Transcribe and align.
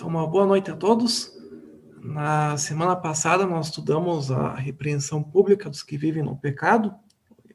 Então, 0.00 0.08
uma 0.08 0.26
boa 0.26 0.46
noite 0.46 0.70
a 0.70 0.74
todos. 0.74 1.30
Na 2.02 2.56
semana 2.56 2.96
passada, 2.96 3.44
nós 3.44 3.66
estudamos 3.66 4.32
a 4.32 4.54
repreensão 4.54 5.22
pública 5.22 5.68
dos 5.68 5.82
que 5.82 5.98
vivem 5.98 6.22
no 6.22 6.34
pecado, 6.34 6.94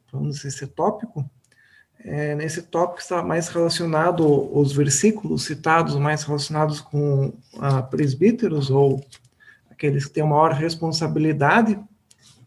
falamos 0.06 0.46
esse 0.46 0.68
tópico. 0.68 1.28
É, 1.98 2.36
nesse 2.36 2.62
tópico 2.62 3.02
está 3.02 3.24
mais 3.24 3.48
relacionado 3.48 4.24
os 4.56 4.72
versículos 4.72 5.44
citados, 5.44 5.96
mais 5.96 6.22
relacionados 6.22 6.82
com 6.82 7.34
a 7.58 7.82
presbíteros 7.82 8.70
ou 8.70 9.04
aqueles 9.72 10.06
que 10.06 10.14
têm 10.14 10.24
maior 10.24 10.52
responsabilidade. 10.52 11.80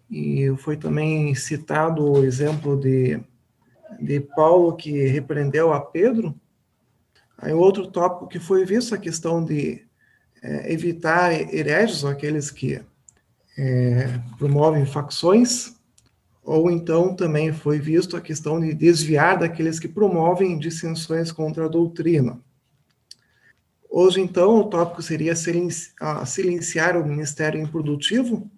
E 0.09 0.55
foi 0.59 0.77
também 0.77 1.35
citado 1.35 2.09
o 2.09 2.25
exemplo 2.25 2.79
de, 2.79 3.21
de 4.01 4.21
Paulo 4.21 4.77
que 4.77 5.09
repreendeu 5.09 5.73
a 5.73 5.81
Pedro. 5.81 6.33
Aí 7.37 7.53
outro 7.53 7.89
tópico 7.89 8.29
que 8.29 8.39
foi 8.39 8.65
visto 8.65 8.95
a 8.95 8.99
questão 8.99 9.45
de 9.45 9.88
é, 10.43 10.73
evitar 10.73 11.33
hereges, 11.33 12.05
aqueles 12.05 12.51
que 12.51 12.81
é, 13.57 14.21
promovem 14.39 14.87
facções, 14.87 15.75
ou 16.43 16.71
então 16.71 17.15
também 17.15 17.53
foi 17.53 17.79
visto 17.79 18.17
a 18.17 18.21
questão 18.21 18.59
de 18.59 18.73
desviar 18.73 19.39
daqueles 19.39 19.79
que 19.79 19.89
promovem 19.89 20.59
dissensões 20.59 21.31
contra 21.31 21.67
a 21.67 21.69
doutrina. 21.69 22.41
Hoje, 23.91 24.21
então, 24.21 24.57
o 24.57 24.65
tópico 24.65 25.03
seria 25.03 25.35
silenciar 25.35 26.97
o 26.97 27.07
ministério 27.07 27.61
improdutivo, 27.61 28.51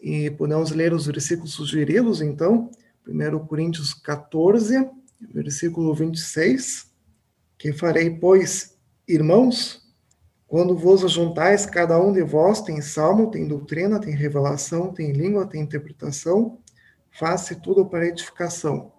e 0.00 0.30
podemos 0.30 0.70
ler 0.70 0.92
os 0.92 1.06
versículos 1.06 1.52
sugeridos, 1.52 2.20
então, 2.20 2.70
1 3.06 3.38
Coríntios 3.46 3.92
14, 3.94 4.88
versículo 5.32 5.94
26, 5.94 6.90
que 7.58 7.72
farei, 7.72 8.10
pois, 8.10 8.76
irmãos, 9.06 9.82
quando 10.50 10.76
vos 10.76 11.04
ajuntais, 11.04 11.64
cada 11.64 11.96
um 12.02 12.12
de 12.12 12.22
vós 12.22 12.60
tem 12.60 12.80
salmo, 12.80 13.30
tem 13.30 13.46
doutrina, 13.46 14.00
tem 14.00 14.12
revelação, 14.12 14.92
tem 14.92 15.12
língua, 15.12 15.46
tem 15.46 15.62
interpretação, 15.62 16.58
faça 17.08 17.54
tudo 17.54 17.86
para 17.86 18.08
edificação. 18.08 18.90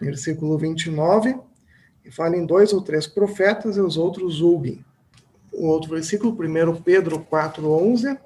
Versículo 0.00 0.58
29, 0.58 1.38
e 2.04 2.10
falem 2.10 2.44
dois 2.44 2.72
ou 2.72 2.82
três 2.82 3.06
profetas 3.06 3.76
e 3.76 3.80
os 3.80 3.96
outros 3.96 4.34
julguem. 4.34 4.84
O 5.52 5.68
outro 5.68 5.90
versículo, 5.90 6.32
1 6.32 6.82
Pedro 6.82 7.20
4,11, 7.20 8.18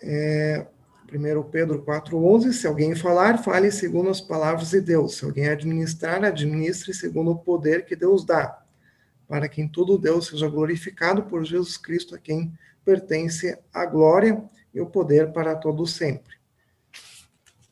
é, 0.00 0.66
1 1.12 1.42
Pedro 1.50 1.82
4,11, 1.82 2.52
se 2.52 2.68
alguém 2.68 2.94
falar, 2.94 3.42
fale 3.42 3.72
segundo 3.72 4.08
as 4.08 4.20
palavras 4.20 4.70
de 4.70 4.80
Deus. 4.80 5.16
Se 5.16 5.24
alguém 5.24 5.48
administrar, 5.48 6.22
administre 6.22 6.94
segundo 6.94 7.32
o 7.32 7.38
poder 7.38 7.84
que 7.84 7.96
Deus 7.96 8.24
dá 8.24 8.62
para 9.28 9.48
que 9.48 9.60
em 9.60 9.68
tudo 9.68 9.98
Deus 9.98 10.28
seja 10.28 10.48
glorificado 10.48 11.22
por 11.24 11.44
Jesus 11.44 11.76
Cristo, 11.76 12.14
a 12.14 12.18
quem 12.18 12.52
pertence 12.84 13.58
a 13.72 13.84
glória 13.84 14.42
e 14.72 14.80
o 14.80 14.86
poder 14.86 15.30
para 15.32 15.54
todo 15.54 15.86
sempre. 15.86 16.38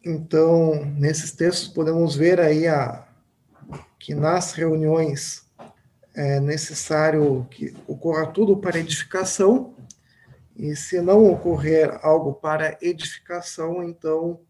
Então, 0.05 0.85
nesses 0.85 1.33
textos 1.33 1.67
podemos 1.67 2.15
ver 2.15 2.39
aí 2.39 2.69
a, 2.69 3.09
que 3.99 4.15
nas 4.15 4.53
reuniões 4.53 5.45
é 6.15 6.39
necessário 6.39 7.47
que 7.51 7.75
ocorra 7.87 8.27
tudo 8.27 8.59
para 8.59 8.79
edificação, 8.79 9.75
e 10.55 10.75
se 10.75 11.01
não 11.03 11.31
ocorrer 11.31 11.99
algo 12.03 12.35
para 12.35 12.79
edificação, 12.81 13.83
então 13.83 14.41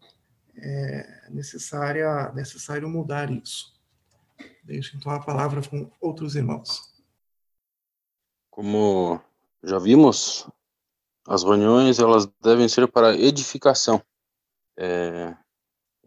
é 0.55 1.29
necessária, 1.29 2.31
necessário 2.33 2.87
mudar 2.87 3.29
isso. 3.29 3.73
Deixo 4.63 4.95
então 4.97 5.11
a 5.11 5.19
palavra 5.19 5.61
com 5.67 5.89
outros 5.99 6.35
irmãos. 6.35 6.96
Como 8.57 9.21
já 9.63 9.77
vimos, 9.77 10.49
as 11.27 11.43
reuniões 11.43 11.99
elas 11.99 12.25
devem 12.41 12.67
ser 12.67 12.91
para 12.91 13.15
edificação. 13.15 14.01
É, 14.75 15.37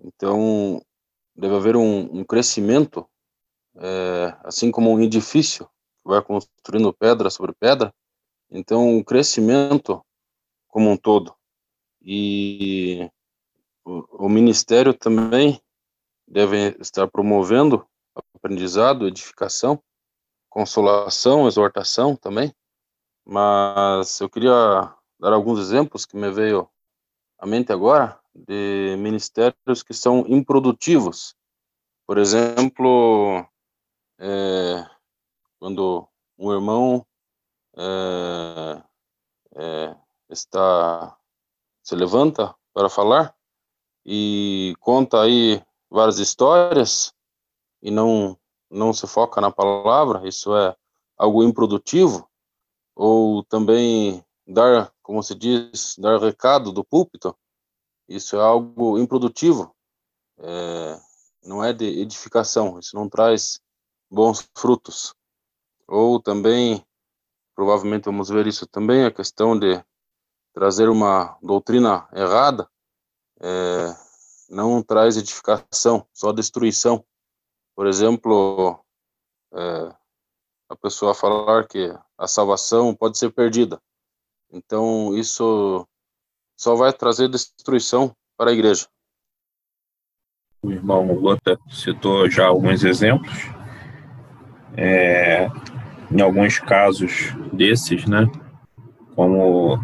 então, 0.02 0.84
deve 1.36 1.54
haver 1.54 1.76
um, 1.76 2.00
um 2.12 2.24
crescimento, 2.24 3.08
é, 3.76 4.36
assim 4.42 4.72
como 4.72 4.90
um 4.90 5.00
edifício 5.00 5.64
que 6.02 6.08
vai 6.08 6.20
construindo 6.20 6.92
pedra 6.92 7.30
sobre 7.30 7.52
pedra. 7.52 7.94
Então, 8.50 8.98
o 8.98 9.04
crescimento 9.04 10.04
como 10.66 10.90
um 10.90 10.96
todo. 10.96 11.32
E 12.02 13.08
o, 13.84 14.26
o 14.26 14.28
ministério 14.28 14.92
também 14.92 15.62
deve 16.26 16.76
estar 16.80 17.06
promovendo 17.06 17.86
aprendizado, 18.34 19.06
edificação, 19.06 19.80
consolação, 20.50 21.46
exortação 21.46 22.16
também, 22.16 22.54
mas 23.24 24.20
eu 24.20 24.28
queria 24.28 24.92
dar 25.18 25.32
alguns 25.32 25.60
exemplos 25.60 26.04
que 26.04 26.16
me 26.16 26.30
veio 26.30 26.68
à 27.38 27.46
mente 27.46 27.72
agora 27.72 28.18
de 28.34 28.96
ministérios 28.98 29.82
que 29.82 29.94
são 29.94 30.24
improdutivos. 30.28 31.34
Por 32.06 32.18
exemplo, 32.18 33.46
é, 34.18 34.86
quando 35.58 36.06
um 36.36 36.52
irmão 36.52 37.06
é, 37.76 38.82
é, 39.56 39.96
está 40.28 41.16
se 41.82 41.94
levanta 41.94 42.54
para 42.72 42.88
falar 42.88 43.34
e 44.04 44.74
conta 44.80 45.22
aí 45.22 45.62
várias 45.88 46.18
histórias 46.18 47.14
e 47.82 47.90
não 47.90 48.38
não 48.70 48.92
se 48.92 49.06
foca 49.06 49.40
na 49.40 49.50
palavra, 49.50 50.26
isso 50.28 50.54
é 50.56 50.76
algo 51.16 51.42
improdutivo, 51.42 52.28
ou 52.94 53.42
também 53.44 54.24
dar, 54.46 54.92
como 55.02 55.22
se 55.22 55.34
diz, 55.34 55.96
dar 55.98 56.20
recado 56.20 56.72
do 56.72 56.84
púlpito, 56.84 57.36
isso 58.08 58.36
é 58.36 58.40
algo 58.40 58.98
improdutivo, 58.98 59.74
é, 60.38 61.00
não 61.44 61.62
é 61.64 61.72
de 61.72 61.84
edificação, 61.84 62.78
isso 62.78 62.96
não 62.96 63.08
traz 63.08 63.60
bons 64.10 64.48
frutos. 64.56 65.14
Ou 65.86 66.20
também, 66.20 66.84
provavelmente 67.54 68.04
vamos 68.04 68.28
ver 68.28 68.46
isso 68.46 68.66
também, 68.66 69.04
a 69.04 69.10
questão 69.10 69.58
de 69.58 69.82
trazer 70.52 70.88
uma 70.88 71.38
doutrina 71.42 72.08
errada, 72.12 72.68
é, 73.40 73.96
não 74.48 74.82
traz 74.82 75.16
edificação, 75.16 76.06
só 76.12 76.32
destruição. 76.32 77.04
Por 77.80 77.86
exemplo, 77.86 78.78
é, 79.54 79.94
a 80.68 80.76
pessoa 80.76 81.14
falar 81.14 81.66
que 81.66 81.90
a 82.18 82.28
salvação 82.28 82.94
pode 82.94 83.16
ser 83.16 83.30
perdida. 83.30 83.80
Então, 84.52 85.16
isso 85.16 85.88
só 86.58 86.74
vai 86.74 86.92
trazer 86.92 87.30
destruição 87.30 88.14
para 88.36 88.50
a 88.50 88.52
igreja. 88.52 88.86
O 90.62 90.70
irmão 90.70 91.10
Lota 91.14 91.58
citou 91.70 92.28
já 92.28 92.48
alguns 92.48 92.84
exemplos. 92.84 93.48
É, 94.76 95.48
em 96.10 96.20
alguns 96.20 96.58
casos 96.58 97.32
desses, 97.50 98.04
né, 98.04 98.30
como 99.14 99.82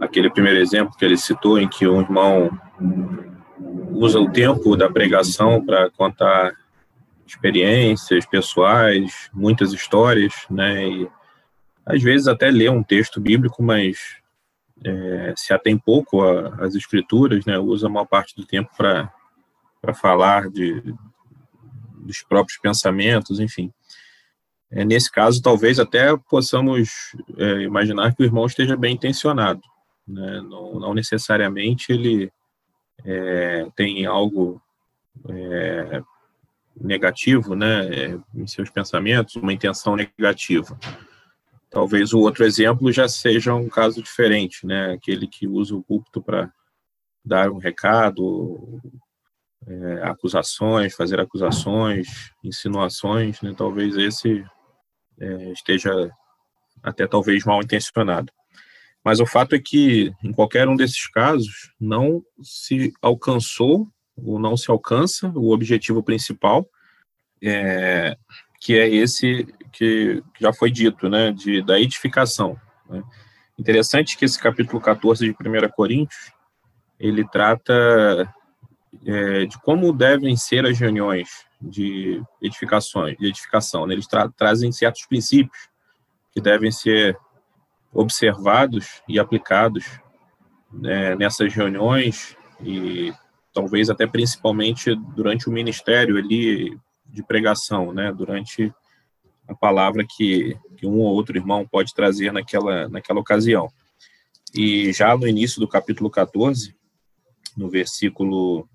aquele 0.00 0.30
primeiro 0.30 0.58
exemplo 0.58 0.96
que 0.98 1.04
ele 1.04 1.16
citou, 1.16 1.60
em 1.60 1.68
que 1.68 1.86
o 1.86 2.00
irmão 2.00 2.50
usa 3.92 4.18
o 4.18 4.32
tempo 4.32 4.76
da 4.76 4.90
pregação 4.90 5.64
para 5.64 5.92
contar 5.92 6.56
experiências 7.34 8.26
pessoais, 8.26 9.30
muitas 9.32 9.72
histórias, 9.72 10.34
né? 10.50 10.86
E 10.86 11.08
às 11.84 12.02
vezes 12.02 12.28
até 12.28 12.50
lê 12.50 12.68
um 12.68 12.82
texto 12.82 13.20
bíblico, 13.20 13.62
mas 13.62 14.16
é, 14.84 15.34
se 15.36 15.52
atém 15.52 15.76
pouco 15.78 16.22
às 16.22 16.74
escrituras, 16.74 17.44
né? 17.44 17.58
Usa 17.58 17.86
a 17.86 17.90
maior 17.90 18.06
parte 18.06 18.34
do 18.36 18.44
tempo 18.44 18.70
para 18.76 19.12
para 19.80 19.94
falar 19.94 20.50
de 20.50 20.82
dos 22.00 22.22
próprios 22.22 22.58
pensamentos, 22.58 23.38
enfim. 23.38 23.72
É, 24.70 24.84
nesse 24.84 25.10
caso, 25.10 25.42
talvez 25.42 25.78
até 25.78 26.16
possamos 26.28 27.14
é, 27.36 27.62
imaginar 27.62 28.14
que 28.14 28.22
o 28.22 28.26
irmão 28.26 28.46
esteja 28.46 28.76
bem 28.76 28.94
intencionado, 28.94 29.62
né? 30.06 30.40
não, 30.42 30.78
não 30.80 30.94
necessariamente 30.94 31.92
ele 31.92 32.30
é, 33.04 33.66
tem 33.76 34.04
algo 34.04 34.60
é, 35.28 36.02
negativo, 36.80 37.54
né, 37.54 38.20
em 38.34 38.46
seus 38.46 38.70
pensamentos, 38.70 39.36
uma 39.36 39.52
intenção 39.52 39.96
negativa. 39.96 40.78
Talvez 41.70 42.12
o 42.12 42.20
outro 42.20 42.44
exemplo 42.44 42.90
já 42.92 43.08
seja 43.08 43.54
um 43.54 43.68
caso 43.68 44.02
diferente, 44.02 44.66
né, 44.66 44.92
aquele 44.92 45.26
que 45.26 45.46
usa 45.46 45.74
o 45.74 45.82
púlpito 45.82 46.22
para 46.22 46.52
dar 47.24 47.50
um 47.50 47.58
recado, 47.58 48.80
é, 49.66 50.02
acusações, 50.02 50.94
fazer 50.94 51.20
acusações, 51.20 52.32
insinuações, 52.42 53.40
né, 53.42 53.54
talvez 53.56 53.96
esse 53.96 54.44
é, 55.20 55.52
esteja 55.52 56.10
até 56.82 57.06
talvez 57.06 57.44
mal 57.44 57.60
intencionado. 57.60 58.32
Mas 59.04 59.20
o 59.20 59.26
fato 59.26 59.54
é 59.54 59.58
que, 59.58 60.12
em 60.22 60.32
qualquer 60.32 60.68
um 60.68 60.76
desses 60.76 61.08
casos, 61.08 61.72
não 61.80 62.22
se 62.42 62.92
alcançou 63.00 63.88
ou 64.24 64.38
não 64.38 64.56
se 64.56 64.70
alcança 64.70 65.28
o 65.34 65.52
objetivo 65.52 66.02
principal, 66.02 66.68
é, 67.42 68.16
que 68.60 68.76
é 68.76 68.88
esse 68.88 69.46
que 69.72 70.22
já 70.40 70.52
foi 70.52 70.70
dito, 70.70 71.08
né, 71.08 71.32
de, 71.32 71.62
da 71.62 71.78
edificação. 71.78 72.58
Né? 72.88 73.02
Interessante 73.58 74.16
que 74.16 74.24
esse 74.24 74.38
capítulo 74.38 74.80
14 74.80 75.24
de 75.24 75.30
1 75.30 75.68
Coríntios, 75.70 76.32
ele 76.98 77.26
trata 77.28 78.32
é, 79.04 79.46
de 79.46 79.58
como 79.60 79.92
devem 79.92 80.36
ser 80.36 80.66
as 80.66 80.78
reuniões 80.78 81.28
de 81.60 82.22
edificações, 82.40 83.16
de 83.18 83.26
edificação. 83.26 83.86
Né? 83.86 83.94
Eles 83.94 84.06
tra 84.06 84.28
trazem 84.28 84.72
certos 84.72 85.06
princípios 85.06 85.68
que 86.32 86.40
devem 86.40 86.70
ser 86.70 87.16
observados 87.92 89.02
e 89.08 89.18
aplicados 89.18 89.84
né, 90.72 91.16
nessas 91.16 91.52
reuniões 91.52 92.36
e 92.60 93.12
talvez 93.52 93.90
até 93.90 94.06
principalmente 94.06 94.94
durante 94.94 95.48
o 95.48 95.52
ministério 95.52 96.16
ali 96.16 96.78
de 97.06 97.22
pregação, 97.22 97.92
né, 97.92 98.12
durante 98.12 98.72
a 99.46 99.54
palavra 99.54 100.04
que, 100.06 100.56
que 100.76 100.86
um 100.86 100.98
ou 100.98 101.14
outro 101.14 101.36
irmão 101.36 101.66
pode 101.66 101.94
trazer 101.94 102.32
naquela, 102.32 102.88
naquela 102.88 103.20
ocasião. 103.20 103.68
E 104.54 104.92
já 104.92 105.16
no 105.16 105.26
início 105.26 105.60
do 105.60 105.68
capítulo 105.68 106.10
14, 106.10 106.74
no 107.56 107.68
versículo 107.68 108.68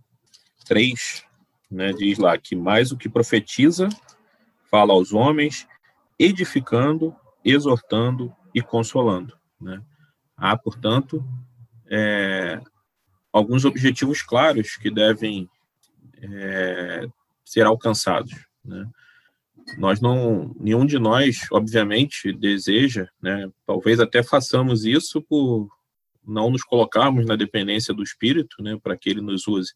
3, 0.66 1.24
né, 1.70 1.94
diz 1.94 2.18
lá 2.18 2.38
que 2.38 2.56
mais 2.56 2.92
o 2.92 2.98
que 2.98 3.08
profetiza, 3.08 3.88
fala 4.70 4.94
aos 4.94 5.14
homens, 5.14 5.68
edificando, 6.18 7.16
exortando 7.46 8.34
e 8.54 8.62
consolando. 8.62 9.38
Né? 9.62 9.82
Há, 10.36 10.58
portanto, 10.58 11.24
é, 11.90 12.60
alguns 13.34 13.66
objetivos 13.66 14.22
claros 14.22 14.78
que 14.78 14.92
devem 14.92 15.50
é, 16.22 17.08
ser 17.44 17.66
alcançados. 17.66 18.32
Né? 18.64 18.88
Nós 19.78 20.00
não, 20.00 20.56
nenhum 20.60 20.86
de 20.86 21.00
nós, 21.00 21.48
obviamente, 21.52 22.32
deseja, 22.32 23.08
né, 23.22 23.50
talvez 23.66 24.00
até 24.00 24.22
façamos 24.22 24.86
isso 24.86 25.22
por 25.22 25.68
não 26.26 26.50
nos 26.50 26.64
colocarmos 26.64 27.26
na 27.26 27.36
dependência 27.36 27.94
do 27.94 28.04
Espírito, 28.04 28.62
né, 28.62 28.78
para 28.82 28.96
que 28.96 29.10
Ele 29.10 29.22
nos 29.22 29.48
use. 29.48 29.74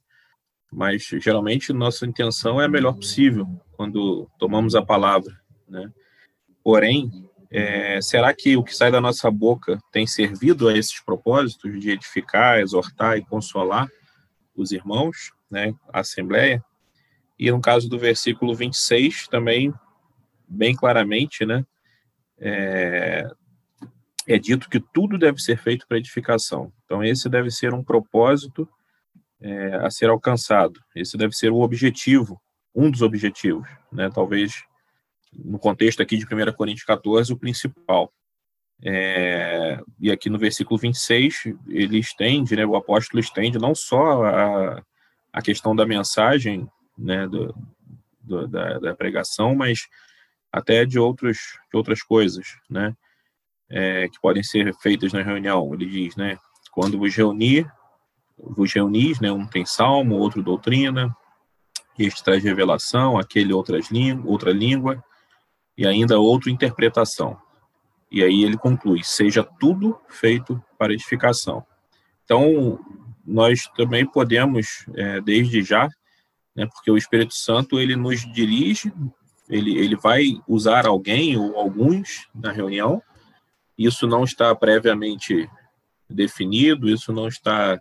Mas 0.72 1.04
geralmente 1.04 1.74
nossa 1.74 2.06
intenção 2.06 2.62
é 2.62 2.66
a 2.66 2.70
melhor 2.70 2.94
possível 2.94 3.48
quando 3.72 4.30
tomamos 4.38 4.76
a 4.76 4.86
palavra, 4.86 5.34
né? 5.68 5.92
Porém, 6.62 7.27
é, 7.50 8.02
será 8.02 8.34
que 8.34 8.58
o 8.58 8.64
que 8.64 8.76
sai 8.76 8.92
da 8.92 9.00
nossa 9.00 9.32
boca 9.32 9.80
tem 9.92 10.06
servido 10.06 10.68
a 10.68 10.78
esses 10.78 11.00
propósitos 11.02 11.80
de 11.80 11.92
edificar, 11.92 12.60
exortar 12.60 13.18
e 13.18 13.26
consolar 13.26 13.88
os 14.56 14.72
irmãos, 14.72 15.32
né, 15.50 15.74
a 15.92 16.02
Assembleia? 16.02 16.64
E 17.40 17.50
no 17.52 17.62
caso 17.62 17.88
do 17.88 17.98
versículo 17.98 18.54
26, 18.54 19.28
também, 19.28 19.74
bem 20.48 20.76
claramente, 20.76 21.46
né, 21.46 21.66
é, 22.40 23.30
é 24.28 24.38
dito 24.38 24.70
que 24.70 24.80
tudo 24.80 25.18
deve 25.18 25.40
ser 25.40 25.58
feito 25.58 25.88
para 25.88 25.98
edificação. 25.98 26.72
Então, 26.84 27.04
esse 27.04 27.30
deve 27.30 27.50
ser 27.50 27.74
um 27.74 27.84
propósito 27.84 28.68
é, 29.40 29.76
a 29.76 29.90
ser 29.90 30.10
alcançado. 30.10 30.82
Esse 30.96 31.16
deve 31.16 31.34
ser 31.34 31.52
o 31.52 31.62
objetivo, 31.62 32.42
um 32.76 32.92
dos 32.92 33.02
objetivos, 33.02 33.68
né, 33.92 34.10
talvez 34.14 34.64
no 35.38 35.60
contexto 35.60 36.02
aqui 36.02 36.18
de 36.18 36.26
1 36.26 36.54
Coríntios 36.54 36.86
14, 36.86 37.32
o 37.32 37.38
principal. 37.38 38.12
É, 38.84 39.80
e 40.00 40.12
aqui 40.12 40.30
no 40.30 40.38
versículo 40.38 40.78
26, 40.80 41.44
ele 41.68 41.98
estende, 41.98 42.56
né, 42.56 42.66
o 42.66 42.76
apóstolo 42.76 43.20
estende 43.20 43.58
não 43.58 43.74
só 43.74 44.24
a, 44.24 44.84
a 45.34 45.42
questão 45.42 45.76
da 45.76 45.86
mensagem, 45.86 46.70
né, 46.98 47.28
do, 47.28 47.56
do, 48.22 48.48
da, 48.48 48.80
da, 48.80 48.96
pregação, 48.96 49.56
mas 49.56 49.88
até 50.52 50.86
de, 50.86 51.00
outros, 51.00 51.38
de 51.72 51.78
outras 51.78 52.04
coisas, 52.04 52.46
né, 52.70 52.96
é, 53.70 54.08
que 54.08 54.20
podem 54.22 54.44
ser 54.44 54.74
feitas 54.76 55.12
na 55.12 55.24
reunião. 55.24 55.74
Ele 55.74 55.86
diz, 55.86 56.16
né, 56.16 56.38
quando 56.72 57.00
vos 57.00 57.16
reunir, 57.16 57.68
vos 58.38 58.72
reunis, 58.72 59.20
né, 59.20 59.32
um 59.32 59.48
tem 59.48 59.66
salmo, 59.66 60.18
outro 60.18 60.44
doutrina, 60.44 61.16
este 61.98 62.24
traz 62.24 62.44
revelação, 62.44 63.18
aquele 63.18 63.52
outras 63.52 63.90
outra 64.24 64.52
língua, 64.52 65.04
e 65.78 65.86
ainda 65.86 66.20
outra 66.20 66.50
interpretação. 66.50 67.38
E 68.12 68.24
aí 68.24 68.44
ele 68.44 68.58
conclui: 68.58 69.04
seja 69.04 69.44
tudo 69.44 70.00
feito 70.10 70.62
para 70.78 70.94
edificação. 70.94 71.66
Então, 72.24 72.80
nós 73.26 73.68
também 73.76 74.06
podemos, 74.06 74.86
é, 74.96 75.22
desde 75.22 75.62
já, 75.62 75.88
né, 76.56 76.66
porque 76.66 76.90
o 76.90 76.98
Espírito 76.98 77.34
Santo 77.34 77.80
ele 77.80 77.96
nos 77.96 78.22
dirige, 78.34 78.92
ele, 79.50 79.78
ele 79.78 79.96
vai 79.96 80.24
usar 80.48 80.86
alguém 80.88 81.38
ou 81.38 81.58
alguns 81.58 82.28
na 82.34 82.52
reunião, 82.52 83.02
isso 83.78 84.08
não 84.08 84.24
está 84.24 84.54
previamente 84.56 85.50
definido, 86.10 86.90
isso 86.90 87.14
não 87.14 87.28
está 87.28 87.80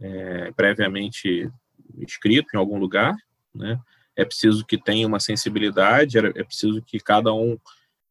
é, 0.00 0.50
previamente 0.52 1.50
escrito 1.98 2.48
em 2.54 2.58
algum 2.58 2.78
lugar, 2.78 3.14
né? 3.54 3.78
É 4.16 4.24
preciso 4.24 4.64
que 4.64 4.78
tenha 4.78 5.06
uma 5.06 5.20
sensibilidade, 5.20 6.18
é 6.18 6.44
preciso 6.44 6.82
que 6.82 7.00
cada 7.00 7.32
um 7.32 7.58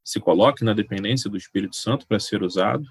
se 0.04 0.20
coloque 0.20 0.64
na 0.64 0.74
dependência 0.74 1.30
do 1.30 1.38
Espírito 1.38 1.76
Santo 1.76 2.08
para 2.08 2.20
ser 2.20 2.42
usado. 2.42 2.86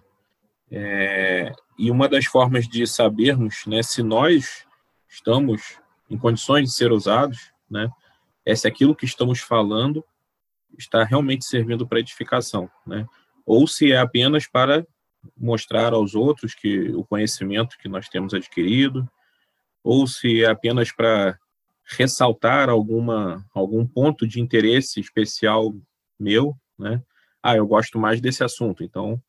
É, 0.71 1.53
e 1.77 1.91
uma 1.91 2.09
das 2.09 2.27
formas 2.27 2.69
de 2.69 2.87
sabermos 2.87 3.65
né, 3.67 3.83
se 3.83 4.03
nós 4.03 4.65
estamos 5.09 5.79
em 6.09 6.17
condições 6.17 6.69
de 6.69 6.75
ser 6.75 6.93
usados, 6.93 7.53
né, 7.69 7.91
é 8.47 8.55
se 8.55 8.69
aquilo 8.69 8.95
que 8.95 9.05
estamos 9.05 9.41
falando 9.41 10.05
está 10.79 11.03
realmente 11.03 11.45
servindo 11.45 11.87
para 11.87 11.99
edificação, 11.99 12.71
né, 12.87 13.05
ou 13.45 13.67
se 13.67 13.91
é 13.91 13.99
apenas 13.99 14.47
para 14.47 14.87
mostrar 15.37 15.93
aos 15.93 16.15
outros 16.15 16.55
que 16.55 16.91
o 16.91 17.05
conhecimento 17.05 17.77
que 17.77 17.89
nós 17.89 18.09
temos 18.09 18.33
adquirido, 18.33 19.09
ou 19.83 20.07
se 20.07 20.45
é 20.45 20.47
apenas 20.47 20.93
para 20.93 21.39
ressaltar 21.91 22.69
alguma 22.69 23.45
algum 23.55 23.87
ponto 23.87 24.27
de 24.27 24.41
interesse 24.41 25.01
especial 25.01 25.75
meu, 26.19 26.55
né? 26.79 27.03
Ah, 27.43 27.57
eu 27.57 27.67
gosto 27.67 27.99
mais 27.99 28.21
desse 28.21 28.45
assunto, 28.45 28.85
então 28.85 29.21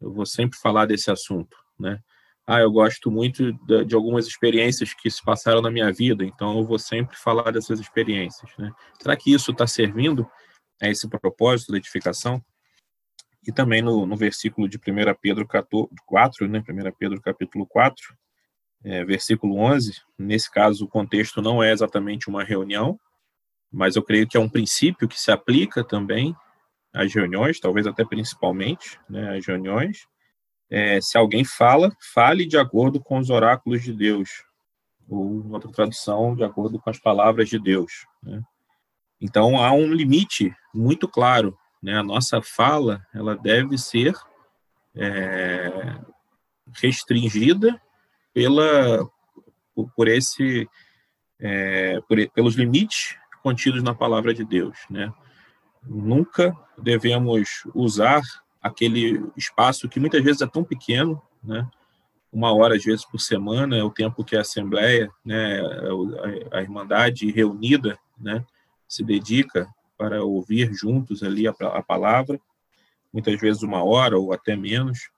eu 0.00 0.12
vou 0.12 0.26
sempre 0.26 0.58
falar 0.58 0.86
desse 0.86 1.10
assunto, 1.10 1.56
né? 1.78 2.00
Ah, 2.46 2.60
eu 2.60 2.72
gosto 2.72 3.10
muito 3.10 3.52
de, 3.52 3.84
de 3.84 3.94
algumas 3.94 4.26
experiências 4.26 4.92
que 4.92 5.08
se 5.08 5.22
passaram 5.22 5.62
na 5.62 5.70
minha 5.70 5.92
vida, 5.92 6.24
então 6.24 6.58
eu 6.58 6.64
vou 6.64 6.78
sempre 6.78 7.16
falar 7.16 7.52
dessas 7.52 7.78
experiências, 7.78 8.50
né? 8.58 8.72
Será 9.00 9.16
que 9.16 9.32
isso 9.32 9.52
está 9.52 9.66
servindo 9.66 10.28
a 10.80 10.88
esse 10.88 11.08
propósito 11.08 11.70
da 11.70 11.78
edificação? 11.78 12.44
E 13.46 13.52
também 13.52 13.82
no, 13.82 14.06
no 14.06 14.16
versículo 14.16 14.68
de 14.68 14.76
1 14.76 14.80
Pedro 15.20 15.46
14, 15.46 15.88
4, 16.06 16.48
né? 16.48 16.64
1 16.68 16.92
Pedro 16.98 17.20
capítulo 17.20 17.66
4, 17.66 18.16
é, 18.84 19.04
versículo 19.04 19.56
11. 19.56 20.00
Nesse 20.18 20.50
caso, 20.50 20.84
o 20.84 20.88
contexto 20.88 21.40
não 21.40 21.62
é 21.62 21.72
exatamente 21.72 22.28
uma 22.28 22.44
reunião, 22.44 22.98
mas 23.70 23.96
eu 23.96 24.02
creio 24.02 24.26
que 24.26 24.36
é 24.36 24.40
um 24.40 24.48
princípio 24.48 25.08
que 25.08 25.18
se 25.18 25.30
aplica 25.30 25.82
também 25.82 26.36
às 26.92 27.12
reuniões, 27.14 27.58
talvez 27.58 27.86
até 27.86 28.04
principalmente 28.04 28.98
né, 29.08 29.36
às 29.36 29.46
reuniões. 29.46 30.06
É, 30.70 31.00
se 31.00 31.16
alguém 31.16 31.44
fala, 31.44 31.94
fale 32.14 32.46
de 32.46 32.56
acordo 32.56 33.00
com 33.00 33.18
os 33.18 33.30
oráculos 33.30 33.82
de 33.82 33.92
Deus, 33.92 34.28
ou 35.08 35.46
outra 35.50 35.70
tradução, 35.70 36.34
de 36.34 36.44
acordo 36.44 36.78
com 36.78 36.90
as 36.90 36.98
palavras 36.98 37.48
de 37.48 37.58
Deus. 37.58 38.06
Né? 38.22 38.42
Então, 39.20 39.58
há 39.58 39.72
um 39.72 39.92
limite 39.92 40.54
muito 40.74 41.06
claro. 41.06 41.56
Né? 41.82 41.96
A 41.96 42.02
nossa 42.02 42.40
fala 42.40 43.04
ela 43.14 43.36
deve 43.36 43.76
ser 43.76 44.14
é, 44.94 45.98
restringida 46.74 47.80
pela 48.32 49.08
por, 49.96 50.08
esse 50.08 50.68
é, 51.40 52.00
por, 52.08 52.16
pelos 52.30 52.54
limites 52.54 53.16
contidos 53.42 53.82
na 53.82 53.94
palavra 53.94 54.32
de 54.32 54.44
Deus, 54.44 54.78
né? 54.88 55.12
Nunca 55.84 56.56
devemos 56.78 57.64
usar 57.74 58.22
aquele 58.62 59.24
espaço 59.36 59.88
que 59.88 59.98
muitas 59.98 60.22
vezes 60.22 60.42
é 60.42 60.46
tão 60.46 60.62
pequeno, 60.62 61.20
né? 61.42 61.68
Uma 62.32 62.54
hora 62.54 62.76
às 62.76 62.84
vezes 62.84 63.04
por 63.04 63.18
semana 63.18 63.76
é 63.76 63.82
o 63.82 63.90
tempo 63.90 64.24
que 64.24 64.36
a 64.36 64.40
assembleia, 64.40 65.10
né, 65.22 65.60
a, 66.50 66.58
a 66.58 66.62
irmandade 66.62 67.30
reunida, 67.30 67.98
né, 68.18 68.42
se 68.88 69.04
dedica 69.04 69.68
para 69.98 70.24
ouvir 70.24 70.72
juntos 70.72 71.22
ali 71.22 71.46
a, 71.46 71.50
a 71.50 71.82
palavra, 71.82 72.40
muitas 73.12 73.38
vezes 73.38 73.62
uma 73.62 73.84
hora 73.84 74.18
ou 74.18 74.32
até 74.32 74.56
menos 74.56 75.10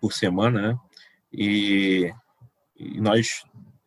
por 0.00 0.12
semana, 0.12 0.68
né? 0.72 0.78
E, 1.32 2.12
e 2.80 3.00
nós 3.00 3.44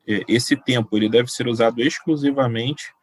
é, 0.07 0.23
esse 0.27 0.55
tempo 0.55 0.95
ele 0.95 1.09
deve 1.09 1.29
ser 1.29 1.47
usado 1.47 1.81
exclusivamente 1.81 2.93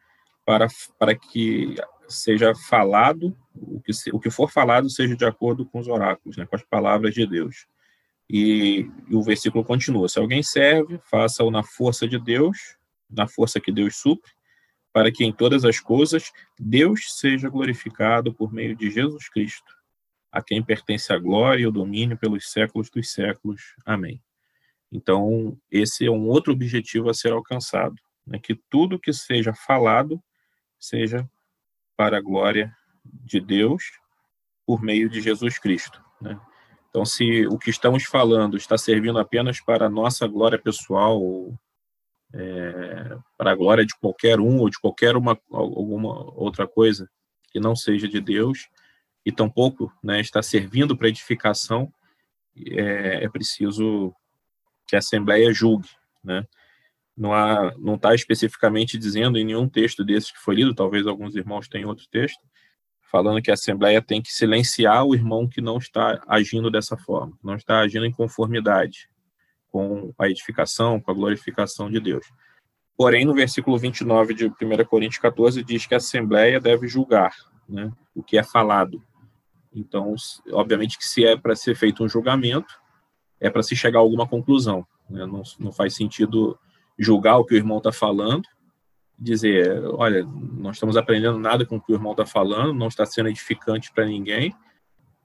para, 0.45 0.67
para 0.97 1.15
que 1.15 1.75
seja 2.07 2.53
falado 2.55 3.35
o 3.55 3.81
que, 3.81 3.91
o 4.13 4.19
que 4.19 4.29
for 4.29 4.49
falado 4.49 4.89
seja 4.89 5.15
de 5.15 5.25
acordo 5.25 5.65
com 5.65 5.79
os 5.79 5.87
oráculos, 5.87 6.37
né, 6.37 6.45
com 6.45 6.55
as 6.55 6.63
palavras 6.63 7.13
de 7.13 7.25
Deus. 7.25 7.67
E, 8.29 8.89
e 9.09 9.15
o 9.15 9.21
versículo 9.21 9.63
continua: 9.63 10.07
se 10.07 10.19
alguém 10.19 10.41
serve, 10.41 10.99
faça-o 11.09 11.51
na 11.51 11.63
força 11.63 12.07
de 12.07 12.17
Deus, 12.17 12.77
na 13.09 13.27
força 13.27 13.59
que 13.59 13.71
Deus 13.71 13.97
supre, 13.97 14.31
para 14.93 15.11
que 15.11 15.25
em 15.25 15.33
todas 15.33 15.65
as 15.65 15.79
coisas 15.79 16.31
Deus 16.57 17.19
seja 17.19 17.49
glorificado 17.49 18.33
por 18.33 18.53
meio 18.53 18.75
de 18.75 18.89
Jesus 18.89 19.27
Cristo. 19.29 19.79
a 20.31 20.41
quem 20.41 20.63
pertence 20.63 21.11
a 21.11 21.17
glória 21.17 21.63
e 21.63 21.67
o 21.67 21.71
domínio 21.71 22.17
pelos 22.17 22.51
séculos 22.51 22.89
dos 22.89 23.11
séculos. 23.11 23.75
Amém. 23.85 24.21
Então, 24.91 25.57
esse 25.71 26.05
é 26.05 26.11
um 26.11 26.27
outro 26.27 26.51
objetivo 26.51 27.09
a 27.09 27.13
ser 27.13 27.31
alcançado, 27.31 27.95
né? 28.25 28.39
que 28.39 28.55
tudo 28.69 28.99
que 28.99 29.13
seja 29.13 29.53
falado 29.53 30.21
seja 30.79 31.27
para 31.95 32.17
a 32.17 32.21
glória 32.21 32.75
de 33.05 33.39
Deus 33.39 33.83
por 34.65 34.81
meio 34.81 35.09
de 35.09 35.21
Jesus 35.21 35.57
Cristo. 35.57 36.03
Né? 36.19 36.39
Então, 36.89 37.05
se 37.05 37.47
o 37.47 37.57
que 37.57 37.69
estamos 37.69 38.03
falando 38.03 38.57
está 38.57 38.77
servindo 38.77 39.17
apenas 39.17 39.61
para 39.61 39.85
a 39.85 39.89
nossa 39.89 40.27
glória 40.27 40.59
pessoal, 40.59 41.21
ou, 41.21 41.57
é, 42.33 43.17
para 43.37 43.51
a 43.51 43.55
glória 43.55 43.85
de 43.85 43.95
qualquer 43.97 44.39
um 44.39 44.59
ou 44.59 44.69
de 44.69 44.79
qualquer 44.79 45.15
uma, 45.15 45.39
alguma 45.49 46.33
outra 46.35 46.67
coisa 46.67 47.09
que 47.49 47.59
não 47.59 47.75
seja 47.75 48.07
de 48.07 48.19
Deus, 48.19 48.69
e 49.25 49.31
tampouco 49.31 49.91
né, 50.03 50.19
está 50.19 50.41
servindo 50.41 50.97
para 50.97 51.07
edificação, 51.07 51.93
é, 52.57 53.23
é, 53.23 53.29
preciso 53.29 54.13
que 54.91 54.95
a 54.97 54.99
Assembleia 54.99 55.53
julgue. 55.53 55.87
Né? 56.21 56.45
Não 57.15 57.33
há, 57.33 57.73
não 57.77 57.95
está 57.95 58.13
especificamente 58.13 58.97
dizendo 58.97 59.37
em 59.37 59.45
nenhum 59.45 59.69
texto 59.69 60.03
desses 60.03 60.31
que 60.31 60.37
foi 60.37 60.55
lido, 60.55 60.75
talvez 60.75 61.07
alguns 61.07 61.33
irmãos 61.33 61.69
tenham 61.69 61.87
outro 61.87 62.05
texto, 62.11 62.41
falando 63.09 63.41
que 63.41 63.49
a 63.49 63.53
Assembleia 63.53 64.01
tem 64.01 64.21
que 64.21 64.33
silenciar 64.33 65.05
o 65.05 65.15
irmão 65.15 65.47
que 65.47 65.61
não 65.61 65.77
está 65.77 66.21
agindo 66.27 66.69
dessa 66.69 66.97
forma, 66.97 67.37
não 67.41 67.55
está 67.55 67.79
agindo 67.79 68.05
em 68.05 68.11
conformidade 68.11 69.09
com 69.69 70.13
a 70.19 70.27
edificação, 70.27 70.99
com 70.99 71.09
a 71.09 71.13
glorificação 71.13 71.89
de 71.89 72.01
Deus. 72.01 72.25
Porém, 72.97 73.23
no 73.23 73.33
versículo 73.33 73.79
29 73.79 74.33
de 74.33 74.47
1 74.47 74.53
Coríntios 74.89 75.21
14, 75.21 75.63
diz 75.63 75.85
que 75.85 75.93
a 75.93 75.97
Assembleia 75.97 76.59
deve 76.59 76.85
julgar 76.85 77.33
né, 77.67 77.89
o 78.13 78.21
que 78.21 78.37
é 78.37 78.43
falado. 78.43 79.01
Então, 79.73 80.13
obviamente 80.51 80.97
que 80.97 81.05
se 81.05 81.25
é 81.25 81.37
para 81.37 81.55
ser 81.55 81.75
feito 81.75 82.03
um 82.03 82.09
julgamento, 82.09 82.80
é 83.41 83.49
para 83.49 83.63
se 83.63 83.75
chegar 83.75 83.99
a 83.99 84.01
alguma 84.01 84.27
conclusão. 84.27 84.87
Né? 85.09 85.25
Não, 85.25 85.41
não 85.59 85.71
faz 85.73 85.95
sentido 85.95 86.57
julgar 86.97 87.37
o 87.37 87.43
que 87.43 87.55
o 87.55 87.57
irmão 87.57 87.79
está 87.79 87.91
falando 87.91 88.47
dizer, 89.21 89.83
olha, 89.85 90.23
não 90.25 90.71
estamos 90.71 90.97
aprendendo 90.97 91.37
nada 91.37 91.63
com 91.63 91.75
o 91.75 91.81
que 91.81 91.91
o 91.91 91.95
irmão 91.95 92.13
está 92.13 92.25
falando, 92.25 92.73
não 92.73 92.87
está 92.87 93.05
sendo 93.05 93.29
edificante 93.29 93.91
para 93.91 94.05
ninguém, 94.05 94.55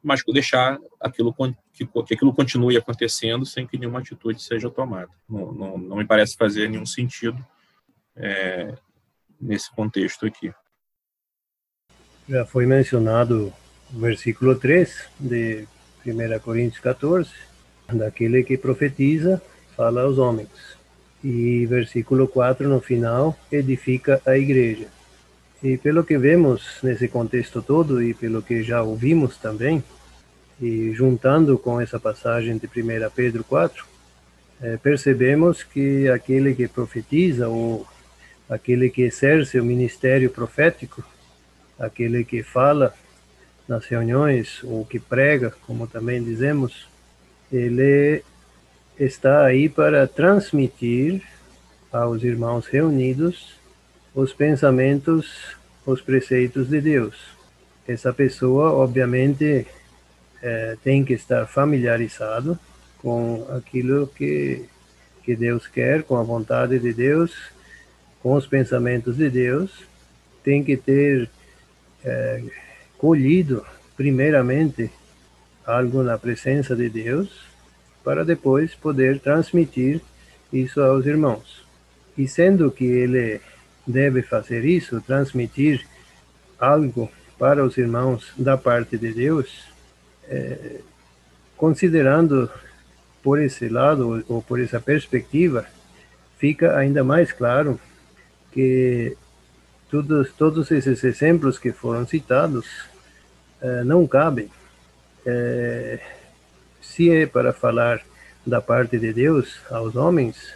mas 0.03 0.23
deixar 0.29 0.79
aquilo 1.01 1.35
que, 1.73 1.87
que, 1.87 2.15
aquilo 2.15 2.35
continue 2.35 2.77
acontecendo 2.77 3.47
sem 3.47 3.67
que 3.67 3.79
nenhuma 3.79 4.01
atitude 4.01 4.43
seja 4.43 4.69
tomada. 4.69 5.09
Não, 5.27 5.51
não, 5.51 5.79
não 5.79 5.97
me 5.97 6.05
parece 6.05 6.37
fazer 6.37 6.69
nenhum 6.69 6.85
sentido 6.85 7.43
é, 8.15 8.75
nesse 9.41 9.75
contexto 9.75 10.27
aqui. 10.27 10.53
Já 12.29 12.45
foi 12.45 12.67
mencionado 12.67 13.53
o 13.95 13.99
versículo 13.99 14.55
3 14.57 15.09
de 15.19 15.67
1 16.05 16.39
Coríntios 16.41 16.83
14, 16.83 17.31
daquele 17.93 18.43
que 18.43 18.57
profetiza, 18.57 19.41
fala 19.77 20.03
aos 20.03 20.19
homens 20.19 20.77
e 21.29 21.67
versículo 21.67 22.29
4 22.29 22.69
no 22.69 22.81
final, 22.81 23.37
edifica 23.51 24.21
a 24.25 24.39
igreja. 24.39 24.87
E 25.61 25.77
pelo 25.77 26.05
que 26.05 26.17
vemos 26.17 26.79
nesse 26.85 27.09
contexto 27.09 27.61
todo 27.61 28.01
e 28.01 28.15
pelo 28.15 28.43
que 28.43 28.63
já 28.63 28.83
ouvimos 28.83 29.37
também, 29.37 29.83
e 30.61 30.93
juntando 30.93 31.59
com 31.59 31.81
essa 31.81 31.99
passagem 31.99 32.57
de 32.57 32.67
1 32.67 33.11
Pedro 33.15 33.43
4, 33.43 33.85
é, 34.63 34.77
percebemos 34.77 35.65
que 35.65 36.09
aquele 36.09 36.55
que 36.55 36.69
profetiza 36.69 37.49
ou 37.49 37.87
aquele 38.49 38.89
que 38.89 39.03
exerce 39.03 39.59
o 39.59 39.65
ministério 39.65 40.31
profético, 40.31 41.03
aquele 41.79 42.25
que 42.25 42.43
fala 42.43 42.95
nas 43.67 43.85
reuniões 43.87 44.63
ou 44.63 44.85
que 44.85 45.01
prega, 45.01 45.53
como 45.67 45.89
também 45.89 46.23
dizemos, 46.23 46.87
ele 47.53 48.23
está 48.99 49.45
aí 49.45 49.69
para 49.69 50.07
transmitir 50.07 51.23
aos 51.93 52.23
irmãos 52.23 52.67
reunidos 52.67 53.55
os 54.15 54.33
pensamentos, 54.33 55.57
os 55.85 56.01
preceitos 56.01 56.69
de 56.69 56.81
Deus. 56.81 57.15
Essa 57.87 58.13
pessoa, 58.13 58.73
obviamente, 58.73 59.67
é, 60.43 60.77
tem 60.83 61.05
que 61.05 61.13
estar 61.13 61.47
familiarizado 61.47 62.59
com 62.99 63.47
aquilo 63.51 64.07
que, 64.07 64.65
que 65.23 65.37
Deus 65.37 65.67
quer, 65.67 66.03
com 66.03 66.17
a 66.17 66.23
vontade 66.23 66.79
de 66.79 66.93
Deus, 66.93 67.33
com 68.23 68.35
os 68.35 68.47
pensamentos 68.47 69.17
de 69.17 69.29
Deus, 69.29 69.71
tem 70.43 70.65
que 70.65 70.77
ter 70.77 71.29
é, 72.05 72.43
colhido, 72.97 73.65
primeiramente, 73.97 74.91
algo 75.67 76.03
na 76.03 76.17
presença 76.17 76.77
de 76.77 76.89
Deus, 76.89 77.29
para 78.05 78.25
depois 78.25 78.75
poder 78.75 79.19
transmitir 79.19 80.01
isso 80.53 80.81
aos 80.81 81.05
irmãos. 81.07 81.67
E 82.17 82.29
sendo 82.29 82.71
que 82.71 82.85
ele 82.85 83.41
deve 83.87 84.23
fazer 84.23 84.65
isso, 84.65 85.01
transmitir 85.01 85.85
algo 86.59 87.11
para 87.39 87.65
os 87.65 87.77
irmãos 87.77 88.33
da 88.37 88.57
parte 88.57 88.97
de 88.97 89.13
Deus, 89.13 89.65
é, 90.29 90.81
considerando 91.57 92.51
por 93.23 93.43
esse 93.43 93.69
lado 93.69 94.25
ou 94.29 94.41
por 94.41 94.61
essa 94.61 94.81
perspectiva, 94.81 95.67
fica 96.39 96.77
ainda 96.77 97.03
mais 97.03 97.33
claro 97.33 97.79
que 98.53 99.17
todos, 99.91 100.33
todos 100.33 100.71
esses 100.71 101.03
exemplos 101.05 101.59
que 101.59 101.73
foram 101.73 102.07
citados 102.07 102.67
é, 103.61 103.85
não 103.85 104.07
cabem. 104.07 104.49
É, 105.29 105.99
se 106.81 107.11
é 107.11 107.27
para 107.27 107.53
falar 107.53 108.01
da 108.47 108.61
parte 108.61 108.97
de 108.97 109.13
Deus 109.13 109.61
aos 109.69 109.97
homens, 109.97 110.55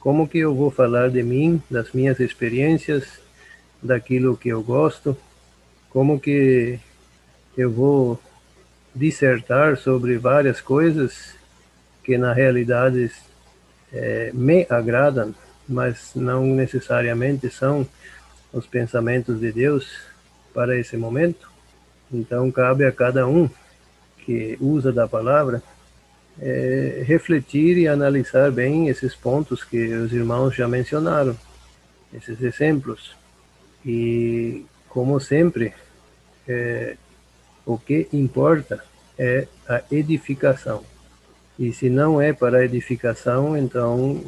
como 0.00 0.26
que 0.26 0.38
eu 0.38 0.52
vou 0.52 0.72
falar 0.72 1.08
de 1.08 1.22
mim, 1.22 1.62
das 1.70 1.92
minhas 1.92 2.18
experiências, 2.18 3.20
daquilo 3.80 4.36
que 4.36 4.48
eu 4.48 4.60
gosto? 4.60 5.16
Como 5.88 6.18
que 6.18 6.80
eu 7.56 7.70
vou 7.70 8.20
dissertar 8.92 9.76
sobre 9.76 10.18
várias 10.18 10.60
coisas 10.60 11.36
que 12.02 12.18
na 12.18 12.32
realidade 12.32 13.12
é, 13.92 14.32
me 14.34 14.66
agradam, 14.68 15.32
mas 15.68 16.10
não 16.16 16.44
necessariamente 16.44 17.48
são 17.48 17.86
os 18.52 18.66
pensamentos 18.66 19.38
de 19.38 19.52
Deus 19.52 19.86
para 20.52 20.76
esse 20.76 20.96
momento? 20.96 21.48
Então 22.12 22.50
cabe 22.50 22.84
a 22.84 22.90
cada 22.90 23.28
um 23.28 23.48
que 24.24 24.56
usa 24.60 24.92
da 24.92 25.06
palavra, 25.08 25.62
é, 26.40 27.02
refletir 27.06 27.76
e 27.76 27.88
analisar 27.88 28.50
bem 28.50 28.88
esses 28.88 29.14
pontos 29.14 29.62
que 29.64 29.94
os 29.94 30.12
irmãos 30.12 30.54
já 30.54 30.66
mencionaram, 30.66 31.36
esses 32.12 32.40
exemplos. 32.40 33.14
E, 33.84 34.64
como 34.88 35.20
sempre, 35.20 35.72
é, 36.48 36.96
o 37.66 37.76
que 37.78 38.08
importa 38.12 38.82
é 39.18 39.46
a 39.68 39.82
edificação. 39.90 40.82
E 41.58 41.72
se 41.72 41.90
não 41.90 42.20
é 42.20 42.32
para 42.32 42.58
a 42.58 42.64
edificação, 42.64 43.56
então 43.56 44.22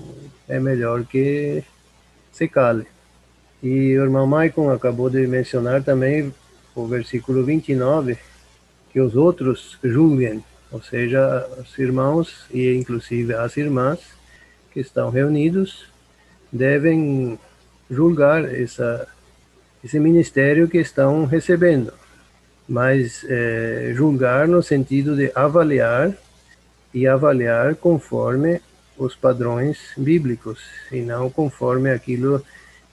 é 0.49 0.61
melhor 0.61 1.05
que 1.05 1.65
se 2.31 2.47
cale. 2.49 2.87
E 3.63 3.97
o 3.99 4.03
irmão 4.03 4.27
Maicon 4.27 4.71
acabou 4.71 5.09
de 5.09 5.27
mencionar 5.27 5.83
também 5.83 6.33
o 6.75 6.87
versículo 6.87 7.45
29, 7.45 8.19
que 8.95 9.01
os 9.01 9.17
outros 9.17 9.77
julguem, 9.83 10.45
ou 10.71 10.81
seja, 10.81 11.45
os 11.59 11.77
irmãos 11.77 12.47
e 12.53 12.73
inclusive 12.73 13.35
as 13.35 13.57
irmãs 13.57 13.99
que 14.71 14.79
estão 14.79 15.11
reunidos 15.11 15.87
devem 16.53 17.37
julgar 17.91 18.45
essa, 18.45 19.09
esse 19.83 19.99
ministério 19.99 20.69
que 20.69 20.79
estão 20.79 21.25
recebendo, 21.25 21.93
mas 22.69 23.27
é, 23.29 23.93
julgar 23.97 24.47
no 24.47 24.63
sentido 24.63 25.17
de 25.17 25.33
avaliar 25.35 26.13
e 26.95 27.09
avaliar 27.09 27.75
conforme 27.75 28.61
os 28.97 29.17
padrões 29.17 29.91
bíblicos 29.97 30.61
e 30.93 31.01
não 31.01 31.29
conforme 31.29 31.91
aquilo 31.91 32.41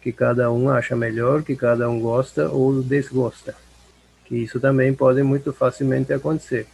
que 0.02 0.12
cada 0.12 0.52
um 0.52 0.68
acha 0.68 0.96
melhor, 0.96 1.44
que 1.44 1.56
cada 1.56 1.88
um 1.88 2.00
gosta 2.00 2.50
ou 2.50 2.82
desgosta 2.82 3.56
que 4.32 4.38
isso 4.38 4.62
também 4.62 4.94
pode 4.94 5.22
muito 5.24 5.52
facilmente 5.52 6.14
acontecer. 6.14 6.66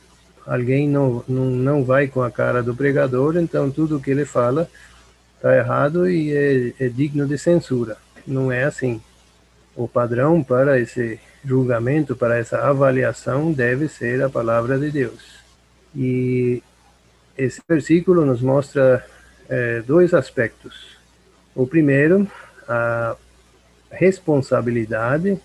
Alguém 0.46 0.88
não, 0.88 1.24
não, 1.28 1.46
não 1.46 1.84
vai 1.84 2.08
com 2.08 2.22
a 2.22 2.30
cara 2.30 2.62
do 2.62 2.76
pregador, 2.76 3.36
então 3.36 3.72
tudo 3.72 4.00
que 4.00 4.12
ele 4.12 4.26
fala 4.26 4.70
está 5.36 5.58
errado 5.58 6.08
e 6.08 6.32
é, 6.36 6.86
é 6.86 6.88
digno 6.88 7.26
de 7.26 7.36
censura. 7.36 7.98
Não 8.28 8.52
é 8.52 8.64
assim. 8.64 9.02
O 9.76 9.88
padrão 9.88 10.44
para 10.44 10.80
esse 10.80 11.20
julgamento, 11.44 12.16
para 12.16 12.38
essa 12.38 12.60
avaliação, 12.60 13.52
deve 13.52 13.88
ser 13.88 14.22
a 14.22 14.30
palavra 14.30 14.78
de 14.78 14.92
Deus. 14.92 15.40
E 15.96 16.62
esse 17.36 17.60
versículo 17.68 18.24
nos 18.24 18.40
mostra 18.40 19.04
é, 19.50 19.82
dois 19.82 20.14
aspectos. 20.14 20.96
O 21.56 21.66
primeiro, 21.66 22.28
a 22.70 23.16
responsabilidade 23.90 25.42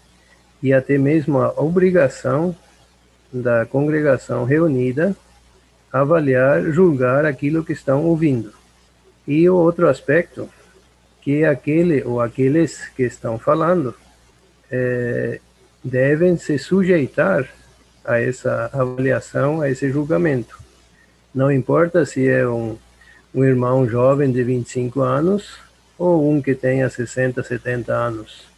e 0.62 0.72
até 0.72 0.96
mesmo 0.96 1.38
a 1.40 1.52
obrigação 1.60 2.54
da 3.32 3.66
congregação 3.66 4.44
reunida 4.44 5.16
avaliar, 5.92 6.62
julgar 6.70 7.24
aquilo 7.26 7.64
que 7.64 7.72
estão 7.72 8.04
ouvindo. 8.04 8.52
E 9.26 9.48
o 9.48 9.56
outro 9.56 9.88
aspecto, 9.88 10.48
que 11.20 11.44
aquele 11.44 12.02
ou 12.02 12.20
aqueles 12.20 12.88
que 12.88 13.02
estão 13.02 13.38
falando 13.38 13.94
é, 14.70 15.40
devem 15.84 16.36
se 16.36 16.58
sujeitar 16.58 17.48
a 18.04 18.20
essa 18.20 18.70
avaliação, 18.72 19.60
a 19.60 19.70
esse 19.70 19.90
julgamento. 19.90 20.58
Não 21.34 21.50
importa 21.50 22.04
se 22.04 22.28
é 22.28 22.46
um, 22.46 22.76
um 23.34 23.44
irmão 23.44 23.88
jovem 23.88 24.32
de 24.32 24.42
25 24.42 25.00
anos 25.00 25.58
ou 25.96 26.30
um 26.30 26.42
que 26.42 26.54
tenha 26.54 26.88
60, 26.88 27.42
70 27.42 27.92
anos. 27.92 28.51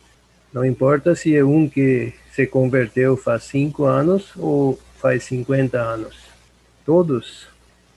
Não 0.54 0.64
importa 0.64 1.16
se 1.16 1.36
é 1.36 1.44
um 1.44 1.68
que 1.68 2.12
se 2.32 2.46
converteu 2.46 3.16
faz 3.16 3.42
5 3.42 3.84
anos 3.86 4.32
ou 4.36 4.78
faz 5.00 5.24
50 5.24 5.76
anos. 5.76 6.14
Todos 6.86 7.48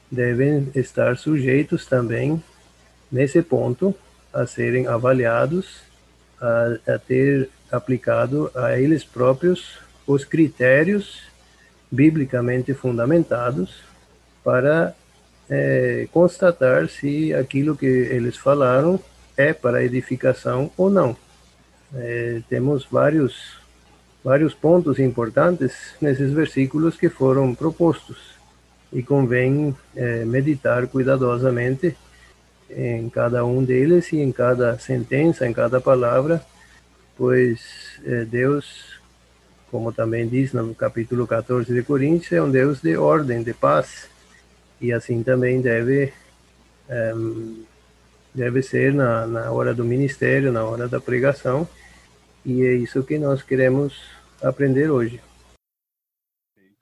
devem 0.10 0.68
estar 0.74 1.18
sujeitos 1.18 1.86
também, 1.86 2.42
nesse 3.12 3.44
ponto, 3.44 3.94
a 4.34 4.48
serem 4.48 4.88
avaliados, 4.88 5.82
a, 6.42 6.94
a 6.96 6.98
ter 6.98 7.48
aplicado 7.72 8.50
a 8.56 8.80
eles 8.80 9.04
próprios 9.04 9.78
os 10.08 10.26
critérios 10.26 11.22
biblicamente 11.92 12.74
fundamentados 12.74 13.84
para 14.44 14.96
é, 15.48 16.08
constatar 16.12 16.90
se 16.90 17.36
aquilo 17.36 17.78
que 17.78 17.86
eles 17.86 18.36
falaram 18.36 19.00
é 19.36 19.54
para 19.54 19.84
edificação 19.84 20.72
ou 20.76 20.90
não. 20.90 21.16
É, 21.96 22.42
temos 22.50 22.86
vários 22.86 23.58
vários 24.24 24.54
pontos 24.54 25.00
importantes 25.00 25.96
nesses 26.02 26.34
versículos 26.34 26.98
que 26.98 27.08
foram 27.08 27.56
propostos 27.56 28.18
e 28.92 29.02
convém 29.02 29.74
é, 29.96 30.26
meditar 30.26 30.86
cuidadosamente 30.88 31.96
em 32.70 33.10
cada 33.10 33.46
um 33.46 33.64
deles 33.64 34.12
e 34.12 34.18
em 34.18 34.32
cada 34.32 34.78
sentença, 34.80 35.48
em 35.48 35.54
cada 35.54 35.80
palavra, 35.80 36.44
pois 37.18 37.62
é, 38.06 38.26
Deus, 38.26 39.00
como 39.72 39.94
também 39.94 40.28
diz 40.28 40.52
no 40.52 40.76
capítulo 40.76 41.26
14 41.26 41.74
de 41.74 41.82
Coríntios, 41.82 42.34
é 42.34 42.42
um 42.42 42.52
Deus 42.52 42.82
de 42.82 42.98
ordem, 42.98 43.44
de 43.44 43.54
paz 43.54 44.10
e 44.82 44.92
assim 44.92 45.24
também 45.24 45.62
deve 45.62 46.12
um, 47.16 47.64
deve 48.38 48.62
ser 48.62 48.94
na, 48.94 49.26
na 49.26 49.52
hora 49.52 49.74
do 49.74 49.84
ministério, 49.84 50.52
na 50.52 50.64
hora 50.64 50.88
da 50.88 51.02
pregação, 51.02 51.68
e 52.46 52.64
é 52.64 52.74
isso 52.76 53.04
que 53.04 53.18
nós 53.18 53.42
queremos 53.42 54.00
aprender 54.44 54.92
hoje. 54.92 55.20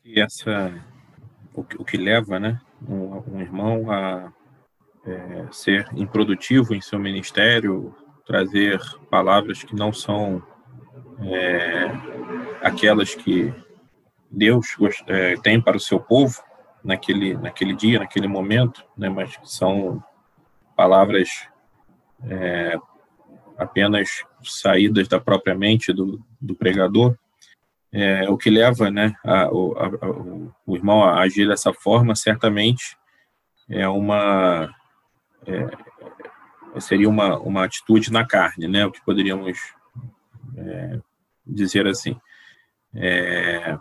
E 0.04 0.20
essa, 0.20 0.74
o 1.54 1.64
que, 1.64 1.82
o 1.82 1.86
que 1.86 1.96
leva, 1.96 2.38
né, 2.40 2.60
um, 2.88 3.36
um 3.36 3.40
irmão 3.40 3.90
a 3.90 4.34
é, 5.06 5.46
ser 5.50 5.88
improdutivo 5.96 6.76
em 6.76 6.82
seu 6.82 7.00
ministério, 7.00 7.96
trazer 8.28 8.78
palavras 9.10 9.64
que 9.64 9.74
não 9.76 9.94
são 9.94 10.44
é, 11.22 11.86
aquelas 12.62 13.16
que 13.16 13.54
Deus 14.30 14.76
é, 15.08 15.38
tem 15.38 15.62
para 15.62 15.78
o 15.78 15.80
seu 15.80 16.02
povo, 16.02 16.44
naquele, 16.84 17.34
naquele 17.36 17.74
dia, 17.74 18.00
naquele 18.00 18.28
momento, 18.28 18.86
né, 18.98 19.08
mas 19.08 19.40
são 19.44 20.04
palavras 20.76 21.30
é, 22.30 22.78
apenas 23.58 24.24
saídas 24.44 25.08
da 25.08 25.20
própria 25.20 25.56
mente 25.56 25.94
do, 25.94 26.24
do 26.40 26.56
pregador, 26.56 27.16
é, 27.92 28.30
o 28.30 28.38
que 28.38 28.50
leva 28.50 28.92
né, 28.92 29.16
a, 29.24 29.50
o, 29.50 29.78
a, 29.78 29.90
o, 30.66 30.76
irmão 30.76 31.04
a 31.04 31.22
agir 31.22 31.48
dessa 31.48 31.74
forma, 31.74 32.16
certamente 32.16 32.98
é 33.70 33.88
uma 33.88 34.70
é, 35.48 36.82
seria 36.82 37.08
uma, 37.08 37.38
uma 37.40 37.64
atitude 37.64 38.12
na 38.12 38.26
carne, 38.26 38.68
né, 38.68 38.86
o 38.86 38.92
que 38.92 39.04
poderíamos 39.04 39.58
é, 40.58 41.00
dizer 41.46 41.88
assim. 41.88 42.20
É, 42.94 43.78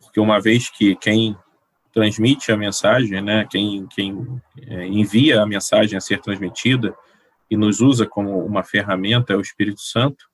porque 0.00 0.20
uma 0.20 0.40
vez 0.40 0.68
que 0.70 0.94
quem 0.96 1.36
transmite 1.96 2.52
a 2.52 2.58
mensagem, 2.58 3.22
né? 3.22 3.46
Quem, 3.50 3.86
quem 3.86 4.42
é, 4.68 4.86
envia 4.86 5.40
a 5.40 5.46
mensagem 5.46 5.96
a 5.96 6.00
ser 6.00 6.20
transmitida 6.20 6.94
e 7.50 7.56
nos 7.56 7.80
usa 7.80 8.04
como 8.06 8.38
uma 8.44 8.62
ferramenta 8.62 9.32
é 9.32 9.36
o 9.36 9.40
Espírito 9.40 9.80
Santo. 9.80 10.28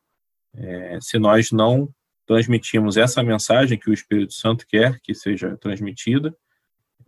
É, 0.57 0.99
se 1.01 1.21
nós 1.21 1.53
não 1.53 1.89
transmitimos 2.27 2.97
essa 2.97 3.23
mensagem 3.23 3.79
que 3.79 3.89
o 3.89 3.93
Espírito 3.93 4.33
Santo 4.33 4.67
quer 4.67 4.99
que 5.05 5.15
seja 5.15 5.57
transmitida, 5.57 6.37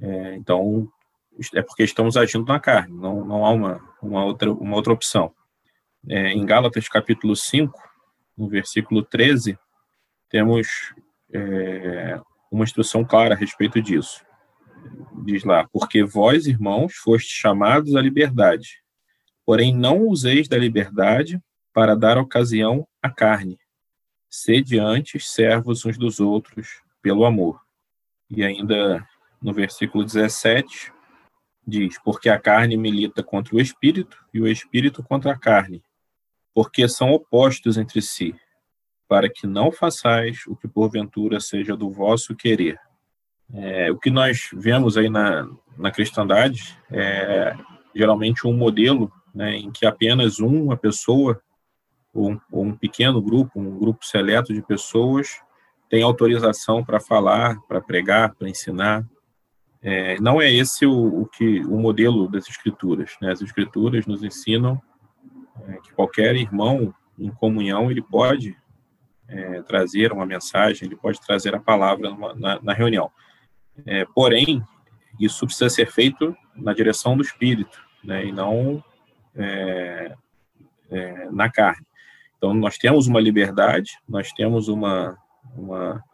é, 0.00 0.36
então 0.36 0.88
é 1.52 1.60
porque 1.60 1.82
estamos 1.82 2.16
agindo 2.16 2.46
na 2.46 2.60
carne, 2.60 2.96
não, 2.96 3.24
não 3.24 3.44
há 3.44 3.50
uma, 3.50 3.80
uma, 4.00 4.24
outra, 4.24 4.52
uma 4.52 4.76
outra 4.76 4.92
opção. 4.92 5.34
É, 6.08 6.28
em 6.28 6.46
Gálatas 6.46 6.88
capítulo 6.88 7.34
5, 7.34 7.76
no 8.38 8.48
versículo 8.48 9.02
13, 9.02 9.58
temos 10.30 10.94
é, 11.32 12.20
uma 12.52 12.62
instrução 12.62 13.04
clara 13.04 13.34
a 13.34 13.36
respeito 13.36 13.82
disso 13.82 14.24
diz 15.24 15.44
lá, 15.44 15.68
porque 15.72 16.04
vós, 16.04 16.46
irmãos, 16.46 16.94
fostes 16.94 17.32
chamados 17.32 17.94
à 17.96 18.00
liberdade, 18.00 18.82
porém 19.44 19.74
não 19.74 20.06
useis 20.06 20.48
da 20.48 20.56
liberdade 20.56 21.40
para 21.72 21.96
dar 21.96 22.18
ocasião 22.18 22.86
à 23.02 23.10
carne. 23.10 23.58
Sede 24.30 24.78
antes 24.78 25.30
servos 25.30 25.84
uns 25.84 25.96
dos 25.96 26.20
outros 26.20 26.82
pelo 27.00 27.24
amor. 27.24 27.60
E 28.30 28.42
ainda 28.42 29.06
no 29.40 29.52
versículo 29.52 30.04
17 30.04 30.92
diz: 31.66 31.98
Porque 32.02 32.28
a 32.28 32.38
carne 32.38 32.76
milita 32.76 33.22
contra 33.22 33.54
o 33.54 33.60
espírito 33.60 34.16
e 34.32 34.40
o 34.40 34.48
espírito 34.48 35.02
contra 35.02 35.32
a 35.32 35.38
carne, 35.38 35.82
porque 36.54 36.88
são 36.88 37.12
opostos 37.12 37.76
entre 37.76 38.00
si, 38.00 38.34
para 39.06 39.28
que 39.28 39.46
não 39.46 39.70
façais 39.70 40.46
o 40.46 40.56
que 40.56 40.66
porventura 40.66 41.40
seja 41.40 41.76
do 41.76 41.90
vosso 41.90 42.34
querer. 42.34 42.78
É, 43.52 43.90
o 43.90 43.98
que 43.98 44.10
nós 44.10 44.48
vemos 44.52 44.96
aí 44.96 45.08
na, 45.08 45.48
na 45.76 45.90
cristandade 45.90 46.78
é 46.90 47.54
geralmente 47.94 48.46
um 48.46 48.52
modelo 48.52 49.12
né, 49.34 49.56
em 49.56 49.70
que 49.70 49.84
apenas 49.84 50.38
uma 50.38 50.76
pessoa, 50.76 51.40
ou 52.12 52.32
um, 52.32 52.40
ou 52.50 52.64
um 52.64 52.76
pequeno 52.76 53.20
grupo, 53.20 53.60
um 53.60 53.78
grupo 53.78 54.04
seleto 54.04 54.52
de 54.52 54.62
pessoas, 54.62 55.40
tem 55.88 56.02
autorização 56.02 56.84
para 56.84 57.00
falar, 57.00 57.60
para 57.68 57.80
pregar, 57.80 58.34
para 58.34 58.48
ensinar. 58.48 59.04
É, 59.82 60.18
não 60.20 60.40
é 60.40 60.50
esse 60.50 60.86
o, 60.86 61.22
o, 61.22 61.26
que 61.26 61.60
o 61.60 61.78
modelo 61.78 62.28
das 62.28 62.48
escrituras. 62.48 63.16
Né? 63.20 63.30
As 63.30 63.42
escrituras 63.42 64.06
nos 64.06 64.22
ensinam 64.22 64.80
é, 65.66 65.74
que 65.78 65.92
qualquer 65.92 66.34
irmão 66.36 66.94
em 67.18 67.30
comunhão 67.30 67.90
ele 67.90 68.02
pode 68.02 68.56
é, 69.28 69.62
trazer 69.62 70.12
uma 70.12 70.26
mensagem, 70.26 70.86
ele 70.86 70.96
pode 70.96 71.20
trazer 71.20 71.54
a 71.54 71.60
palavra 71.60 72.10
numa, 72.10 72.34
na, 72.34 72.60
na 72.62 72.72
reunião. 72.72 73.10
É, 73.86 74.04
porém, 74.04 74.62
isso 75.18 75.46
precisa 75.46 75.68
ser 75.68 75.90
feito 75.90 76.36
na 76.54 76.72
direção 76.72 77.16
do 77.16 77.22
espírito, 77.22 77.82
né, 78.02 78.26
e 78.26 78.32
não 78.32 78.82
é, 79.34 80.14
é, 80.90 81.30
na 81.30 81.50
carne. 81.50 81.86
Então, 82.36 82.52
nós 82.54 82.76
temos 82.76 83.06
uma 83.06 83.20
liberdade, 83.20 83.98
nós 84.08 84.32
temos 84.32 84.68
uma, 84.68 85.16
uma, 85.56 86.04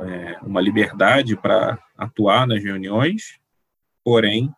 é, 0.00 0.38
uma 0.42 0.60
liberdade 0.60 1.36
para 1.36 1.78
atuar 1.96 2.46
nas 2.46 2.62
reuniões, 2.62 3.38
porém, 4.04 4.54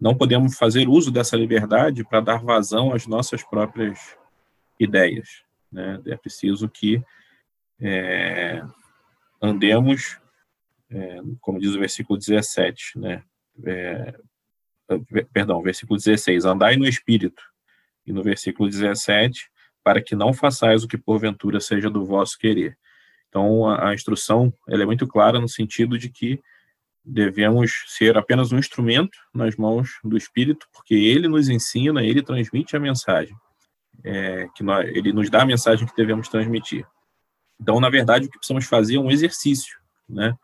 não 0.00 0.14
podemos 0.14 0.56
fazer 0.56 0.88
uso 0.88 1.10
dessa 1.10 1.36
liberdade 1.36 2.04
para 2.04 2.20
dar 2.20 2.42
vazão 2.42 2.92
às 2.92 3.06
nossas 3.06 3.42
próprias 3.42 4.16
ideias. 4.78 5.42
Né? 5.72 6.00
É 6.06 6.16
preciso 6.16 6.68
que 6.68 7.02
é, 7.80 8.62
andemos 9.40 10.20
é, 10.90 11.20
como 11.40 11.58
diz 11.58 11.74
o 11.74 11.78
versículo 11.78 12.18
17, 12.18 12.98
né? 12.98 13.22
É, 13.64 14.14
perdão, 15.32 15.62
versículo 15.62 15.98
16, 15.98 16.44
andai 16.44 16.76
no 16.76 16.86
Espírito, 16.86 17.42
e 18.06 18.12
no 18.12 18.22
versículo 18.22 18.68
17, 18.68 19.50
para 19.82 20.00
que 20.00 20.14
não 20.14 20.32
façais 20.32 20.84
o 20.84 20.88
que 20.88 20.96
porventura 20.96 21.60
seja 21.60 21.90
do 21.90 22.04
vosso 22.04 22.38
querer. 22.38 22.78
Então, 23.28 23.68
a, 23.68 23.90
a 23.90 23.94
instrução 23.94 24.52
ela 24.68 24.82
é 24.82 24.86
muito 24.86 25.06
clara 25.06 25.40
no 25.40 25.48
sentido 25.48 25.98
de 25.98 26.08
que 26.08 26.40
devemos 27.04 27.84
ser 27.86 28.16
apenas 28.16 28.50
um 28.52 28.58
instrumento 28.58 29.16
nas 29.32 29.56
mãos 29.56 29.98
do 30.02 30.16
Espírito, 30.16 30.66
porque 30.72 30.94
ele 30.94 31.28
nos 31.28 31.48
ensina, 31.48 32.04
ele 32.04 32.22
transmite 32.22 32.76
a 32.76 32.80
mensagem, 32.80 33.36
é, 34.04 34.48
que 34.54 34.62
nós, 34.62 34.88
ele 34.88 35.12
nos 35.12 35.30
dá 35.30 35.42
a 35.42 35.46
mensagem 35.46 35.86
que 35.86 35.96
devemos 35.96 36.28
transmitir. 36.28 36.86
Então, 37.60 37.80
na 37.80 37.88
verdade, 37.88 38.26
o 38.26 38.30
que 38.30 38.38
precisamos 38.38 38.66
fazer 38.66 38.96
é 38.96 39.00
um 39.00 39.10
exercício, 39.10 39.78
né? 40.08 40.36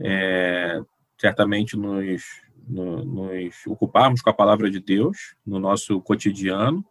É, 0.00 0.80
certamente 1.18 1.76
nos, 1.76 2.22
no, 2.66 3.04
nos 3.04 3.54
ocuparmos 3.66 4.20
com 4.20 4.30
a 4.30 4.34
palavra 4.34 4.70
de 4.70 4.80
Deus 4.80 5.34
no 5.46 5.58
nosso 5.58 6.00
cotidiano 6.00 6.84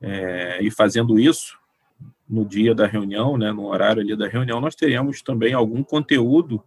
é, 0.00 0.62
e 0.62 0.70
fazendo 0.70 1.18
isso 1.18 1.58
no 2.28 2.44
dia 2.44 2.74
da 2.74 2.86
reunião, 2.86 3.38
né, 3.38 3.50
no 3.52 3.66
horário 3.66 4.02
ali 4.02 4.14
da 4.14 4.28
reunião, 4.28 4.60
nós 4.60 4.74
teremos 4.74 5.22
também 5.22 5.54
algum 5.54 5.82
conteúdo 5.82 6.62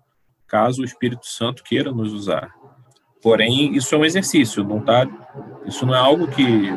caso 0.48 0.82
o 0.82 0.86
Espírito 0.86 1.26
Santo 1.28 1.64
queira 1.64 1.92
nos 1.92 2.12
usar. 2.12 2.54
Porém, 3.22 3.76
isso 3.76 3.94
é 3.94 3.98
um 3.98 4.04
exercício, 4.04 4.64
não 4.64 4.82
tá, 4.82 5.08
isso 5.66 5.86
não 5.86 5.94
é 5.94 6.00
algo 6.00 6.28
que 6.28 6.70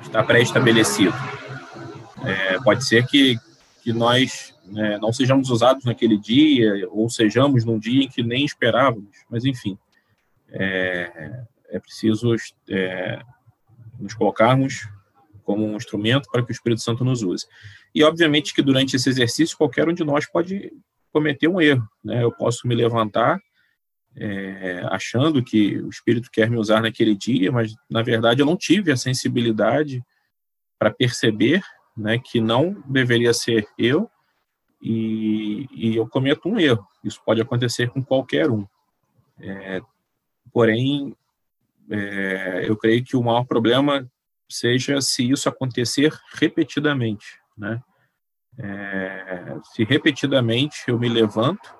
está 0.00 0.22
pré-estabelecido. 0.22 1.12
É, 2.24 2.58
pode 2.60 2.86
ser 2.86 3.04
que, 3.06 3.36
que 3.84 3.92
nós 3.92 4.58
né, 4.64 4.96
não 4.96 5.12
sejamos 5.12 5.50
usados 5.50 5.84
naquele 5.84 6.16
dia, 6.16 6.88
ou 6.88 7.10
sejamos 7.10 7.66
num 7.66 7.78
dia 7.78 8.04
em 8.04 8.08
que 8.08 8.22
nem 8.22 8.42
esperávamos, 8.42 9.14
mas 9.28 9.44
enfim, 9.44 9.76
é, 10.48 11.44
é 11.68 11.78
preciso 11.78 12.34
é, 12.70 13.20
nos 14.00 14.14
colocarmos 14.14 14.88
como 15.42 15.66
um 15.66 15.76
instrumento 15.76 16.30
para 16.32 16.42
que 16.42 16.50
o 16.50 16.54
Espírito 16.54 16.80
Santo 16.80 17.04
nos 17.04 17.22
use. 17.22 17.46
E, 17.94 18.02
obviamente, 18.02 18.54
que 18.54 18.62
durante 18.62 18.96
esse 18.96 19.06
exercício, 19.06 19.58
qualquer 19.58 19.86
um 19.86 19.92
de 19.92 20.02
nós 20.02 20.24
pode 20.24 20.72
cometer 21.12 21.46
um 21.46 21.60
erro. 21.60 21.86
Né? 22.02 22.24
Eu 22.24 22.32
posso 22.32 22.66
me 22.66 22.74
levantar 22.74 23.38
é, 24.16 24.80
achando 24.90 25.44
que 25.44 25.76
o 25.76 25.90
Espírito 25.90 26.30
quer 26.32 26.48
me 26.48 26.56
usar 26.56 26.80
naquele 26.80 27.14
dia, 27.14 27.52
mas, 27.52 27.74
na 27.90 28.00
verdade, 28.00 28.40
eu 28.40 28.46
não 28.46 28.56
tive 28.56 28.90
a 28.90 28.96
sensibilidade 28.96 30.02
para 30.78 30.90
perceber 30.90 31.62
né, 31.96 32.18
que 32.18 32.40
não 32.40 32.82
deveria 32.86 33.32
ser 33.32 33.66
eu 33.78 34.10
e, 34.82 35.66
e, 35.72 35.96
eu 35.96 36.06
cometo 36.06 36.48
um 36.48 36.58
erro. 36.58 36.86
Isso 37.02 37.22
pode 37.24 37.40
acontecer 37.40 37.88
com 37.88 38.02
qualquer 38.02 38.50
um. 38.50 38.66
É, 39.40 39.80
porém, 40.52 41.16
é, 41.88 42.64
eu 42.68 42.76
creio 42.76 43.02
que 43.02 43.16
o 43.16 43.22
maior 43.22 43.44
problema 43.44 44.06
seja 44.48 45.00
se 45.00 45.30
isso 45.30 45.48
acontecer 45.48 46.12
repetidamente, 46.34 47.40
né? 47.56 47.82
É, 48.56 49.56
se 49.72 49.82
repetidamente 49.84 50.84
eu 50.86 50.98
me 50.98 51.08
levanto 51.08 51.74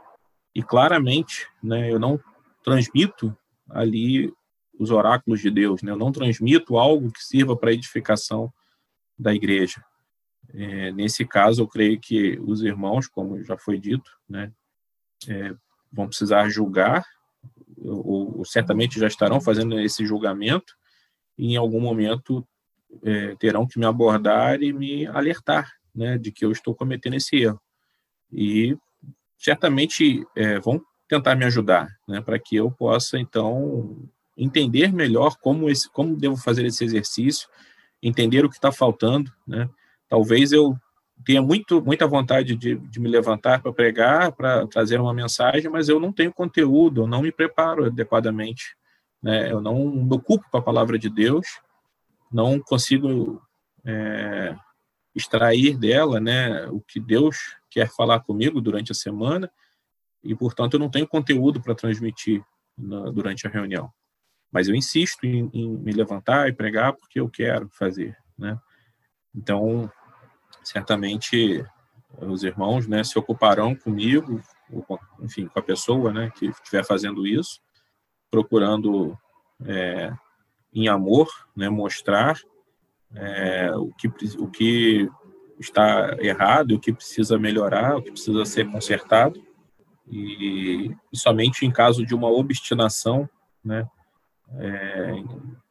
e 0.52 0.60
claramente, 0.60 1.46
né, 1.62 1.92
eu 1.92 2.00
não 2.00 2.18
transmito 2.64 3.36
ali 3.70 4.32
os 4.76 4.90
oráculos 4.90 5.40
de 5.40 5.50
Deus, 5.50 5.82
né? 5.82 5.92
Eu 5.92 5.96
não 5.96 6.10
transmito 6.10 6.76
algo 6.76 7.12
que 7.12 7.22
sirva 7.22 7.56
para 7.56 7.72
edificação 7.72 8.52
da 9.18 9.32
igreja. 9.34 9.84
É, 10.56 10.92
nesse 10.92 11.26
caso, 11.26 11.62
eu 11.62 11.68
creio 11.68 11.98
que 11.98 12.38
os 12.44 12.62
irmãos, 12.62 13.08
como 13.08 13.42
já 13.42 13.56
foi 13.58 13.78
dito, 13.78 14.10
né, 14.28 14.52
é, 15.28 15.54
vão 15.92 16.06
precisar 16.06 16.48
julgar, 16.48 17.04
ou, 17.78 18.38
ou, 18.38 18.44
certamente 18.44 18.98
já 18.98 19.06
estarão 19.06 19.40
fazendo 19.40 19.78
esse 19.80 20.06
julgamento, 20.06 20.74
e 21.36 21.54
em 21.54 21.56
algum 21.56 21.80
momento 21.80 22.46
é, 23.02 23.34
terão 23.36 23.66
que 23.66 23.78
me 23.78 23.84
abordar 23.84 24.62
e 24.62 24.72
me 24.72 25.06
alertar 25.08 25.72
né, 25.94 26.16
de 26.16 26.30
que 26.30 26.44
eu 26.44 26.52
estou 26.52 26.74
cometendo 26.74 27.14
esse 27.14 27.36
erro. 27.36 27.60
E 28.32 28.76
certamente 29.36 30.24
é, 30.36 30.60
vão 30.60 30.80
tentar 31.08 31.34
me 31.34 31.44
ajudar, 31.44 31.88
né, 32.06 32.20
para 32.20 32.38
que 32.38 32.54
eu 32.54 32.70
possa, 32.70 33.18
então, 33.18 34.08
entender 34.36 34.92
melhor 34.92 35.36
como, 35.38 35.68
esse, 35.68 35.90
como 35.90 36.16
devo 36.16 36.36
fazer 36.36 36.64
esse 36.64 36.84
exercício, 36.84 37.48
entender 38.00 38.44
o 38.44 38.48
que 38.48 38.56
está 38.56 38.70
faltando, 38.70 39.32
né, 39.46 39.68
Talvez 40.14 40.52
eu 40.52 40.78
tenha 41.24 41.42
muito, 41.42 41.82
muita 41.82 42.06
vontade 42.06 42.54
de, 42.54 42.76
de 42.76 43.00
me 43.00 43.08
levantar 43.08 43.60
para 43.60 43.72
pregar, 43.72 44.30
para 44.30 44.64
trazer 44.68 45.00
uma 45.00 45.12
mensagem, 45.12 45.68
mas 45.68 45.88
eu 45.88 45.98
não 45.98 46.12
tenho 46.12 46.32
conteúdo, 46.32 47.02
eu 47.02 47.06
não 47.08 47.20
me 47.20 47.32
preparo 47.32 47.86
adequadamente, 47.86 48.76
né? 49.20 49.50
eu 49.50 49.60
não 49.60 49.90
me 49.90 50.14
ocupo 50.14 50.48
com 50.48 50.56
a 50.56 50.62
palavra 50.62 50.96
de 50.96 51.10
Deus, 51.10 51.44
não 52.32 52.60
consigo 52.60 53.42
é, 53.84 54.54
extrair 55.16 55.76
dela 55.76 56.20
né, 56.20 56.64
o 56.68 56.80
que 56.80 57.00
Deus 57.00 57.36
quer 57.68 57.90
falar 57.90 58.20
comigo 58.20 58.60
durante 58.60 58.92
a 58.92 58.94
semana, 58.94 59.50
e, 60.22 60.32
portanto, 60.32 60.74
eu 60.74 60.78
não 60.78 60.88
tenho 60.88 61.08
conteúdo 61.08 61.60
para 61.60 61.74
transmitir 61.74 62.40
na, 62.78 63.10
durante 63.10 63.48
a 63.48 63.50
reunião. 63.50 63.90
Mas 64.52 64.68
eu 64.68 64.76
insisto 64.76 65.24
em, 65.24 65.50
em, 65.52 65.76
me 65.76 65.90
levantar 65.90 66.48
e 66.48 66.52
pregar 66.52 66.92
porque 66.92 67.18
eu 67.18 67.28
quero 67.28 67.68
fazer, 67.70 68.16
né? 68.38 68.56
Então, 69.34 69.90
certamente 70.64 71.64
os 72.20 72.44
irmãos, 72.44 72.86
né, 72.86 73.02
se 73.02 73.18
ocuparão 73.18 73.74
comigo, 73.74 74.40
enfim, 75.20 75.46
com 75.46 75.58
a 75.58 75.62
pessoa, 75.62 76.12
né, 76.12 76.30
que 76.36 76.46
estiver 76.46 76.84
fazendo 76.84 77.26
isso, 77.26 77.60
procurando 78.30 79.16
é, 79.64 80.12
em 80.72 80.88
amor, 80.88 81.28
né, 81.56 81.68
mostrar 81.68 82.38
é, 83.14 83.72
o 83.76 83.92
que 83.92 84.08
o 84.38 84.48
que 84.48 85.08
está 85.58 86.16
errado, 86.20 86.72
o 86.72 86.80
que 86.80 86.92
precisa 86.92 87.38
melhorar, 87.38 87.96
o 87.96 88.02
que 88.02 88.10
precisa 88.10 88.44
ser 88.44 88.70
consertado 88.70 89.40
e, 90.08 90.94
e 91.12 91.16
somente 91.16 91.64
em 91.64 91.70
caso 91.70 92.04
de 92.04 92.14
uma 92.14 92.28
obstinação, 92.28 93.28
né, 93.64 93.88
é, 94.58 95.14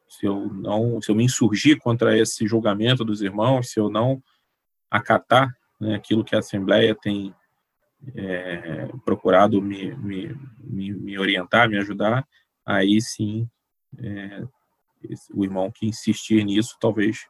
se 0.08 0.26
eu 0.26 0.48
não, 0.54 1.02
se 1.02 1.12
eu 1.12 1.16
me 1.16 1.24
insurgir 1.24 1.80
contra 1.80 2.18
esse 2.18 2.48
julgamento 2.48 3.04
dos 3.04 3.22
irmãos, 3.22 3.72
se 3.72 3.80
eu 3.80 3.90
não 3.90 4.22
acatar 4.94 5.52
né, 5.82 5.96
aquilo 5.96 6.24
que 6.24 6.36
a 6.36 6.40
Assembleia 6.40 6.96
tem 6.96 7.34
é, 8.16 8.90
procurado 9.04 9.60
me, 9.60 9.96
me, 9.96 10.36
me, 10.60 10.94
me, 10.94 11.18
orientar, 11.18 11.68
me 11.68 11.78
ajudar, 11.78 12.28
aí 12.64 13.02
sim 13.02 13.50
é, 13.98 14.44
o 15.34 15.44
irmão 15.44 15.72
que 15.72 15.88
insistir 15.88 16.44
nisso 16.46 16.78
talvez 16.80 17.26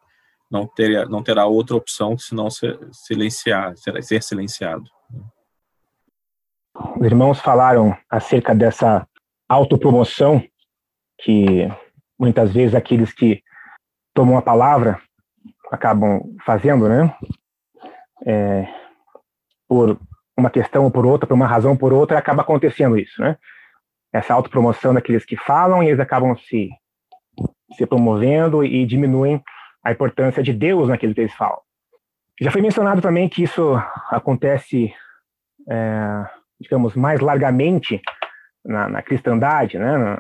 não, 0.52 0.70
não 1.10 1.24
terá 1.24 1.46
outra 1.46 1.76
opção 1.76 2.18
senão 2.18 2.50
ser, 2.50 2.78
silenciar, 2.92 3.74
ser 3.78 4.22
silenciado. 4.22 4.84
Os 7.00 7.06
irmãos 7.06 7.40
falaram 7.40 7.98
acerca 8.10 8.54
dessa 8.54 9.08
autopromoção 9.48 10.44
que 11.20 11.68
muitas 12.20 12.52
vezes 12.52 12.76
aqueles 12.76 13.14
que 13.14 13.42
tomam 14.14 14.38
a 14.38 14.42
palavra 14.42 15.02
acabam 15.72 16.22
fazendo, 16.46 16.88
né? 16.88 17.16
É, 18.26 18.68
por 19.68 20.00
uma 20.38 20.50
questão 20.50 20.86
ou 20.86 20.92
por 20.92 21.06
outra, 21.06 21.28
por 21.28 21.34
uma 21.34 21.48
razão 21.48 21.72
ou 21.72 21.78
por 21.78 21.94
outra, 21.94 22.18
acaba 22.18 22.42
acontecendo 22.42 22.98
isso, 22.98 23.22
né? 23.22 23.38
Essa 24.12 24.34
autopromoção 24.34 24.94
daqueles 24.94 25.26
que 25.26 25.36
falam 25.36 25.82
e 25.82 25.88
eles 25.88 26.00
acabam 26.00 26.36
se, 26.38 26.70
se 27.76 27.86
promovendo 27.86 28.64
e 28.64 28.86
diminuem 28.86 29.44
a 29.84 29.92
importância 29.92 30.42
de 30.42 30.54
Deus 30.54 30.88
naquilo 30.88 31.14
que 31.14 31.22
eles 31.22 31.34
falam. 31.34 31.60
Já 32.40 32.52
foi 32.52 32.62
mencionado 32.62 33.02
também 33.02 33.30
que 33.30 33.44
isso 33.44 33.74
acontece, 34.10 34.94
é, 35.70 36.26
digamos, 36.60 36.96
mais 36.96 37.20
largamente 37.20 38.02
na, 38.66 38.88
na 38.88 39.02
cristandade, 39.02 39.78
né? 39.78 40.18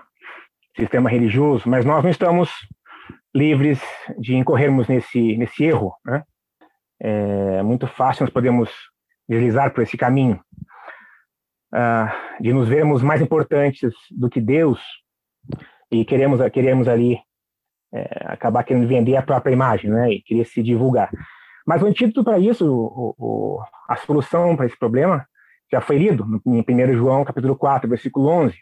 sistema 0.76 1.10
religioso, 1.10 1.70
mas 1.70 1.86
nós 1.86 2.04
não 2.04 2.10
estamos 2.10 2.52
livres 3.34 3.82
de 4.18 4.36
incorrermos 4.36 4.88
nesse, 4.88 5.38
nesse 5.38 5.64
erro. 5.64 5.94
Né? 6.06 6.24
É 7.06 7.62
muito 7.62 7.86
fácil 7.86 8.24
nós 8.24 8.34
podemos 8.34 8.70
deslizar 9.28 9.74
por 9.74 9.84
esse 9.84 9.98
caminho, 9.98 10.40
uh, 11.74 12.42
de 12.42 12.54
nos 12.54 12.70
vermos 12.70 13.04
mais 13.04 13.22
importantes 13.22 13.92
do 14.10 14.30
que 14.30 14.40
Deus 14.40 14.82
e 15.92 16.06
queremos, 16.06 16.40
queremos 16.52 16.88
ali 16.88 17.20
é, 17.94 18.26
acabar 18.26 18.64
querendo 18.64 18.88
vender 18.88 19.16
a 19.16 19.22
própria 19.22 19.54
imagem 19.54 19.92
né? 19.92 20.12
e 20.14 20.22
querer 20.22 20.46
se 20.46 20.64
divulgar. 20.64 21.12
Mas 21.66 21.82
o 21.82 21.86
antídoto 21.86 22.24
para 22.24 22.40
isso, 22.40 22.66
o, 22.66 23.16
o, 23.18 23.64
a 23.88 23.96
solução 23.98 24.56
para 24.56 24.66
esse 24.66 24.78
problema, 24.78 25.28
já 25.72 25.80
foi 25.80 25.98
lido 25.98 26.42
em 26.46 26.62
1 26.68 26.94
João 26.94 27.24
capítulo 27.24 27.56
4, 27.56 27.90
versículo 27.90 28.28
11. 28.28 28.56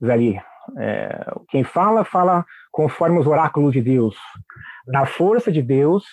Diz 0.00 0.10
ali, 0.10 0.40
é, 0.78 1.32
quem 1.48 1.64
fala, 1.64 2.04
fala 2.04 2.44
conforme 2.70 3.18
os 3.18 3.26
oráculos 3.26 3.72
de 3.72 3.82
Deus, 3.82 4.16
na 4.86 5.04
força 5.06 5.50
de 5.50 5.62
Deus 5.62 6.04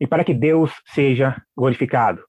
e 0.00 0.06
para 0.06 0.24
que 0.24 0.34
Deus 0.34 0.72
seja 0.86 1.40
glorificado. 1.56 2.22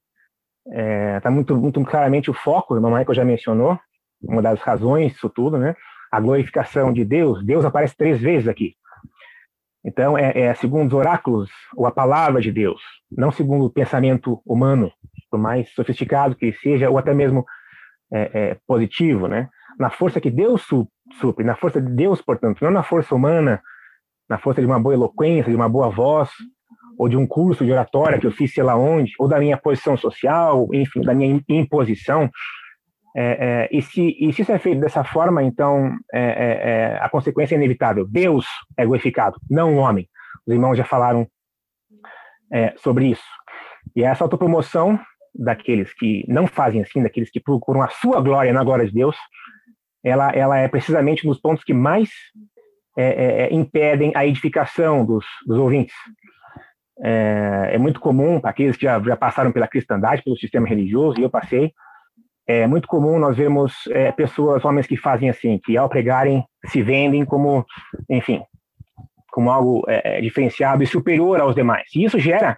Está 0.68 0.82
é, 0.82 1.20
tá 1.20 1.32
muito, 1.32 1.56
muito 1.56 1.84
claramente 1.84 2.30
o 2.30 2.34
foco, 2.34 2.76
o 2.76 2.82
Michael 2.82 3.14
já 3.14 3.26
mencionou, 3.26 3.80
uma 4.22 4.42
das 4.42 4.60
razões 4.60 5.14
disso 5.14 5.30
tudo, 5.30 5.58
né? 5.58 5.76
A 6.12 6.20
glorificação 6.20 6.92
de 6.92 7.06
Deus. 7.06 7.44
Deus 7.44 7.64
aparece 7.64 7.96
três 7.96 8.20
vezes 8.20 8.48
aqui. 8.48 8.76
Então, 9.84 10.18
é, 10.18 10.38
é, 10.38 10.54
segundo 10.56 10.88
os 10.90 10.94
oráculos, 10.94 11.50
ou 11.76 11.86
a 11.86 11.92
palavra 11.92 12.42
de 12.42 12.52
Deus, 12.52 12.82
não 13.10 13.32
segundo 13.32 13.66
o 13.66 13.70
pensamento 13.70 14.42
humano, 14.46 14.92
por 15.32 15.40
mais 15.40 15.70
sofisticado 15.74 16.36
que 16.36 16.52
seja, 16.54 16.90
ou 16.90 16.98
até 16.98 17.14
mesmo 17.14 17.46
é, 18.12 18.32
é 18.34 18.58
positivo, 18.68 19.28
né? 19.28 19.50
Na 19.80 19.90
força 19.90 20.20
que 20.20 20.30
Deus 20.30 20.68
supre, 21.20 21.46
na 21.46 21.56
força 21.56 21.82
de 21.82 21.90
Deus, 21.90 22.22
portanto, 22.22 22.62
não 22.62 22.72
na 22.72 22.84
força 22.84 23.16
humana, 23.16 23.62
na 24.30 24.38
força 24.38 24.60
de 24.60 24.68
uma 24.68 24.80
boa 24.80 24.94
eloquência, 24.94 25.50
de 25.50 25.56
uma 25.56 25.70
boa 25.70 25.90
voz, 25.90 26.30
ou 27.00 27.08
de 27.08 27.16
um 27.16 27.26
curso 27.26 27.64
de 27.64 27.72
oratória 27.72 28.20
que 28.20 28.28
eu 28.28 28.32
fiz 28.32 28.54
sei 28.54 28.62
lá 28.62 28.76
onde, 28.76 29.14
ou 29.18 29.26
da 29.26 29.40
minha 29.40 29.56
posição 29.56 29.96
social, 29.96 30.68
enfim, 30.74 31.00
da 31.00 31.14
minha 31.14 31.42
imposição. 31.48 32.30
É, 33.16 33.24
é, 33.24 33.70
e, 33.72 33.82
se, 33.82 34.18
e 34.20 34.34
se 34.34 34.42
isso 34.42 34.52
é 34.52 34.60
feito 34.60 34.82
dessa 34.82 35.02
forma, 35.06 35.42
então 35.42 35.98
é, 36.14 36.20
é, 36.20 36.70
é, 36.70 37.00
a 37.02 37.08
consequência 37.08 37.56
é 37.56 37.58
inevitável. 37.58 38.06
Deus 38.06 38.46
é 38.76 38.86
glorificado, 38.86 39.38
não 39.50 39.76
o 39.76 39.78
homem. 39.78 40.10
Os 40.46 40.54
irmãos 40.54 40.76
já 40.76 40.84
falaram 40.84 41.26
é, 42.52 42.74
sobre 42.76 43.06
isso. 43.06 43.24
E 43.96 44.04
essa 44.04 44.26
autopromoção 44.26 45.00
daqueles 45.34 45.94
que 45.94 46.26
não 46.28 46.48
fazem 46.48 46.82
assim, 46.82 47.02
daqueles 47.02 47.32
que 47.32 47.40
procuram 47.40 47.82
a 47.82 47.88
sua 47.88 48.20
glória 48.20 48.52
na 48.52 48.64
glória 48.64 48.86
de 48.86 48.94
Deus, 48.94 49.16
ela, 50.04 50.32
ela 50.32 50.58
é 50.58 50.68
precisamente 50.68 51.26
nos 51.26 51.40
pontos 51.40 51.64
que 51.64 51.74
mais 51.74 52.10
impedem 53.50 54.12
a 54.14 54.26
edificação 54.26 55.06
dos, 55.06 55.26
dos 55.48 55.58
ouvintes. 55.58 55.96
É, 57.02 57.72
é, 57.74 57.78
muito 57.78 58.00
comum, 58.00 58.40
para 58.40 58.50
aqueles 58.50 58.76
que 58.76 58.84
já, 58.84 59.00
já, 59.00 59.16
passaram 59.16 59.52
pela 59.52 59.68
cristandade, 59.68 60.22
pelo 60.22 60.38
sistema 60.38 60.68
religioso, 60.68 61.20
e 61.20 61.24
eu 61.24 61.30
passei, 61.30 61.72
é 62.46 62.66
muito 62.68 62.88
comum 62.88 63.20
nós 63.20 63.38
vermos 63.38 63.74
é, 63.92 64.12
pessoas, 64.12 64.66
homens 64.66 64.88
que 64.88 64.98
fazem 64.98 65.30
assim, 65.30 65.60
que 65.64 65.78
ao 65.78 65.88
pregarem 65.88 66.44
se 66.66 66.82
vendem 66.82 67.24
como, 67.24 67.66
enfim, 68.10 68.42
como 69.32 69.52
algo 69.52 69.84
é, 69.88 70.20
diferenciado 70.20 70.82
e 70.82 70.88
superior 70.88 71.40
aos 71.40 71.56
demais. 71.56 71.88
E 71.96 72.04
isso 72.04 72.20
gera 72.20 72.58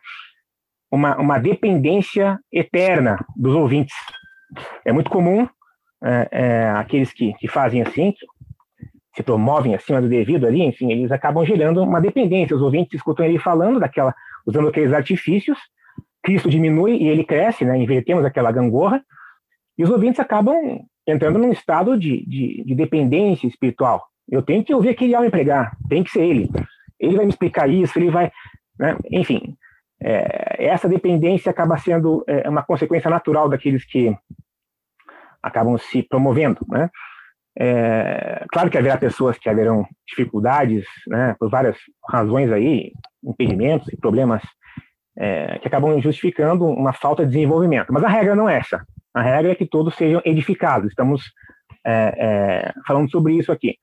uma, 0.89 1.17
uma 1.17 1.38
dependência 1.38 2.39
eterna 2.51 3.17
dos 3.36 3.54
ouvintes. 3.54 3.95
É 4.86 4.91
muito 4.91 5.12
comum 5.12 5.47
é, 6.04 6.27
é, 6.32 6.69
aqueles 6.71 7.13
que, 7.13 7.34
que 7.34 7.47
fazem 7.47 7.82
assim, 7.82 8.13
que 8.13 8.25
se 9.15 9.23
promovem 9.23 9.75
acima 9.75 10.01
do 10.01 10.08
devido 10.08 10.47
ali, 10.47 10.62
enfim, 10.62 10.91
eles 10.91 11.12
acabam 11.12 11.45
gerando 11.45 11.84
uma 11.84 11.99
dependência. 11.99 12.56
Os 12.56 12.62
ouvintes 12.62 12.93
escutam 12.93 13.25
ele 13.25 13.38
falando 13.38 13.80
daquela, 13.80 14.15
usando 14.45 14.67
aqueles 14.67 14.93
artifícios, 14.93 15.58
Cristo 16.23 16.49
diminui 16.49 16.97
e 16.97 17.08
ele 17.08 17.23
cresce, 17.23 17.65
né? 17.65 17.77
Invertemos 17.77 18.23
aquela 18.23 18.51
gangorra, 18.51 19.04
e 19.77 19.84
os 19.84 19.89
ouvintes 19.89 20.19
acabam 20.19 20.56
entrando 21.08 21.39
num 21.39 21.51
estado 21.51 21.97
de, 21.97 22.25
de, 22.25 22.63
de 22.63 22.75
dependência 22.75 23.47
espiritual. 23.47 24.06
Eu 24.30 24.41
tenho 24.41 24.63
que 24.63 24.73
ouvir 24.73 24.89
aquele 24.89 25.15
homem 25.15 25.30
pregar, 25.30 25.75
tem 25.89 26.04
que 26.04 26.12
ser 26.12 26.23
ele. 26.23 26.49
Ele 26.99 27.15
vai 27.15 27.25
me 27.25 27.32
explicar 27.32 27.69
isso, 27.69 27.97
ele 27.97 28.12
vai. 28.12 28.32
Né? 28.77 28.95
Enfim, 29.12 29.58
é, 30.01 30.65
essa 30.65 30.88
dependência 30.88 31.49
acaba 31.49 31.77
sendo 31.77 32.23
é, 32.27 32.47
uma 32.47 32.63
consequência 32.63 33.10
natural 33.10 33.49
daqueles 33.49 33.84
que 33.84 34.15
acabam 35.41 35.77
se 35.77 36.04
promovendo. 36.04 36.60
Né? 36.69 36.89
É, 37.58 38.45
claro 38.51 38.69
que 38.69 38.77
haverá 38.77 38.97
pessoas 38.97 39.38
que 39.38 39.49
haverão 39.49 39.86
dificuldades, 40.08 40.86
né, 41.08 41.36
por 41.39 41.49
várias 41.49 41.77
razões 42.10 42.51
aí, 42.51 42.93
impedimentos 43.23 43.88
e 43.89 43.97
problemas 43.97 44.41
é, 45.17 45.60
que 45.60 45.67
acabam 45.67 45.99
justificando 46.01 46.65
uma 46.65 46.93
falta 46.93 47.25
de 47.25 47.31
desenvolvimento. 47.31 47.91
Mas 47.91 48.03
a 48.03 48.10
regra 48.10 48.36
não 48.36 48.49
é 48.49 48.57
essa. 48.57 48.86
A 49.13 49.21
regra 49.21 49.51
é 49.51 49.55
que 49.55 49.65
todos 49.65 49.95
sejam 49.95 50.21
edificados. 50.25 50.89
Estamos 50.89 51.23
é, 51.86 52.13
é, 52.17 52.73
falando 52.88 53.10
sobre 53.10 53.34
isso 53.34 53.51
aqui. 53.51 53.75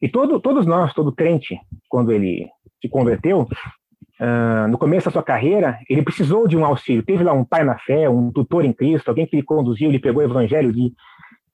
E 0.00 0.08
todo, 0.08 0.40
todos 0.40 0.66
nós, 0.66 0.94
todo 0.94 1.14
crente, 1.14 1.58
quando 1.88 2.10
ele 2.10 2.48
se 2.80 2.88
converteu, 2.88 3.42
uh, 3.42 4.68
no 4.68 4.78
começo 4.78 5.06
da 5.06 5.12
sua 5.12 5.22
carreira, 5.22 5.78
ele 5.88 6.02
precisou 6.02 6.48
de 6.48 6.56
um 6.56 6.64
auxílio. 6.64 7.02
Teve 7.02 7.22
lá 7.22 7.32
um 7.32 7.44
pai 7.44 7.64
na 7.64 7.78
fé, 7.78 8.08
um 8.08 8.32
tutor 8.32 8.64
em 8.64 8.72
Cristo, 8.72 9.08
alguém 9.08 9.26
que 9.26 9.36
lhe 9.36 9.42
conduziu, 9.42 9.90
lhe 9.90 9.98
pegou 9.98 10.22
o 10.22 10.26
evangelho, 10.26 10.70
lhe, 10.70 10.94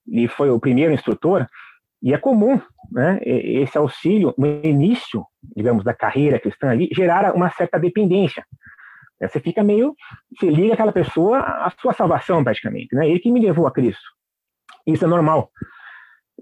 lhe 0.06 0.28
foi 0.28 0.50
o 0.50 0.60
primeiro 0.60 0.92
instrutor. 0.92 1.46
E 2.06 2.14
é 2.14 2.18
comum 2.18 2.60
né, 2.92 3.18
esse 3.24 3.76
auxílio, 3.76 4.32
no 4.38 4.46
início, 4.64 5.26
digamos, 5.56 5.82
da 5.82 5.92
carreira 5.92 6.38
cristã 6.38 6.70
ali, 6.70 6.88
gerar 6.92 7.34
uma 7.34 7.50
certa 7.50 7.80
dependência. 7.80 8.46
Você 9.20 9.40
fica 9.40 9.64
meio, 9.64 9.92
você 10.30 10.48
liga 10.48 10.74
aquela 10.74 10.92
pessoa 10.92 11.40
à 11.40 11.68
sua 11.80 11.92
salvação, 11.92 12.44
praticamente. 12.44 12.94
Né? 12.94 13.08
Ele 13.10 13.18
que 13.18 13.28
me 13.28 13.40
levou 13.40 13.66
a 13.66 13.72
Cristo. 13.72 14.04
Isso 14.86 15.04
é 15.04 15.08
normal. 15.08 15.50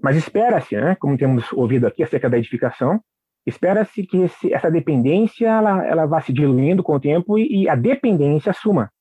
Mas 0.03 0.15
espera-se, 0.17 0.75
né, 0.75 0.95
como 0.99 1.17
temos 1.17 1.51
ouvido 1.51 1.87
aqui 1.87 2.03
acerca 2.03 2.29
da 2.29 2.37
edificação, 2.37 3.01
espera-se 3.43 4.05
que 4.05 4.17
esse, 4.17 4.53
essa 4.53 4.69
dependência 4.69 5.47
ela, 5.47 5.83
ela 5.83 6.05
vá 6.05 6.21
se 6.21 6.31
diluindo 6.31 6.83
com 6.83 6.93
o 6.93 6.99
tempo 6.99 7.39
e, 7.39 7.63
e 7.63 7.69
a 7.69 7.73
dependência 7.73 8.53
suma 8.53 8.91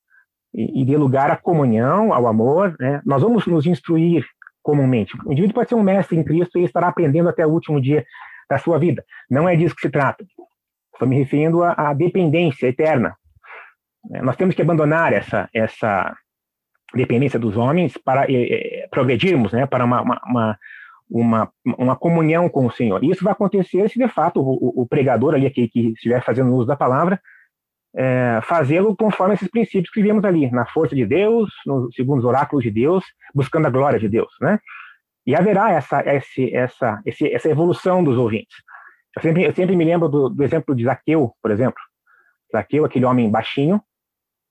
e, 0.55 0.81
e 0.81 0.85
dê 0.87 0.96
lugar 0.96 1.31
à 1.31 1.37
comunhão, 1.37 2.11
ao 2.11 2.27
amor. 2.27 2.74
Né? 2.81 3.03
Nós 3.05 3.20
vamos 3.20 3.46
nos 3.46 3.66
instruir 3.66 4.24
comumente. 4.64 5.14
O 5.24 5.33
indivíduo 5.33 5.55
pode 5.55 5.68
ser 5.68 5.74
um 5.74 5.83
mestre 5.83 6.16
em 6.16 6.24
Cristo 6.24 6.59
e 6.59 6.64
estará 6.64 6.88
aprendendo 6.88 7.29
até 7.29 7.46
o 7.46 7.50
último 7.50 7.81
dia 7.81 8.05
da 8.50 8.59
sua 8.59 8.79
vida. 8.79 9.05
Não 9.31 9.48
é 9.48 9.55
disso 9.55 9.77
que 9.77 9.83
se 9.83 9.90
trata. 9.90 10.24
Estou 10.92 11.07
me 11.07 11.16
referindo 11.16 11.62
à, 11.62 11.72
à 11.72 11.92
dependência 11.92 12.66
eterna. 12.66 13.14
É, 14.12 14.22
nós 14.22 14.37
temos 14.37 14.55
que 14.55 14.62
abandonar 14.62 15.12
essa, 15.12 15.48
essa 15.53 16.16
dependência 16.94 17.38
dos 17.38 17.57
homens 17.57 17.96
para 17.98 18.27
é, 18.29 18.88
progredirmos 18.90 19.53
né, 19.53 19.66
para 19.66 19.85
uma, 19.85 20.00
uma, 20.03 20.59
uma, 21.11 21.53
uma 21.79 21.96
comunhão 21.96 22.48
com 22.48 22.66
o 22.66 22.72
Senhor. 22.72 23.05
E 23.05 23.11
isso 23.11 23.22
vai 23.22 23.33
acontecer 23.33 23.88
se, 23.90 23.98
de 23.98 24.09
fato, 24.09 24.40
o, 24.40 24.83
o 24.83 24.87
pregador 24.87 25.35
ali, 25.35 25.50
que, 25.50 25.68
que 25.68 25.92
estiver 25.92 26.22
fazendo 26.24 26.55
uso 26.55 26.66
da 26.66 26.77
palavra, 26.77 27.20
é, 27.96 28.40
fazê-lo 28.42 28.96
conforme 28.96 29.35
esses 29.35 29.48
princípios 29.48 29.90
que 29.90 30.02
vimos 30.02 30.24
ali, 30.24 30.50
na 30.50 30.66
força 30.66 30.94
de 30.94 31.07
Deus, 31.07 31.50
no, 31.64 31.92
segundo 31.92 32.18
os 32.18 32.24
oráculos 32.24 32.64
de 32.64 32.70
Deus, 32.70 33.04
buscando 33.35 33.66
a 33.66 33.70
glória 33.70 33.98
de 33.98 34.09
Deus, 34.09 34.33
né? 34.40 34.59
E 35.26 35.35
haverá 35.35 35.70
essa, 35.72 36.02
esse, 36.04 36.54
essa, 36.54 37.00
esse, 37.07 37.33
essa 37.33 37.48
evolução 37.48 38.04
dos 38.04 38.18
ouvintes. 38.18 38.57
Eu 39.16 39.22
sempre, 39.22 39.44
eu 39.44 39.54
sempre 39.54 39.76
me 39.76 39.85
lembro 39.85 40.09
do, 40.09 40.28
do 40.28 40.42
exemplo 40.42 40.74
de 40.74 40.85
Zaqueu, 40.85 41.33
por 41.40 41.50
exemplo. 41.50 41.80
Zaqueu, 42.52 42.85
aquele 42.85 43.04
homem 43.04 43.30
baixinho, 43.30 43.80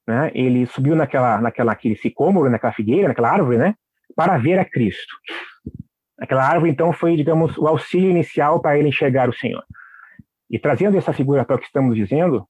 né? 0.07 0.31
Ele 0.33 0.65
subiu 0.65 0.95
naquela, 0.95 1.39
naquela 1.39 1.73
aquele 1.73 1.95
sicômoro, 1.95 2.49
naquela 2.49 2.73
figueira, 2.73 3.09
naquela 3.09 3.31
árvore, 3.31 3.57
né? 3.57 3.75
Para 4.15 4.37
ver 4.37 4.57
a 4.57 4.65
Cristo. 4.65 5.15
Aquela 6.19 6.47
árvore, 6.47 6.71
então, 6.71 6.93
foi, 6.93 7.15
digamos, 7.17 7.57
o 7.57 7.67
auxílio 7.67 8.09
inicial 8.09 8.61
para 8.61 8.77
ele 8.77 8.89
enxergar 8.89 9.29
o 9.29 9.33
Senhor. 9.33 9.63
E 10.49 10.57
trazendo 10.57 10.97
essa 10.97 11.11
figura 11.11 11.43
para 11.43 11.55
o 11.55 11.59
que 11.59 11.65
estamos 11.65 11.95
dizendo, 11.95 12.47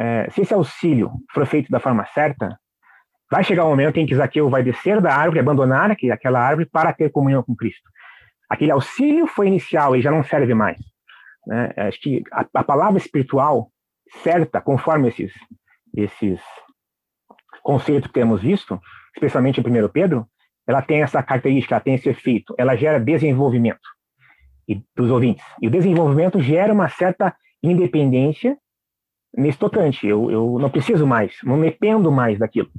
é, 0.00 0.30
se 0.30 0.40
esse 0.40 0.54
auxílio 0.54 1.12
for 1.30 1.44
feito 1.44 1.70
da 1.70 1.78
forma 1.78 2.06
certa, 2.06 2.58
vai 3.30 3.44
chegar 3.44 3.66
um 3.66 3.68
momento 3.68 3.98
em 3.98 4.06
que 4.06 4.14
Zaqueu 4.14 4.48
vai 4.48 4.62
descer 4.62 4.98
da 4.98 5.14
árvore, 5.14 5.40
abandonar 5.40 5.90
aquela 5.90 6.40
árvore 6.40 6.66
para 6.66 6.90
ter 6.90 7.10
comunhão 7.10 7.42
com 7.42 7.54
Cristo. 7.54 7.86
Aquele 8.48 8.72
auxílio 8.72 9.26
foi 9.26 9.46
inicial, 9.46 9.94
ele 9.94 10.02
já 10.02 10.10
não 10.10 10.24
serve 10.24 10.54
mais. 10.54 10.78
Né? 11.46 11.70
Acho 11.76 12.00
que 12.00 12.22
a, 12.32 12.46
a, 12.54 12.64
palavra 12.64 12.96
espiritual 12.98 13.70
certa, 14.22 14.58
conforme 14.58 15.08
esses, 15.08 15.32
esses 15.94 16.40
conceitos 17.62 18.08
que 18.08 18.14
temos 18.14 18.40
visto, 18.40 18.80
especialmente 19.14 19.60
em 19.60 19.84
1 19.84 19.88
Pedro, 19.90 20.26
ela 20.66 20.80
tem 20.80 21.02
essa 21.02 21.22
característica, 21.22 21.74
ela 21.74 21.84
tem 21.84 21.94
esse 21.94 22.08
efeito, 22.08 22.54
ela 22.56 22.74
gera 22.74 22.98
desenvolvimento 22.98 23.86
e, 24.66 24.82
dos 24.96 25.10
ouvintes. 25.10 25.44
E 25.60 25.68
o 25.68 25.70
desenvolvimento 25.70 26.40
gera 26.40 26.72
uma 26.72 26.88
certa 26.88 27.36
independência 27.62 28.56
nesse 29.36 29.58
tocante. 29.58 30.06
Eu, 30.06 30.30
eu 30.30 30.58
não 30.58 30.70
preciso 30.70 31.06
mais, 31.06 31.36
não 31.44 31.60
dependo 31.60 32.10
mais 32.10 32.38
daquilo. 32.38 32.70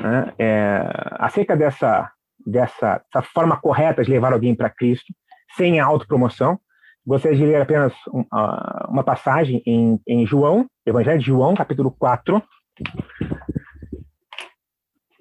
Né? 0.00 0.32
É, 0.38 0.82
acerca 1.18 1.56
dessa, 1.56 2.10
dessa, 2.44 3.02
dessa 3.12 3.26
forma 3.32 3.60
correta 3.60 4.02
de 4.02 4.10
levar 4.10 4.32
alguém 4.32 4.54
para 4.54 4.70
Cristo, 4.70 5.12
sem 5.56 5.80
a 5.80 5.84
autopromoção, 5.84 6.58
gostaria 7.06 7.38
de 7.38 7.46
ler 7.46 7.62
apenas 7.62 7.92
um, 8.12 8.20
uh, 8.20 8.90
uma 8.90 9.02
passagem 9.02 9.62
em, 9.66 10.00
em 10.06 10.26
João, 10.26 10.68
Evangelho 10.84 11.18
de 11.18 11.26
João, 11.26 11.54
capítulo 11.54 11.90
4. 11.90 12.42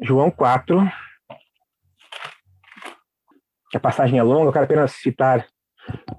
João 0.02 0.30
4. 0.30 0.92
A 3.74 3.80
passagem 3.80 4.20
é 4.20 4.24
longa, 4.24 4.50
eu 4.50 4.54
quero 4.54 4.66
apenas 4.66 4.92
citar 4.92 5.46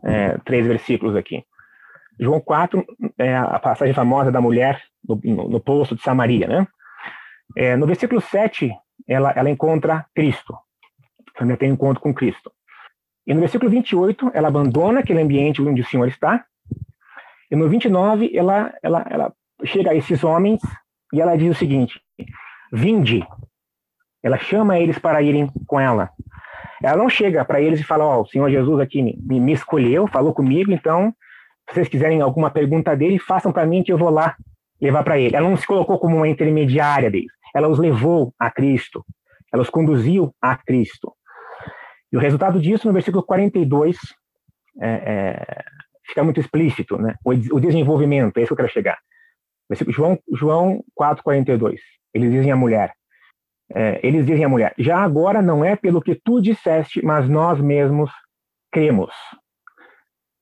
é, 0.05 0.39
três 0.39 0.67
versículos 0.67 1.17
aqui. 1.17 1.45
João 2.19 2.41
4 2.41 2.85
é 3.17 3.37
a 3.37 3.59
passagem 3.59 3.95
famosa 3.95 4.33
da 4.33 4.41
mulher 4.41 4.83
no, 5.07 5.21
no, 5.23 5.49
no 5.49 5.61
poço 5.61 5.95
de 5.95 6.03
Samaria, 6.03 6.47
né? 6.47 6.67
É, 7.57 7.77
no 7.77 7.87
versículo 7.87 8.21
7, 8.21 8.73
ela, 9.07 9.33
ela 9.33 9.51
encontra 9.51 10.07
Cristo. 10.15 10.57
Ela 11.39 11.57
tem 11.57 11.71
um 11.71 11.75
encontro 11.75 12.03
com 12.03 12.13
Cristo. 12.13 12.53
E 13.27 13.33
no 13.33 13.41
versículo 13.41 13.71
28, 13.71 14.31
ela 14.35 14.49
abandona 14.49 15.01
aquele 15.01 15.21
ambiente 15.21 15.63
onde 15.63 15.83
o 15.83 15.87
Senhor 15.87 16.09
está. 16.09 16.45
E 17.51 17.57
no 17.57 17.69
29, 17.69 18.31
ela, 18.35 18.75
ela, 18.83 19.07
ela 19.09 19.33
chega 19.65 19.91
a 19.91 19.95
esses 19.95 20.25
homens 20.25 20.61
e 21.13 21.21
ela 21.21 21.37
diz 21.37 21.55
o 21.55 21.59
seguinte: 21.59 22.01
Vinde. 22.73 23.27
Ela 24.23 24.37
chama 24.37 24.79
eles 24.79 24.99
para 24.99 25.23
irem 25.23 25.49
com 25.67 25.79
ela. 25.79 26.11
Ela 26.83 26.97
não 26.97 27.09
chega 27.09 27.45
para 27.45 27.61
eles 27.61 27.81
e 27.81 27.85
fala: 27.85 28.05
Ó, 28.05 28.19
oh, 28.19 28.23
o 28.23 28.27
Senhor 28.27 28.51
Jesus 28.51 28.81
aqui 28.81 29.03
me, 29.03 29.41
me 29.41 29.53
escolheu, 29.53 30.07
falou 30.07 30.35
comigo, 30.35 30.73
então 30.73 31.15
se 31.69 31.75
vocês 31.75 31.89
quiserem 31.89 32.21
alguma 32.21 32.51
pergunta 32.51 32.97
dele, 32.97 33.19
façam 33.19 33.53
para 33.53 33.67
mim 33.67 33.83
que 33.83 33.93
eu 33.93 33.99
vou 33.99 34.11
lá 34.11 34.37
levar 34.81 35.05
para 35.05 35.19
ele. 35.19 35.37
Ela 35.37 35.49
não 35.49 35.57
se 35.57 35.67
colocou 35.67 35.99
como 35.99 36.17
uma 36.17 36.29
intermediária 36.29 37.11
deles. 37.11 37.33
Ela 37.55 37.69
os 37.69 37.79
levou 37.79 38.35
a 38.39 38.51
Cristo. 38.51 39.05
Ela 39.53 39.63
os 39.63 39.71
conduziu 39.71 40.35
a 40.41 40.57
Cristo. 40.57 41.13
E 42.13 42.17
o 42.17 42.21
resultado 42.21 42.61
disso, 42.61 42.87
no 42.87 42.93
versículo 42.93 43.23
42, 43.23 43.99
é, 44.81 44.89
é, 44.89 45.65
fica 46.07 46.25
muito 46.25 46.41
explícito, 46.41 46.97
né? 46.97 47.15
O, 47.25 47.31
o, 47.31 47.61
desenvolvimento, 47.61 48.39
é 48.39 48.43
isso 48.43 48.49
que 48.49 48.53
eu 48.53 48.57
quero 48.65 48.73
chegar. 48.73 48.99
João, 49.89 50.19
João 50.33 50.83
4, 50.95 51.23
42. 51.23 51.81
Eles 52.15 52.31
dizem 52.31 52.51
à 52.51 52.57
mulher, 52.57 52.95
é, 53.75 54.01
eles 54.03 54.25
dizem 54.25 54.45
à 54.45 54.49
mulher, 54.49 54.75
já 54.79 54.99
agora 54.99 55.43
não 55.43 55.63
é 55.63 55.77
pelo 55.77 56.01
que 56.01 56.15
tu 56.15 56.41
disseste, 56.41 57.05
mas 57.05 57.29
nós 57.29 57.61
mesmos 57.61 58.11
cremos 58.73 59.13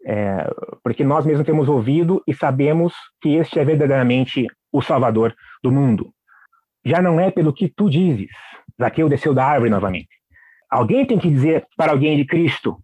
é, 0.07 0.49
porque 0.85 1.03
nós 1.03 1.27
mesmos 1.27 1.45
temos 1.45 1.69
ouvido 1.69 2.23
e 2.29 2.33
sabemos 2.33 2.95
que 3.21 3.35
este 3.35 3.59
é 3.59 3.64
verdadeiramente 3.64 4.47
o 4.73 4.81
Salvador 4.81 5.35
do 5.62 5.73
mundo. 5.73 6.12
já 6.85 7.03
não 7.03 7.19
é 7.19 7.33
pelo 7.33 7.53
que 7.53 7.69
tu 7.69 7.90
dizes. 7.90 8.31
Zaqueu 8.81 9.09
desceu 9.09 9.35
da 9.35 9.45
árvore 9.45 9.71
novamente. 9.71 10.09
Alguém 10.71 11.05
tem 11.05 11.19
que 11.19 11.29
dizer 11.29 11.66
para 11.77 11.90
alguém 11.90 12.16
de 12.16 12.25
Cristo, 12.25 12.79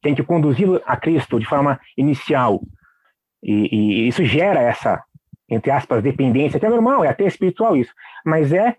tem 0.00 0.14
que 0.14 0.22
conduzi-lo 0.22 0.80
a 0.86 0.96
Cristo 0.96 1.38
de 1.38 1.44
forma 1.44 1.78
inicial. 1.98 2.62
E, 3.42 3.68
e, 3.70 4.08
isso 4.08 4.24
gera 4.24 4.60
essa, 4.60 5.02
entre 5.50 5.70
aspas, 5.70 6.02
dependência, 6.02 6.58
que 6.58 6.64
é 6.64 6.70
normal, 6.70 7.04
é 7.04 7.08
até 7.08 7.26
espiritual 7.26 7.76
isso. 7.76 7.92
Mas 8.24 8.50
é 8.54 8.74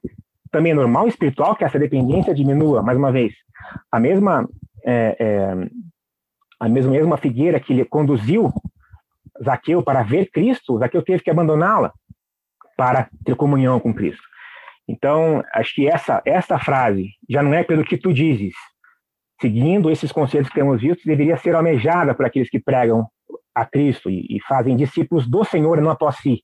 também 0.49 0.73
normal 0.73 1.07
espiritual 1.07 1.55
que 1.55 1.63
essa 1.63 1.77
dependência 1.77 2.33
diminua, 2.33 2.81
mais 2.81 2.97
uma 2.97 3.11
vez. 3.11 3.33
A 3.91 3.99
mesma, 3.99 4.49
é, 4.83 5.15
é, 5.19 5.69
a 6.59 6.67
mesma, 6.67 6.91
mesma 6.91 7.17
figueira 7.17 7.59
que 7.59 7.73
lhe 7.73 7.85
conduziu 7.85 8.51
Zaqueu 9.43 9.83
para 9.83 10.03
ver 10.03 10.31
Cristo, 10.31 10.79
Zaqueu 10.79 11.01
teve 11.01 11.23
que 11.23 11.29
abandoná-la 11.29 11.93
para 12.75 13.09
ter 13.23 13.35
comunhão 13.35 13.79
com 13.79 13.93
Cristo. 13.93 14.23
Então, 14.87 15.43
acho 15.53 15.75
que 15.75 15.87
essa, 15.87 16.21
essa 16.25 16.57
frase 16.57 17.09
já 17.29 17.43
não 17.43 17.53
é 17.53 17.63
pelo 17.63 17.83
que 17.83 17.97
tu 17.97 18.13
dizes, 18.13 18.53
seguindo 19.41 19.91
esses 19.91 20.11
conceitos 20.11 20.49
que 20.49 20.55
temos 20.55 20.81
visto, 20.81 21.05
deveria 21.05 21.37
ser 21.37 21.55
almejada 21.55 22.15
por 22.15 22.25
aqueles 22.25 22.49
que 22.49 22.59
pregam 22.59 23.07
a 23.53 23.65
Cristo 23.65 24.09
e, 24.09 24.25
e 24.29 24.39
fazem 24.47 24.77
discípulos 24.77 25.27
do 25.27 25.43
Senhor 25.43 25.81
não 25.81 25.91
após 25.91 26.17
si. 26.17 26.43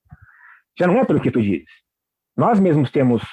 Já 0.78 0.88
não 0.88 1.00
é 1.00 1.06
pelo 1.06 1.22
que 1.22 1.32
tu 1.32 1.42
dizes. 1.42 1.70
Nós 2.36 2.60
mesmos 2.60 2.92
temos 2.92 3.24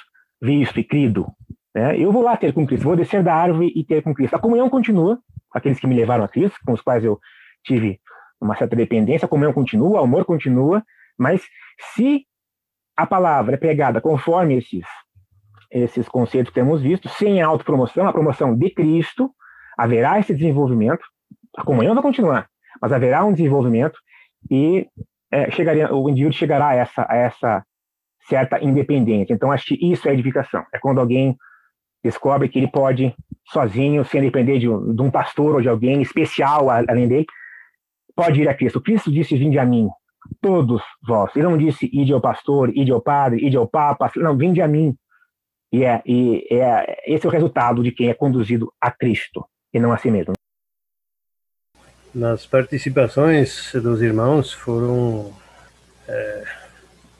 visto 0.41 0.79
e 0.79 0.83
crido. 0.83 1.27
Né? 1.75 1.97
Eu 1.97 2.11
vou 2.11 2.21
lá 2.21 2.37
ter 2.37 2.53
com 2.53 2.65
Cristo, 2.65 2.83
vou 2.83 2.95
descer 2.95 3.23
da 3.23 3.33
árvore 3.33 3.71
e 3.75 3.83
ter 3.83 4.01
com 4.03 4.13
Cristo. 4.13 4.35
A 4.35 4.39
comunhão 4.39 4.69
continua, 4.69 5.19
aqueles 5.53 5.79
que 5.79 5.87
me 5.87 5.95
levaram 5.95 6.23
a 6.23 6.27
Cristo, 6.27 6.57
com 6.65 6.73
os 6.73 6.81
quais 6.81 7.03
eu 7.03 7.19
tive 7.63 7.99
uma 8.39 8.55
certa 8.55 8.75
dependência, 8.75 9.25
a 9.25 9.29
comunhão 9.29 9.53
continua, 9.53 10.01
o 10.01 10.03
amor 10.03 10.25
continua, 10.25 10.83
mas 11.17 11.43
se 11.93 12.25
a 12.97 13.05
palavra 13.05 13.55
é 13.55 13.57
pregada 13.57 14.01
conforme 14.01 14.57
esses, 14.57 14.85
esses 15.69 16.09
conceitos 16.09 16.49
que 16.49 16.59
temos 16.59 16.81
visto, 16.81 17.07
sem 17.09 17.41
autopromoção, 17.41 18.07
a 18.07 18.13
promoção 18.13 18.55
de 18.55 18.69
Cristo, 18.71 19.31
haverá 19.77 20.19
esse 20.19 20.33
desenvolvimento, 20.33 21.03
a 21.55 21.63
comunhão 21.63 21.93
vai 21.93 22.03
continuar, 22.03 22.49
mas 22.81 22.91
haverá 22.91 23.23
um 23.23 23.31
desenvolvimento 23.31 23.99
e 24.49 24.87
é, 25.31 25.49
chegaria, 25.51 25.93
o 25.93 26.09
indivíduo 26.09 26.33
chegará 26.33 26.69
a 26.69 26.75
essa, 26.75 27.05
a 27.07 27.15
essa 27.15 27.65
certa 28.27 28.63
independência. 28.63 29.33
Então, 29.33 29.51
acho 29.51 29.67
que 29.67 29.91
isso 29.91 30.07
é 30.07 30.13
edificação. 30.13 30.63
É 30.73 30.79
quando 30.79 30.99
alguém 30.99 31.37
descobre 32.03 32.49
que 32.49 32.59
ele 32.59 32.67
pode, 32.67 33.15
sozinho, 33.45 34.03
sem 34.05 34.21
depender 34.21 34.59
de 34.59 34.67
um, 34.67 34.93
de 34.93 35.01
um 35.01 35.11
pastor 35.11 35.55
ou 35.55 35.61
de 35.61 35.69
alguém 35.69 36.01
especial 36.01 36.69
além 36.69 37.07
dele, 37.07 37.25
pode 38.15 38.41
ir 38.41 38.49
a 38.49 38.53
Cristo. 38.53 38.81
Cristo 38.81 39.11
disse: 39.11 39.37
Vinde 39.37 39.59
a 39.59 39.65
mim, 39.65 39.89
todos 40.41 40.81
vós. 41.05 41.35
Ele 41.35 41.47
não 41.47 41.57
disse: 41.57 41.89
Ide 41.91 42.13
ao 42.13 42.21
pastor, 42.21 42.75
ide 42.75 42.91
ao 42.91 43.01
padre, 43.01 43.45
ide 43.45 43.57
ao 43.57 43.67
papa. 43.67 44.11
Não, 44.17 44.35
vinde 44.37 44.61
a 44.61 44.67
mim. 44.67 44.95
E, 45.71 45.85
é, 45.85 46.01
e 46.05 46.45
é, 46.51 47.01
esse 47.05 47.25
é 47.25 47.29
o 47.29 47.31
resultado 47.31 47.81
de 47.81 47.91
quem 47.91 48.09
é 48.09 48.13
conduzido 48.13 48.73
a 48.79 48.91
Cristo 48.91 49.45
e 49.73 49.79
não 49.79 49.93
a 49.93 49.97
si 49.97 50.11
mesmo. 50.11 50.33
Nas 52.13 52.45
participações 52.45 53.71
dos 53.73 54.01
irmãos 54.01 54.51
foram 54.51 55.31
é, 56.09 56.43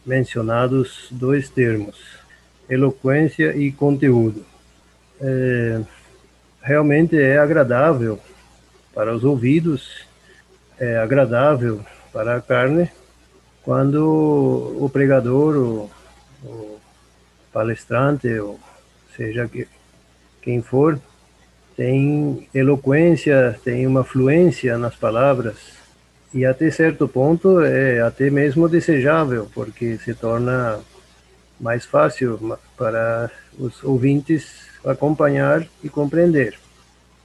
mencionados 0.06 1.08
dois 1.10 1.50
termos, 1.50 2.20
eloquência 2.70 3.56
e 3.56 3.72
conteúdo. 3.72 4.51
É, 5.22 5.82
realmente 6.62 7.20
é 7.20 7.38
agradável 7.38 8.20
para 8.94 9.14
os 9.14 9.24
ouvidos, 9.24 10.06
é 10.80 10.98
agradável 10.98 11.82
para 12.12 12.38
a 12.38 12.42
carne, 12.42 12.90
quando 13.64 14.76
o 14.80 14.90
pregador, 14.90 15.56
o, 15.56 15.92
o 16.44 16.80
palestrante, 17.54 18.28
ou 18.40 18.60
seja 19.16 19.48
que, 19.48 19.68
quem 20.42 20.62
for, 20.62 21.00
tem 21.78 22.48
eloquência, 22.54 23.60
tem 23.64 23.86
uma 23.86 24.04
fluência 24.04 24.78
nas 24.78 24.96
palavras. 24.96 25.80
E 26.34 26.46
até 26.46 26.72
certo 26.72 27.08
ponto 27.08 27.62
é 27.62 28.02
até 28.02 28.30
mesmo 28.30 28.68
desejável, 28.68 29.50
porque 29.54 29.98
se 29.98 30.14
torna 30.14 30.80
mais 31.62 31.86
fácil 31.86 32.58
para 32.76 33.30
os 33.58 33.84
ouvintes 33.84 34.68
acompanhar 34.84 35.66
e 35.84 35.90
compreender. 35.90 36.58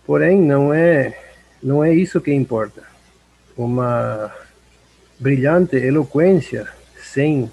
Porém, 0.06 0.40
não 0.40 0.72
é 0.72 1.18
não 1.62 1.82
é 1.82 1.92
isso 1.92 2.20
que 2.20 2.32
importa. 2.32 2.82
Uma 3.56 4.30
brilhante 5.18 5.76
eloquência 5.76 6.68
sem 7.02 7.50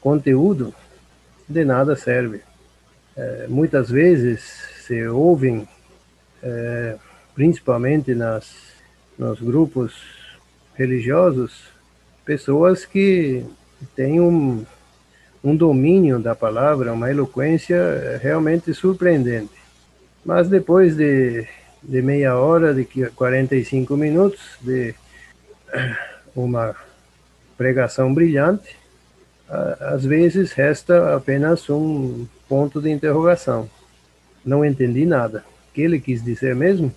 conteúdo 0.00 0.72
de 1.48 1.64
nada 1.64 1.96
serve. 1.96 2.40
É, 3.16 3.46
muitas 3.48 3.90
vezes 3.90 4.40
se 4.86 5.06
ouvem 5.08 5.68
é, 6.42 6.96
principalmente 7.34 8.14
nas, 8.14 8.54
nos 9.18 9.40
grupos 9.40 9.94
religiosos, 10.74 11.64
pessoas 12.24 12.86
que 12.86 13.44
têm 13.96 14.20
um, 14.20 14.64
um 15.44 15.54
domínio 15.54 16.18
da 16.18 16.34
palavra, 16.34 16.94
uma 16.94 17.10
eloquência 17.10 18.18
realmente 18.22 18.72
surpreendente. 18.72 19.52
Mas 20.24 20.48
depois 20.48 20.96
de, 20.96 21.46
de 21.82 22.00
meia 22.00 22.34
hora, 22.36 22.72
de 22.72 22.86
45 22.86 23.94
minutos 23.94 24.40
de 24.62 24.94
uma 26.34 26.74
pregação 27.58 28.12
brilhante, 28.14 28.74
às 29.80 30.04
vezes 30.04 30.52
resta 30.52 31.14
apenas 31.14 31.68
um 31.68 32.26
ponto 32.48 32.80
de 32.80 32.90
interrogação. 32.90 33.68
Não 34.44 34.64
entendi 34.64 35.04
nada 35.04 35.44
que 35.74 35.82
ele 35.82 36.00
quis 36.00 36.24
dizer 36.24 36.56
mesmo. 36.56 36.90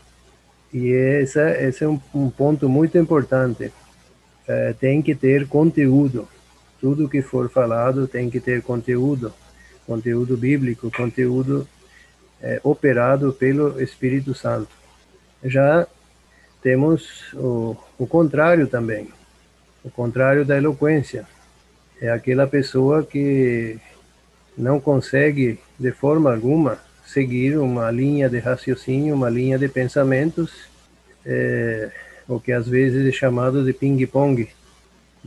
E 0.74 0.88
esse 0.90 1.84
é 1.84 1.88
um, 1.88 2.00
um 2.14 2.30
ponto 2.30 2.70
muito 2.70 2.98
importante. 2.98 3.74
É, 4.48 4.74
tem 4.74 5.02
que 5.02 5.14
ter 5.14 5.48
conteúdo. 5.48 6.28
Tudo 6.80 7.10
que 7.10 7.22
for 7.22 7.50
falado 7.50 8.08
tem 8.08 8.30
que 8.30 8.40
ter 8.40 8.62
conteúdo. 8.62 9.34
Conteúdo 9.86 10.36
bíblico, 10.36 10.92
conteúdo 10.92 11.68
é, 12.42 12.60
operado 12.64 13.34
pelo 13.34 13.82
Espírito 13.82 14.34
Santo. 14.34 14.70
Já 15.44 15.88
temos 16.62 17.34
o, 17.34 17.76
o 17.98 18.06
contrário 18.06 18.68
também. 18.68 19.10
O 19.84 19.90
contrário 19.90 20.46
da 20.46 20.58
eloquência. 20.58 21.26
É 22.02 22.12
aquela 22.12 22.46
pessoa 22.46 23.04
que 23.04 23.80
não 24.58 24.80
consegue, 24.80 25.60
de 25.80 25.92
forma 25.92 26.34
alguma, 26.34 26.80
seguir 27.06 27.58
uma 27.58 27.90
linha 27.90 28.30
de 28.30 28.38
raciocínio, 28.40 29.16
uma 29.16 29.30
linha 29.30 29.58
de 29.58 29.68
pensamentos, 29.70 30.52
é, 31.26 31.90
o 32.28 32.40
que 32.40 32.52
às 32.52 32.68
vezes 32.68 33.08
é 33.08 33.12
chamado 33.12 33.64
de 33.64 33.72
ping-pong. 33.72 34.48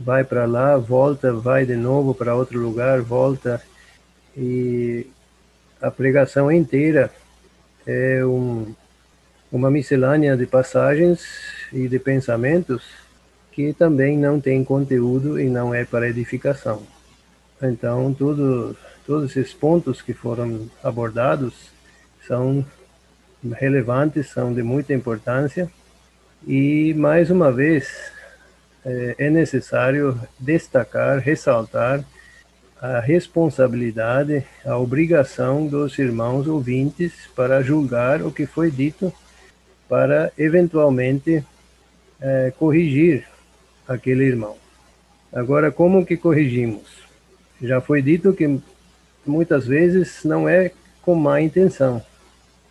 Vai 0.03 0.23
para 0.23 0.45
lá, 0.45 0.77
volta, 0.77 1.31
vai 1.31 1.65
de 1.65 1.75
novo 1.75 2.15
para 2.15 2.35
outro 2.35 2.59
lugar, 2.59 3.01
volta. 3.01 3.61
E 4.35 5.05
a 5.81 5.91
pregação 5.91 6.51
inteira 6.51 7.11
é 7.85 8.25
um, 8.25 8.73
uma 9.51 9.69
miscelânea 9.69 10.35
de 10.35 10.45
passagens 10.45 11.23
e 11.71 11.87
de 11.87 11.99
pensamentos 11.99 12.83
que 13.51 13.73
também 13.73 14.17
não 14.17 14.39
tem 14.39 14.63
conteúdo 14.63 15.39
e 15.39 15.49
não 15.49 15.73
é 15.73 15.85
para 15.85 16.09
edificação. 16.09 16.81
Então, 17.61 18.13
tudo, 18.13 18.75
todos 19.05 19.35
esses 19.35 19.53
pontos 19.53 20.01
que 20.01 20.13
foram 20.13 20.67
abordados 20.83 21.69
são 22.25 22.65
relevantes, 23.53 24.29
são 24.29 24.53
de 24.53 24.63
muita 24.63 24.93
importância 24.93 25.69
e, 26.47 26.93
mais 26.95 27.29
uma 27.29 27.51
vez, 27.51 28.11
é, 28.85 29.15
é 29.17 29.29
necessário 29.29 30.19
destacar, 30.39 31.19
ressaltar 31.19 32.03
a 32.81 32.99
responsabilidade, 32.99 34.43
a 34.65 34.75
obrigação 34.77 35.67
dos 35.67 35.99
irmãos 35.99 36.47
ouvintes 36.47 37.13
para 37.35 37.61
julgar 37.61 38.23
o 38.23 38.31
que 38.31 38.47
foi 38.47 38.71
dito, 38.71 39.13
para 39.87 40.31
eventualmente 40.37 41.45
é, 42.19 42.51
corrigir 42.57 43.27
aquele 43.87 44.23
irmão. 44.23 44.55
Agora, 45.31 45.71
como 45.71 46.05
que 46.05 46.17
corrigimos? 46.17 47.01
Já 47.61 47.79
foi 47.79 48.01
dito 48.01 48.33
que 48.33 48.59
muitas 49.25 49.67
vezes 49.67 50.23
não 50.23 50.49
é 50.49 50.71
com 51.01 51.13
má 51.13 51.39
intenção. 51.39 52.01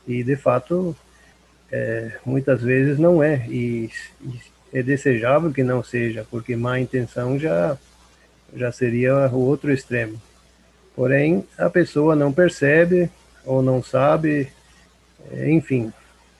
E, 0.06 0.24
de 0.24 0.34
fato, 0.34 0.96
é, 1.70 2.12
muitas 2.24 2.62
vezes 2.62 2.98
não 2.98 3.22
é. 3.22 3.46
E, 3.48 3.90
e, 4.20 4.40
é 4.72 4.82
desejável 4.82 5.52
que 5.52 5.62
não 5.62 5.82
seja, 5.82 6.26
porque 6.30 6.56
má 6.56 6.78
intenção 6.78 7.38
já, 7.38 7.76
já 8.54 8.70
seria 8.70 9.28
o 9.28 9.40
outro 9.40 9.72
extremo. 9.72 10.20
Porém, 10.94 11.44
a 11.58 11.68
pessoa 11.68 12.14
não 12.14 12.32
percebe 12.32 13.10
ou 13.44 13.62
não 13.62 13.82
sabe, 13.82 14.48
é, 15.32 15.50
enfim. 15.50 15.92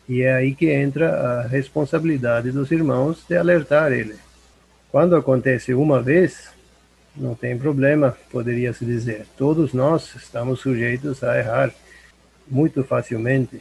E 0.09 0.23
é 0.23 0.35
aí 0.35 0.55
que 0.55 0.69
entra 0.71 1.09
a 1.11 1.43
responsabilidade 1.47 2.51
dos 2.51 2.71
irmãos 2.71 3.25
de 3.29 3.37
alertar 3.37 3.93
ele. 3.93 4.17
Quando 4.91 5.15
acontece 5.15 5.73
uma 5.73 6.03
vez, 6.03 6.51
não 7.17 7.35
tem 7.35 7.57
problema, 7.57 8.17
poderia 8.31 8.73
se 8.73 8.85
dizer. 8.85 9.27
Todos 9.37 9.73
nós 9.73 10.15
estamos 10.17 10.61
sujeitos 10.61 11.23
a 11.23 11.39
errar 11.39 11.73
muito 12.49 12.83
facilmente. 12.83 13.61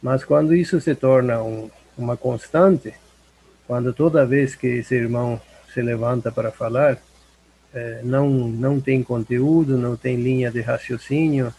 Mas 0.00 0.24
quando 0.24 0.54
isso 0.54 0.80
se 0.80 0.94
torna 0.94 1.42
um, 1.42 1.70
uma 1.96 2.16
constante, 2.16 2.94
quando 3.66 3.92
toda 3.92 4.26
vez 4.26 4.54
que 4.54 4.66
esse 4.66 4.94
irmão 4.94 5.40
se 5.72 5.82
levanta 5.82 6.30
para 6.30 6.50
falar, 6.50 6.98
é, 7.74 8.00
não, 8.02 8.28
não 8.28 8.80
tem 8.80 9.02
conteúdo, 9.02 9.76
não 9.76 9.96
tem 9.96 10.16
linha 10.16 10.50
de 10.50 10.60
raciocínio, 10.60 11.52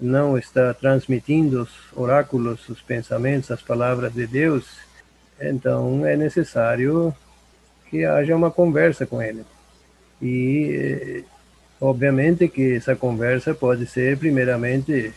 não 0.00 0.38
está 0.38 0.72
transmitindo 0.72 1.62
os 1.62 1.70
oráculos, 1.94 2.68
os 2.68 2.80
pensamentos, 2.80 3.50
as 3.50 3.60
palavras 3.60 4.12
de 4.12 4.26
Deus, 4.26 4.78
então 5.40 6.06
é 6.06 6.16
necessário 6.16 7.14
que 7.90 8.04
haja 8.04 8.36
uma 8.36 8.50
conversa 8.50 9.06
com 9.06 9.20
ele. 9.20 9.44
E, 10.20 11.24
obviamente, 11.80 12.48
que 12.48 12.76
essa 12.76 12.94
conversa 12.94 13.54
pode 13.54 13.86
ser, 13.86 14.18
primeiramente, 14.18 15.12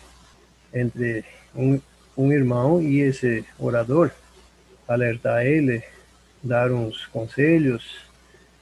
entre 0.73 1.23
um, 1.55 1.79
um 2.17 2.31
irmão 2.31 2.81
e 2.81 2.99
esse 3.01 3.45
orador, 3.59 4.11
alertar 4.87 5.45
ele, 5.45 5.83
dar 6.43 6.71
uns 6.71 7.05
conselhos, 7.07 8.05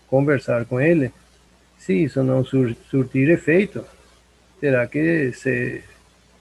conversar 0.08 0.66
com 0.66 0.80
ele. 0.80 1.12
Se 1.78 1.94
isso 1.94 2.24
não 2.24 2.44
sur 2.44 2.76
surtir 2.90 3.30
efeito, 3.30 3.86
terá 4.60 4.86
que 4.88 5.32
se 5.34 5.82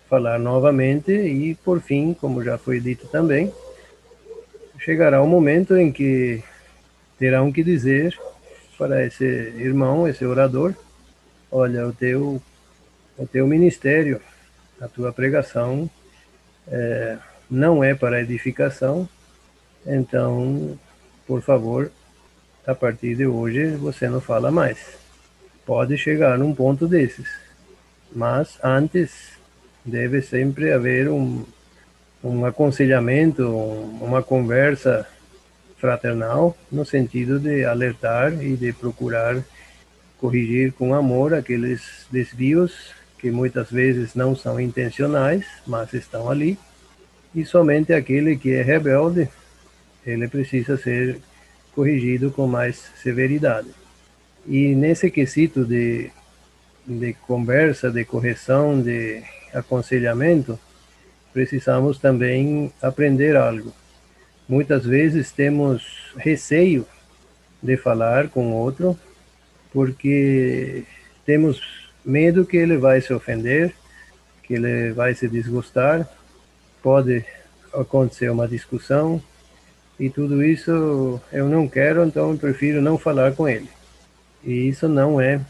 falar 0.09 0.39
novamente 0.39 1.12
e, 1.12 1.55
por 1.55 1.80
fim, 1.80 2.14
como 2.14 2.43
já 2.43 2.59
foi 2.59 2.80
dito 2.80 3.07
também, 3.09 3.53
chegará 4.78 5.22
o 5.22 5.26
momento 5.26 5.76
em 5.76 5.93
que 5.93 6.43
terão 7.18 7.53
que 7.53 7.62
dizer 7.62 8.18
para 8.78 9.05
esse 9.05 9.24
irmão, 9.24 10.09
esse 10.09 10.24
orador, 10.24 10.72
olha, 11.51 11.86
o 11.86 11.93
teu, 11.93 12.41
o 13.16 13.26
teu 13.26 13.47
ministério, 13.47 14.20
a 14.80 14.89
tua 14.89 15.12
pregação 15.12 15.91
é, 16.68 17.18
não 17.51 17.82
é 17.82 17.95
para 17.95 18.20
edificação, 18.20 19.09
então, 19.86 20.78
por 21.29 21.43
favor, 21.43 21.93
a 22.66 22.74
partir 22.74 23.14
de 23.14 23.26
hoje 23.26 23.76
você 23.76 24.09
não 24.09 24.18
fala 24.18 24.51
mais. 24.51 24.79
Pode 25.66 25.99
chegar 25.99 26.39
num 26.39 26.55
ponto 26.55 26.89
desses, 26.89 27.29
mas 28.16 28.59
antes 28.64 29.39
deve 29.85 30.22
sempre 30.22 30.72
haver 30.72 31.11
um, 31.11 31.45
um 32.24 32.47
aconselhamento, 32.47 33.47
uma 33.47 34.22
conversa 34.22 35.07
fraternal, 35.76 36.57
no 36.72 36.85
sentido 36.85 37.39
de 37.39 37.62
alertar 37.62 38.33
e 38.43 38.57
de 38.57 38.72
procurar 38.72 39.45
corrigir 40.18 40.72
com 40.72 40.95
amor 40.95 41.35
aqueles 41.35 42.07
desvios 42.11 42.93
que 43.18 43.31
muitas 43.31 43.70
vezes 43.70 44.14
não 44.14 44.35
são 44.35 44.59
intencionais, 44.59 45.45
mas 45.66 45.93
estão 45.93 46.31
ali, 46.31 46.59
e 47.35 47.45
somente 47.45 47.93
aquele 47.93 48.37
que 48.37 48.53
é 48.53 48.62
rebelde, 48.62 49.29
ele 50.11 50.27
precisa 50.29 50.77
ser 50.77 51.19
corrigido 51.75 52.31
com 52.31 52.47
mais 52.47 52.91
severidade. 53.03 53.69
E 54.47 54.75
nesse 54.75 55.11
quesito 55.11 55.65
de, 55.65 56.11
de 56.87 57.13
conversa, 57.27 57.91
de 57.91 58.05
correção, 58.05 58.81
de 58.81 59.23
aconselhamento, 59.53 60.59
precisamos 61.33 61.99
também 61.99 62.73
aprender 62.81 63.37
algo. 63.37 63.73
Muitas 64.49 64.85
vezes 64.87 65.31
temos 65.31 66.13
receio 66.17 66.87
de 67.63 67.77
falar 67.77 68.29
com 68.29 68.53
outro, 68.53 68.99
porque 69.73 70.85
temos 71.27 71.91
medo 72.03 72.47
que 72.47 72.57
ele 72.57 72.79
vai 72.79 73.03
se 73.03 73.13
ofender, 73.13 73.75
que 74.43 74.55
ele 74.55 74.93
vai 74.93 75.15
se 75.15 75.29
desgostar, 75.29 76.09
pode 76.83 77.23
acontecer 77.75 78.31
uma 78.31 78.49
discussão, 78.49 79.23
e 79.99 80.09
tudo 80.11 80.45
isso 80.45 81.21
eu 81.33 81.49
não 81.49 81.69
quero, 81.69 82.05
então 82.05 82.33
eu 82.33 82.39
prefiro 82.39 82.81
não 82.81 82.99
falar 82.99 83.33
com 83.35 83.49
ele. 83.49 83.69
E 84.45 84.69
isso 84.69 84.89
não 84.89 85.21
é, 85.21 85.41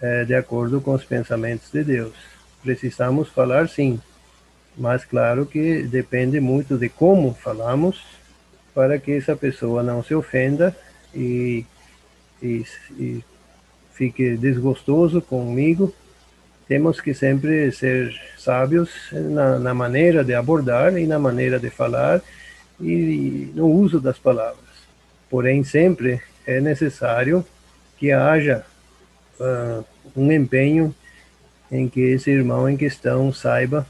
é 0.00 0.24
de 0.24 0.34
acordo 0.34 0.80
com 0.80 0.92
os 0.92 1.04
pensamentos 1.04 1.70
de 1.70 1.84
Deus 1.84 2.36
precisamos 2.66 3.28
falar 3.28 3.68
sim, 3.68 4.00
mas 4.76 5.04
claro 5.04 5.46
que 5.46 5.84
depende 5.84 6.40
muito 6.40 6.76
de 6.76 6.88
como 6.88 7.32
falamos 7.32 8.02
para 8.74 8.98
que 8.98 9.12
essa 9.12 9.36
pessoa 9.36 9.84
não 9.84 10.02
se 10.02 10.14
ofenda 10.14 10.76
e, 11.14 11.64
e, 12.42 12.64
e 12.98 13.24
fique 13.92 14.36
desgostoso 14.36 15.22
comigo. 15.22 15.94
Temos 16.66 17.00
que 17.00 17.14
sempre 17.14 17.70
ser 17.70 18.12
sábios 18.36 18.90
na, 19.12 19.60
na 19.60 19.72
maneira 19.72 20.24
de 20.24 20.34
abordar 20.34 20.98
e 20.98 21.06
na 21.06 21.20
maneira 21.20 21.60
de 21.60 21.70
falar 21.70 22.20
e 22.80 23.50
no 23.54 23.68
uso 23.68 24.00
das 24.00 24.18
palavras. 24.18 24.64
Porém, 25.28 25.64
sempre 25.64 26.20
é 26.46 26.60
necessário 26.60 27.44
que 27.96 28.12
haja 28.12 28.64
uh, 29.40 29.84
um 30.14 30.30
empenho 30.30 30.94
em 31.70 31.88
que 31.88 32.00
esse 32.00 32.30
irmão 32.30 32.68
em 32.68 32.76
questão 32.76 33.32
saiba 33.32 33.86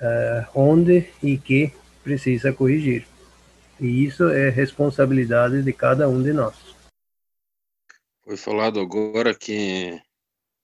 uh, 0.00 0.46
onde 0.54 1.08
e 1.22 1.36
que 1.36 1.72
precisa 2.02 2.52
corrigir. 2.52 3.06
E 3.80 4.04
isso 4.04 4.28
é 4.28 4.48
responsabilidade 4.50 5.62
de 5.62 5.72
cada 5.72 6.08
um 6.08 6.22
de 6.22 6.32
nós. 6.32 6.54
Foi 8.22 8.36
falado 8.36 8.80
agora 8.80 9.34
que 9.34 10.00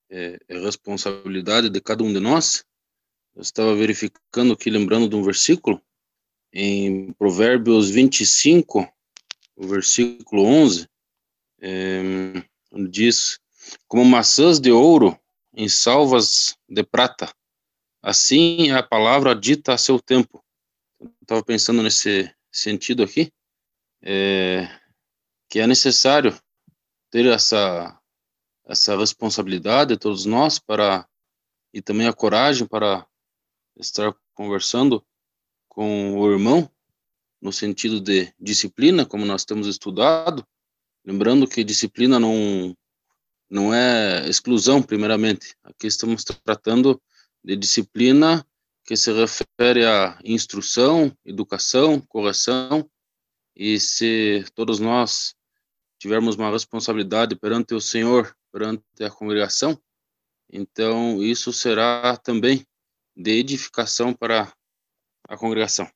é, 0.09 0.39
é 0.49 0.59
responsabilidade 0.59 1.69
de 1.69 1.81
cada 1.81 2.03
um 2.03 2.13
de 2.13 2.21
nós. 2.21 2.65
Eu 3.35 3.43
estava 3.43 3.75
verificando 3.75 4.55
aqui, 4.55 4.71
lembrando 4.71 5.09
de 5.09 5.17
um 5.17 5.23
versículo, 5.23 5.81
em 6.53 7.13
Provérbios 7.13 7.91
25, 7.91 8.89
o 9.57 9.67
versículo 9.67 10.45
11, 10.45 10.89
é, 11.61 12.03
diz: 12.89 13.39
Como 13.87 14.05
maçãs 14.05 14.59
de 14.59 14.71
ouro 14.71 15.19
em 15.55 15.69
salvas 15.69 16.57
de 16.69 16.83
prata. 16.83 17.33
Assim 18.03 18.71
é 18.71 18.75
a 18.75 18.83
palavra 18.83 19.35
dita 19.35 19.75
a 19.75 19.79
seu 19.79 20.01
tempo. 20.01 20.43
Estava 21.21 21.43
pensando 21.45 21.83
nesse 21.83 22.33
sentido 22.51 23.03
aqui, 23.03 23.33
é, 24.03 24.69
que 25.49 25.61
é 25.61 25.67
necessário 25.67 26.39
ter 27.11 27.27
essa 27.27 27.97
essa 28.65 28.97
responsabilidade 28.97 29.97
todos 29.97 30.25
nós 30.25 30.61
para 30.61 31.05
e 31.75 31.83
também 31.83 32.07
a 32.07 32.13
coragem 32.13 32.67
para 32.69 33.05
estar 33.77 34.15
conversando 34.33 35.05
com 35.81 36.14
o 36.14 36.31
irmão 36.31 36.70
no 37.41 37.51
sentido 37.51 38.03
de 38.03 38.31
disciplina, 38.39 39.07
como 39.07 39.24
nós 39.24 39.47
temos 39.47 39.66
estudado, 39.66 40.47
lembrando 41.03 41.49
que 41.49 41.64
disciplina 41.64 42.20
não 42.20 42.76
não 43.49 43.72
é 43.72 44.28
exclusão, 44.28 44.83
primeiramente. 44.83 45.57
Aqui 45.64 45.87
estamos 45.87 46.22
tratando 46.22 47.01
de 47.43 47.57
disciplina 47.57 48.47
que 48.85 48.95
se 48.95 49.11
refere 49.11 49.87
à 49.87 50.20
instrução, 50.22 51.16
educação, 51.24 51.99
correção, 51.99 52.87
e 53.57 53.81
se 53.81 54.45
todos 54.55 54.81
nós 54.81 55.35
tivermos 55.99 56.37
uma 56.37 56.51
responsabilidade 56.51 57.35
perante 57.37 57.72
o 57.72 57.81
Senhor, 57.81 58.37
perante 58.53 58.85
a 59.03 59.09
congregação, 59.09 59.81
então 60.53 61.22
isso 61.22 61.55
será 61.55 62.18
também 62.18 62.66
de 63.16 63.31
edificação 63.31 64.12
para 64.12 64.53
a 65.31 65.37
congregação. 65.37 65.89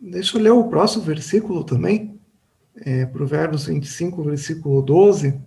Deixa 0.00 0.36
eu 0.36 0.42
ler 0.42 0.50
o 0.50 0.68
próximo 0.68 1.04
versículo 1.04 1.62
também, 1.62 2.20
é, 2.74 3.06
Provérbios 3.06 3.66
25, 3.66 4.24
versículo 4.24 4.82
12 4.82 5.46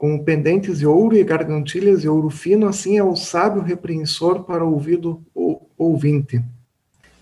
como 0.00 0.24
pendentes 0.24 0.78
de 0.78 0.86
ouro 0.86 1.14
e 1.14 1.22
gargantilhas 1.22 2.00
de 2.00 2.08
ouro 2.08 2.30
fino, 2.30 2.66
assim 2.66 2.96
é 2.96 3.04
o 3.04 3.14
sábio 3.14 3.60
repreensor 3.60 4.44
para 4.44 4.64
o 4.64 4.72
ouvido 4.72 5.22
ouvinte. 5.76 6.42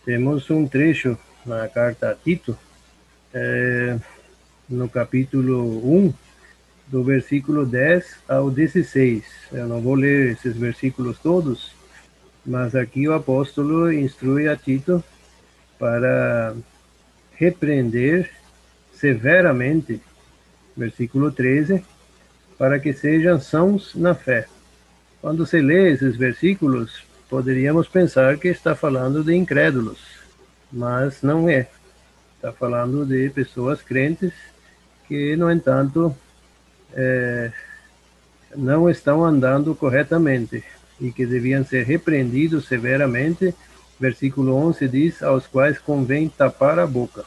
Temos 0.05 0.49
um 0.49 0.65
trecho 0.65 1.19
na 1.45 1.67
carta 1.67 2.11
a 2.11 2.15
Tito, 2.15 2.57
é, 3.35 3.99
no 4.69 4.89
capítulo 4.89 5.93
1, 5.93 6.15
do 6.87 7.03
versículo 7.03 7.67
10 7.67 8.19
ao 8.29 8.49
16. 8.49 9.25
Eu 9.51 9.67
não 9.67 9.81
vou 9.81 9.97
ler 9.97 10.35
esses 10.35 10.57
versículos 10.57 11.19
todos, 11.19 11.73
mas 12.49 12.75
aqui 12.75 13.07
o 13.07 13.13
apóstolo 13.13 13.93
instrui 13.93 14.49
a 14.49 14.57
Tito 14.57 15.05
para 15.79 16.57
repreender 17.37 18.31
severamente, 18.95 20.01
versículo 20.75 21.31
13, 21.31 21.85
para 22.57 22.81
que 22.81 22.95
sejam 22.95 23.39
sãos 23.39 23.95
na 23.95 24.15
fé. 24.15 24.47
Quando 25.21 25.47
se 25.47 25.61
lê 25.61 25.93
esses 25.93 26.17
versículos, 26.17 27.05
poderíamos 27.29 27.87
pensar 27.87 28.39
que 28.39 28.49
está 28.49 28.75
falando 28.75 29.23
de 29.23 29.35
incrédulos, 29.35 30.01
mas 30.73 31.23
não 31.23 31.51
é. 31.51 31.69
Está 32.37 32.51
falando 32.51 33.05
de 33.05 33.29
pessoas 33.29 33.83
crentes 33.83 34.33
que, 35.07 35.37
no 35.37 35.51
entanto, 35.51 36.17
é, 36.95 37.53
não 38.57 38.89
estão 38.89 39.23
andando 39.23 39.75
corretamente 39.75 40.65
e 41.01 41.13
que 41.13 41.27
deviam 41.27 41.65
ser 41.65 41.85
repreendidos 41.85 42.67
severamente. 42.67 43.55
Versículo 43.99 44.55
11 44.55 44.89
diz: 44.89 45.23
aos 45.23 45.47
quais 45.47 45.79
convém 45.79 46.29
tapar 46.29 46.79
a 46.79 46.87
boca. 46.87 47.25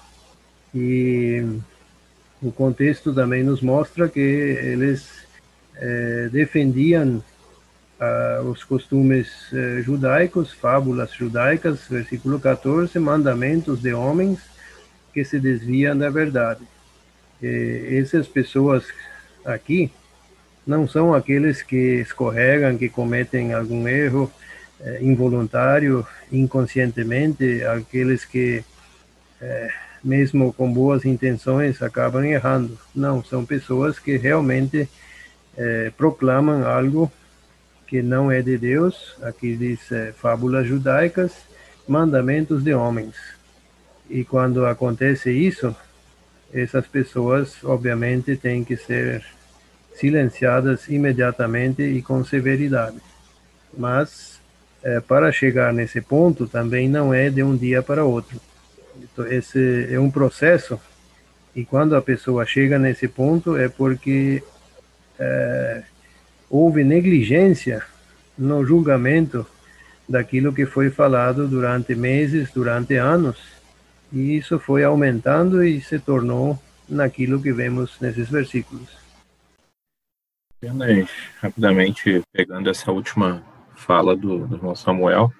E 0.73 1.43
o 2.41 2.51
contexto 2.51 3.13
também 3.13 3.43
nos 3.43 3.61
mostra 3.61 4.07
que 4.07 4.19
eles 4.19 5.07
eh, 5.75 6.29
defendiam 6.31 7.21
ah, 7.99 8.41
os 8.45 8.63
costumes 8.63 9.27
eh, 9.53 9.81
judaicos, 9.83 10.51
fábulas 10.53 11.13
judaicas, 11.13 11.87
versículo 11.89 12.39
14, 12.39 12.97
mandamentos 12.97 13.81
de 13.81 13.93
homens 13.93 14.39
que 15.13 15.23
se 15.23 15.39
desviam 15.39 15.97
da 15.97 16.09
verdade. 16.09 16.61
E 17.41 17.99
essas 18.01 18.27
pessoas 18.27 18.85
aqui 19.43 19.91
não 20.65 20.87
são 20.87 21.13
aqueles 21.13 21.61
que 21.61 22.01
escorregam, 22.01 22.77
que 22.77 22.89
cometem 22.89 23.53
algum 23.53 23.87
erro 23.87 24.31
eh, 24.79 24.99
involuntário, 25.01 26.05
inconscientemente, 26.31 27.63
aqueles 27.65 28.25
que, 28.25 28.63
eh, 29.41 29.69
mesmo 30.03 30.53
com 30.53 30.71
boas 30.71 31.05
intenções, 31.05 31.81
acabam 31.81 32.23
errando. 32.23 32.77
Não, 32.95 33.23
são 33.23 33.45
pessoas 33.45 33.99
que 33.99 34.17
realmente 34.17 34.89
eh, 35.57 35.91
proclamam 35.97 36.65
algo 36.65 37.11
que 37.87 38.01
não 38.01 38.31
é 38.31 38.41
de 38.41 38.57
Deus, 38.57 39.15
aqui 39.21 39.55
diz 39.55 39.81
fábulas 40.15 40.65
judaicas, 40.65 41.33
mandamentos 41.87 42.63
de 42.63 42.73
homens. 42.73 43.15
E 44.09 44.23
quando 44.23 44.65
acontece 44.65 45.29
isso, 45.29 45.75
essas 46.53 46.87
pessoas, 46.87 47.61
obviamente, 47.63 48.37
têm 48.37 48.63
que 48.63 48.77
ser 48.77 49.23
silenciadas 49.95 50.87
imediatamente 50.87 51.81
e 51.81 52.01
com 52.01 52.23
severidade. 52.23 52.97
Mas, 53.77 54.39
é, 54.83 54.99
para 54.99 55.31
chegar 55.31 55.73
nesse 55.73 56.01
ponto, 56.01 56.47
também 56.47 56.89
não 56.89 57.13
é 57.13 57.29
de 57.29 57.43
um 57.43 57.55
dia 57.55 57.81
para 57.81 58.03
outro. 58.03 58.39
Então, 59.01 59.25
esse 59.27 59.87
é 59.89 59.99
um 59.99 60.11
processo, 60.11 60.79
e 61.55 61.65
quando 61.65 61.95
a 61.95 62.01
pessoa 62.01 62.45
chega 62.45 62.77
nesse 62.77 63.07
ponto, 63.07 63.57
é 63.57 63.67
porque 63.67 64.43
é, 65.19 65.83
houve 66.49 66.83
negligência 66.83 67.83
no 68.37 68.65
julgamento 68.65 69.45
daquilo 70.07 70.53
que 70.53 70.65
foi 70.65 70.89
falado 70.89 71.47
durante 71.47 71.95
meses, 71.95 72.51
durante 72.51 72.95
anos, 72.95 73.37
e 74.11 74.37
isso 74.37 74.59
foi 74.59 74.83
aumentando 74.83 75.63
e 75.63 75.79
se 75.79 75.97
tornou 75.99 76.59
naquilo 76.87 77.41
que 77.41 77.53
vemos 77.53 77.95
nesses 78.01 78.29
versículos. 78.29 79.00
Apenas 80.63 81.09
rapidamente 81.41 82.21
pegando 82.31 82.69
essa 82.69 82.91
última 82.91 83.43
fala 83.75 84.15
do, 84.15 84.45
do 84.45 84.57
irmão 84.57 84.75
Samuel, 84.75 85.33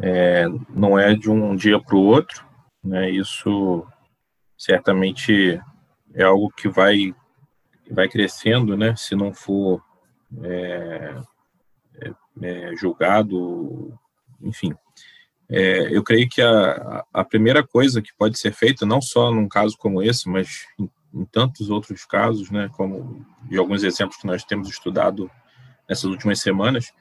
é, 0.00 0.46
não 0.70 0.98
é 0.98 1.14
de 1.14 1.30
um 1.30 1.54
dia 1.54 1.78
para 1.78 1.94
o 1.94 2.02
outro, 2.02 2.46
né? 2.82 3.10
Isso 3.10 3.86
certamente 4.56 5.60
é 6.14 6.22
algo 6.22 6.50
que 6.50 6.66
vai 6.66 7.14
vai 7.90 8.08
crescendo, 8.08 8.74
né? 8.74 8.96
Se 8.96 9.14
não 9.14 9.34
for 9.34 9.82
é, 10.42 11.14
é, 12.00 12.12
é, 12.40 12.76
julgado, 12.76 13.98
enfim. 14.40 14.74
É, 15.50 15.94
eu 15.94 16.02
creio 16.02 16.26
que 16.26 16.40
a, 16.40 17.04
a 17.12 17.22
primeira 17.22 17.62
coisa 17.66 18.00
que 18.00 18.16
pode 18.16 18.38
ser 18.38 18.52
feita, 18.52 18.86
não 18.86 19.02
só 19.02 19.30
num 19.30 19.46
caso 19.46 19.76
como 19.76 20.02
esse, 20.02 20.26
mas 20.26 20.66
em, 20.78 20.88
em 21.12 21.24
tantos 21.24 21.70
outros 21.70 22.04
casos, 22.04 22.50
né, 22.50 22.68
como 22.76 23.24
de 23.48 23.56
alguns 23.56 23.82
exemplos 23.82 24.18
que 24.18 24.26
nós 24.26 24.44
temos 24.44 24.68
estudado 24.68 25.30
nessas 25.88 26.04
últimas 26.04 26.40
semanas, 26.40 26.92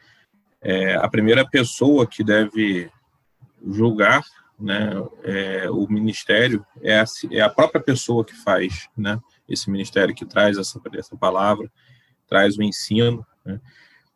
é, 0.62 0.96
a 0.96 1.08
primeira 1.08 1.48
pessoa 1.48 2.08
que 2.08 2.24
deve 2.24 2.90
julgar 3.66 4.24
né, 4.60 4.90
é, 5.24 5.70
o 5.70 5.88
ministério 5.88 6.66
é 6.82 7.00
a, 7.00 7.06
é 7.32 7.42
a 7.42 7.50
própria 7.50 7.82
pessoa 7.82 8.26
que 8.26 8.34
faz 8.34 8.90
né, 8.98 9.20
esse 9.48 9.70
ministério, 9.70 10.16
que 10.16 10.26
traz 10.26 10.58
essa, 10.58 10.82
essa 10.96 11.16
palavra, 11.16 11.72
traz 12.28 12.58
o 12.58 12.64
ensino. 12.64 13.26
Né. 13.46 13.60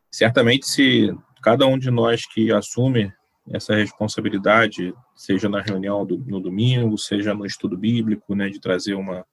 Certamente, 0.10 0.68
se 0.68 1.16
cada 1.44 1.68
um 1.68 1.78
de 1.78 1.92
nós 1.92 2.26
que 2.26 2.52
assume 2.52 3.14
essa 3.50 3.76
responsabilidade, 3.76 4.94
seja 5.16 5.48
na 5.48 5.62
reunião 5.62 6.06
do, 6.06 6.18
no 6.18 6.40
domingo, 6.40 6.98
seja 6.98 7.34
no 7.34 7.46
estudo 7.46 7.78
bíblico, 7.78 8.36
né, 8.36 8.50
de 8.50 8.60
trazer 8.60 8.96
uma 8.96 9.26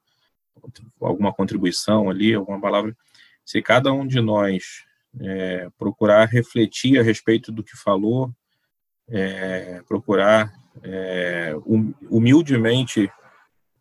alguma 1.01 1.33
contribuição 1.33 2.11
ali, 2.11 2.35
alguma 2.35 2.61
palavra, 2.61 2.97
se 3.45 3.63
cada 3.63 3.93
um 3.93 4.07
de 4.07 4.21
nós 4.21 4.85
é, 5.21 5.69
procurar 5.79 6.27
refletir 6.27 6.99
a 6.99 7.03
respeito 7.03 7.51
do 7.51 7.63
que 7.63 7.77
falou, 7.77 8.31
é, 9.09 9.83
procurar 9.89 10.53
é, 10.83 11.55
hum, 11.67 11.95
humildemente 12.11 13.11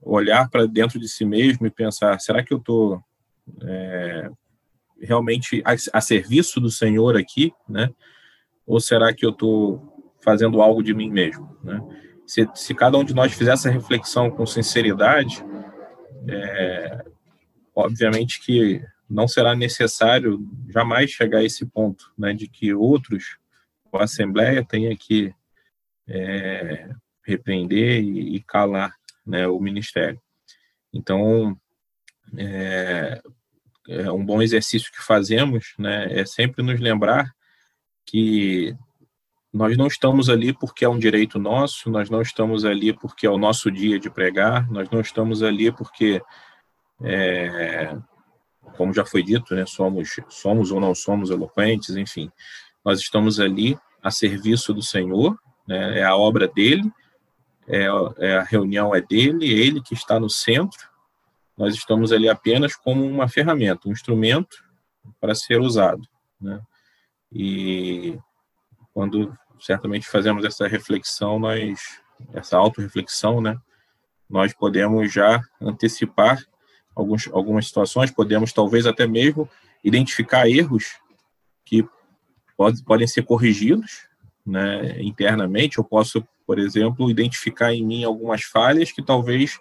olhar 0.02 0.50
para 0.50 0.66
dentro 0.66 1.00
de 1.00 1.08
si 1.08 1.26
mesmo 1.26 1.68
e 1.68 1.72
pensar: 1.72 2.20
será 2.20 2.44
que 2.44 2.54
eu 2.54 2.58
estou 2.58 3.04
é, 3.64 4.30
realmente 5.02 5.62
a, 5.66 5.74
a, 5.98 6.02
serviço 6.02 6.60
do 6.60 6.72
Senhor 6.72 7.18
aqui, 7.18 7.54
né? 7.68 7.90
Ou 8.66 8.80
será 8.80 9.14
que 9.14 9.26
eu 9.26 9.32
estou 9.32 10.16
fazendo 10.24 10.62
algo 10.62 10.84
de 10.84 10.94
mim 10.94 11.10
mesmo, 11.10 11.58
né? 11.64 11.82
Se, 12.26 12.48
se 12.56 12.74
cada 12.74 12.98
um 12.98 13.06
de 13.06 13.14
nós 13.14 13.32
fizer 13.32 13.54
essa 13.54 13.70
reflexão 13.70 14.30
com 14.30 14.46
sinceridade, 14.46 15.44
é, 16.28 17.06
obviamente 17.76 18.42
que 18.42 18.84
não 19.10 19.28
será 19.28 19.56
necessário 19.56 20.40
jamais 20.70 21.12
chegar 21.12 21.40
a 21.40 21.44
esse 21.44 21.66
ponto, 21.66 22.12
né, 22.18 22.34
de 22.34 22.48
que 22.48 22.74
outros, 22.74 23.38
a 23.94 24.04
Assembleia, 24.04 24.64
tenha 24.64 24.96
que 24.96 25.34
é, 26.08 26.90
repreender 27.24 28.04
e, 28.04 28.40
calar 28.42 28.94
né, 29.26 29.48
o 29.48 29.60
Ministério. 29.60 30.22
Então, 30.94 31.60
é, 32.38 33.22
é 33.88 34.12
um 34.12 34.24
bom 34.24 34.42
exercício 34.42 34.92
que 34.92 35.02
fazemos, 35.02 35.74
né, 35.80 36.08
é 36.12 36.26
sempre 36.26 36.62
nos 36.62 36.80
lembrar 36.80 37.34
que 38.06 38.76
nós 39.58 39.76
não 39.76 39.88
estamos 39.88 40.30
ali 40.30 40.54
porque 40.54 40.86
é 40.86 40.90
um 40.90 41.00
direito 41.00 41.40
nosso, 41.40 41.90
nós 41.90 42.12
não 42.12 42.22
estamos 42.22 42.64
ali 42.64 42.94
porque 42.94 43.26
é 43.26 43.30
o 43.30 43.40
nosso 43.40 43.72
dia 43.72 44.00
de 44.00 44.08
pregar, 44.08 44.70
nós 44.70 44.88
não 44.92 45.02
estamos 45.02 45.42
ali 45.42 45.72
porque, 45.72 46.22
é, 47.02 47.98
como 48.78 48.94
já 48.94 49.04
foi 49.04 49.24
dito, 49.24 49.56
né, 49.56 49.66
somos, 49.66 50.20
somos 50.30 50.72
ou 50.72 50.80
não 50.80 50.94
somos 50.94 51.32
eloquentes, 51.32 51.96
enfim, 51.96 52.32
nós 52.86 53.00
estamos 53.00 53.40
ali 53.40 53.76
a 54.04 54.12
serviço 54.12 54.76
do 54.76 54.84
Senhor, 54.84 55.36
né, 55.68 56.02
é 56.02 56.04
a 56.04 56.16
obra 56.16 56.48
dele, 56.48 56.92
é, 57.68 57.88
é 58.20 58.38
a 58.38 58.44
reunião 58.44 58.94
é 58.94 59.02
dele, 59.02 59.46
é 59.48 59.58
ele 59.66 59.82
que 59.82 59.96
está 59.96 60.20
no 60.20 60.30
centro, 60.30 60.88
nós 61.58 61.74
estamos 61.74 62.12
ali 62.12 62.30
apenas 62.30 62.76
como 62.76 63.04
uma 63.04 63.28
ferramenta, 63.28 63.90
um 63.90 63.92
instrumento 63.92 64.64
para 65.20 65.34
ser 65.34 65.60
usado, 65.60 66.08
né? 66.40 66.62
E 67.32 68.18
quando 68.94 69.36
certamente 69.60 70.08
fazemos 70.08 70.46
essa 70.46 70.68
reflexão, 70.68 71.40
nós 71.40 72.00
essa 72.34 72.58
autorreflexão, 72.58 73.42
né? 73.42 73.58
Nós 74.30 74.54
podemos 74.54 75.12
já 75.12 75.42
antecipar 75.62 76.38
alguns, 76.96 77.28
algumas 77.32 77.68
situações, 77.68 78.12
podemos 78.12 78.52
talvez 78.52 78.86
até 78.86 79.08
mesmo 79.08 79.50
identificar 79.84 80.50
erros 80.50 81.00
que 81.64 81.88
pode, 82.58 82.84
podem 82.84 83.08
ser 83.08 83.24
corrigidos, 83.24 84.08
né, 84.46 85.02
internamente. 85.02 85.78
Eu 85.78 85.84
posso, 85.84 86.26
por 86.46 86.58
exemplo, 86.60 87.10
identificar 87.10 87.74
em 87.74 87.86
mim 87.86 88.04
algumas 88.04 88.44
falhas 88.44 88.92
que 88.92 89.04
talvez 89.04 89.60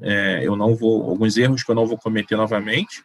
é, 0.00 0.46
eu 0.46 0.54
não 0.54 0.76
vou, 0.76 1.10
alguns 1.10 1.36
erros 1.36 1.64
que 1.64 1.70
eu 1.70 1.74
não 1.74 1.86
vou 1.86 1.98
cometer 1.98 2.36
novamente, 2.36 3.02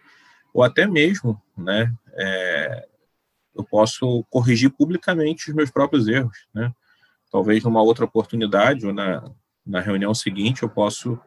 ou 0.54 0.64
até 0.64 0.86
mesmo, 0.86 1.42
né, 1.58 1.92
é, 2.14 2.88
eu 3.58 3.64
posso 3.64 4.24
corrigir 4.30 4.70
publicamente 4.70 5.50
os 5.50 5.56
meus 5.56 5.72
próprios 5.72 6.08
erros, 6.08 6.48
né? 6.54 6.72
Talvez 7.32 7.64
numa 7.64 7.82
outra 7.82 8.06
oportunidade 8.06 8.86
ou 8.86 8.94
na, 8.94 9.30
na 9.66 9.82
reunião 9.82 10.14
seguinte 10.14 10.64
eu 10.64 10.70
posso 10.70 11.20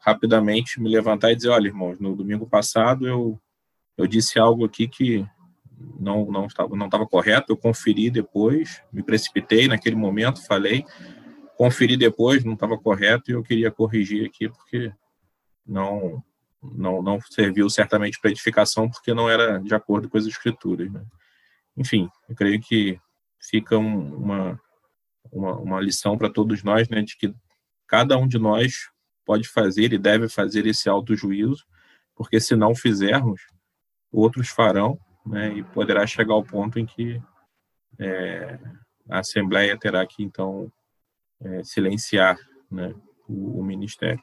rapidamente 0.00 0.80
me 0.80 0.90
levantar 0.90 1.32
e 1.32 1.36
dizer, 1.36 1.48
olha, 1.48 1.68
irmãos, 1.68 1.98
no 1.98 2.14
domingo 2.14 2.46
passado 2.46 3.06
eu 3.06 3.40
eu 3.96 4.06
disse 4.06 4.38
algo 4.38 4.64
aqui 4.64 4.86
que 4.86 5.26
não 5.98 6.30
não 6.30 6.46
estava 6.46 6.76
não 6.76 6.86
estava 6.86 7.06
correto, 7.06 7.52
eu 7.52 7.56
conferi 7.56 8.10
depois, 8.10 8.82
me 8.92 9.02
precipitei 9.02 9.68
naquele 9.68 9.96
momento, 9.96 10.46
falei, 10.46 10.84
conferi 11.56 11.96
depois, 11.96 12.44
não 12.44 12.54
estava 12.54 12.78
correto 12.78 13.30
e 13.30 13.34
eu 13.34 13.42
queria 13.42 13.70
corrigir 13.70 14.26
aqui 14.26 14.48
porque 14.48 14.92
não 15.66 16.22
não, 16.62 17.02
não 17.02 17.20
serviu 17.20 17.68
certamente 17.70 18.20
para 18.20 18.30
edificação 18.30 18.88
porque 18.88 19.14
não 19.14 19.30
era 19.30 19.58
de 19.58 19.74
acordo 19.74 20.08
com 20.08 20.18
as 20.18 20.26
escrituras. 20.26 20.90
Né? 20.90 21.02
Enfim, 21.78 22.10
eu 22.28 22.34
creio 22.34 22.60
que 22.60 23.00
fica 23.40 23.78
um, 23.78 24.16
uma, 24.16 24.60
uma, 25.30 25.56
uma 25.56 25.80
lição 25.80 26.18
para 26.18 26.28
todos 26.28 26.64
nós, 26.64 26.88
né, 26.88 27.02
de 27.02 27.16
que 27.16 27.32
cada 27.86 28.18
um 28.18 28.26
de 28.26 28.36
nós 28.36 28.90
pode 29.24 29.48
fazer 29.48 29.92
e 29.92 29.98
deve 29.98 30.28
fazer 30.28 30.66
esse 30.66 30.88
autojuízo, 30.88 31.64
porque 32.16 32.40
se 32.40 32.56
não 32.56 32.74
fizermos, 32.74 33.40
outros 34.10 34.48
farão, 34.48 34.98
né, 35.24 35.52
e 35.52 35.62
poderá 35.62 36.04
chegar 36.04 36.34
ao 36.34 36.42
ponto 36.42 36.80
em 36.80 36.86
que 36.86 37.22
é, 37.98 38.58
a 39.08 39.20
Assembleia 39.20 39.78
terá 39.78 40.04
que, 40.04 40.24
então, 40.24 40.72
é, 41.40 41.62
silenciar 41.62 42.36
né, 42.68 42.92
o, 43.28 43.60
o 43.60 43.64
ministério. 43.64 44.22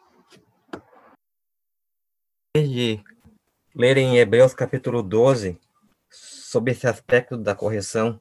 De 2.56 3.02
ler 3.74 3.98
em 3.98 4.18
Hebreus 4.18 4.54
capítulo 4.54 5.02
12, 5.02 5.60
sobre 6.56 6.72
esse 6.72 6.88
aspecto 6.88 7.36
da 7.36 7.54
correção, 7.54 8.18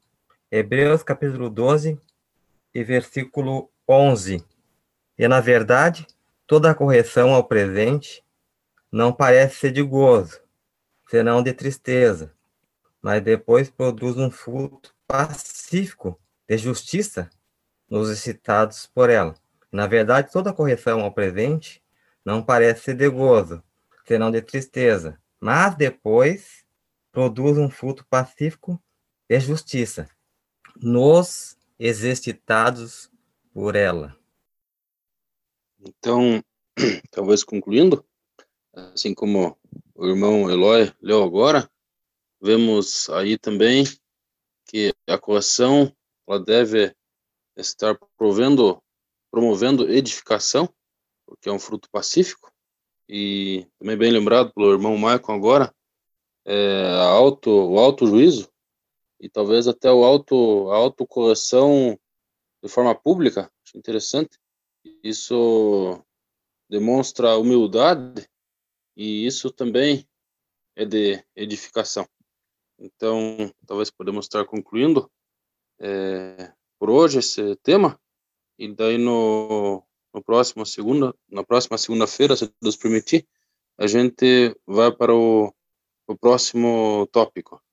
Hebreus 0.51 1.05
capítulo 1.05 1.49
12 1.49 2.01
e 2.74 2.82
versículo 2.82 3.70
11. 3.89 4.45
E, 5.16 5.28
na 5.28 5.41
verdade, 5.41 6.05
toda 6.45 6.68
a 6.68 6.74
correção 6.74 7.32
ao 7.32 7.45
presente 7.45 8.24
não 8.91 9.12
parece 9.12 9.55
ser 9.55 9.70
de 9.70 9.82
gozo, 9.82 10.41
senão 11.09 11.45
de 11.45 11.53
tristeza, 11.53 12.35
mas 13.01 13.22
depois 13.22 13.70
produz 13.70 14.16
um 14.16 14.32
fruto 14.32 14.93
pacífico 15.07 16.20
de 16.49 16.59
justiça 16.59 17.30
nos 17.89 18.11
excitados 18.11 18.91
por 18.93 19.11
ela. 19.11 19.37
Na 19.70 19.87
verdade, 19.87 20.32
toda 20.32 20.53
correção 20.53 21.03
ao 21.03 21.12
presente 21.12 21.80
não 22.24 22.43
parece 22.43 22.82
ser 22.82 22.97
de 22.97 23.09
gozo, 23.09 23.62
senão 24.05 24.28
de 24.28 24.43
tristeza, 24.43 25.20
mas 25.41 25.76
depois 25.76 26.63
produz 27.14 27.56
um 27.56 27.70
fruto 27.70 28.04
pacífico 28.10 28.82
de 29.28 29.38
justiça 29.38 30.10
nos 30.76 31.56
exercitados 31.78 33.08
por 33.52 33.76
ela. 33.76 34.18
Então, 35.78 36.42
talvez 37.12 37.44
concluindo, 37.44 38.04
assim 38.72 39.14
como 39.14 39.56
o 39.94 40.08
irmão 40.08 40.50
Eloy 40.50 40.92
leu 41.00 41.22
agora, 41.22 41.70
vemos 42.42 43.08
aí 43.10 43.38
também 43.38 43.84
que 44.66 44.92
a 45.06 45.16
correção 45.16 45.94
ela 46.26 46.40
deve 46.40 46.92
estar 47.56 47.96
provendo, 48.16 48.82
promovendo 49.30 49.88
edificação, 49.88 50.68
porque 51.24 51.48
é 51.48 51.52
um 51.52 51.60
fruto 51.60 51.88
pacífico, 51.92 52.52
e 53.08 53.68
também 53.78 53.96
bem 53.96 54.10
lembrado 54.10 54.52
pelo 54.52 54.72
irmão 54.72 54.96
Michael 54.96 55.30
agora, 55.30 55.74
é, 56.45 56.84
o 57.47 57.78
auto 57.78 58.07
juízo 58.07 58.51
e 59.20 59.28
talvez 59.28 59.66
até 59.66 59.90
o 59.90 60.05
auto, 60.05 60.70
a 60.70 60.76
autocorreção 60.76 61.99
de 62.62 62.68
forma 62.68 62.95
pública, 62.95 63.51
acho 63.64 63.78
interessante. 63.78 64.38
Isso 65.03 66.03
demonstra 66.68 67.36
humildade 67.36 68.28
e 68.97 69.26
isso 69.26 69.51
também 69.51 70.07
é 70.76 70.84
de 70.84 71.24
edificação. 71.34 72.07
Então, 72.78 73.53
talvez 73.66 73.90
podemos 73.90 74.26
estar 74.26 74.45
concluindo 74.45 75.11
é, 75.78 76.53
por 76.78 76.90
hoje 76.90 77.18
esse 77.20 77.57
tema 77.57 77.99
e 78.59 78.72
daí 78.72 78.99
no, 78.99 79.82
no 80.12 80.22
próximo 80.22 80.66
segunda, 80.66 81.14
na 81.28 81.45
próxima 81.45 81.78
segunda-feira, 81.78 82.36
se 82.36 82.53
Deus 82.61 82.76
permitir, 82.76 83.26
a 83.78 83.86
gente 83.86 84.55
vai 84.66 84.92
para 84.92 85.14
o, 85.14 85.53
o 86.07 86.16
próximo 86.16 87.07
tópico. 87.12 87.63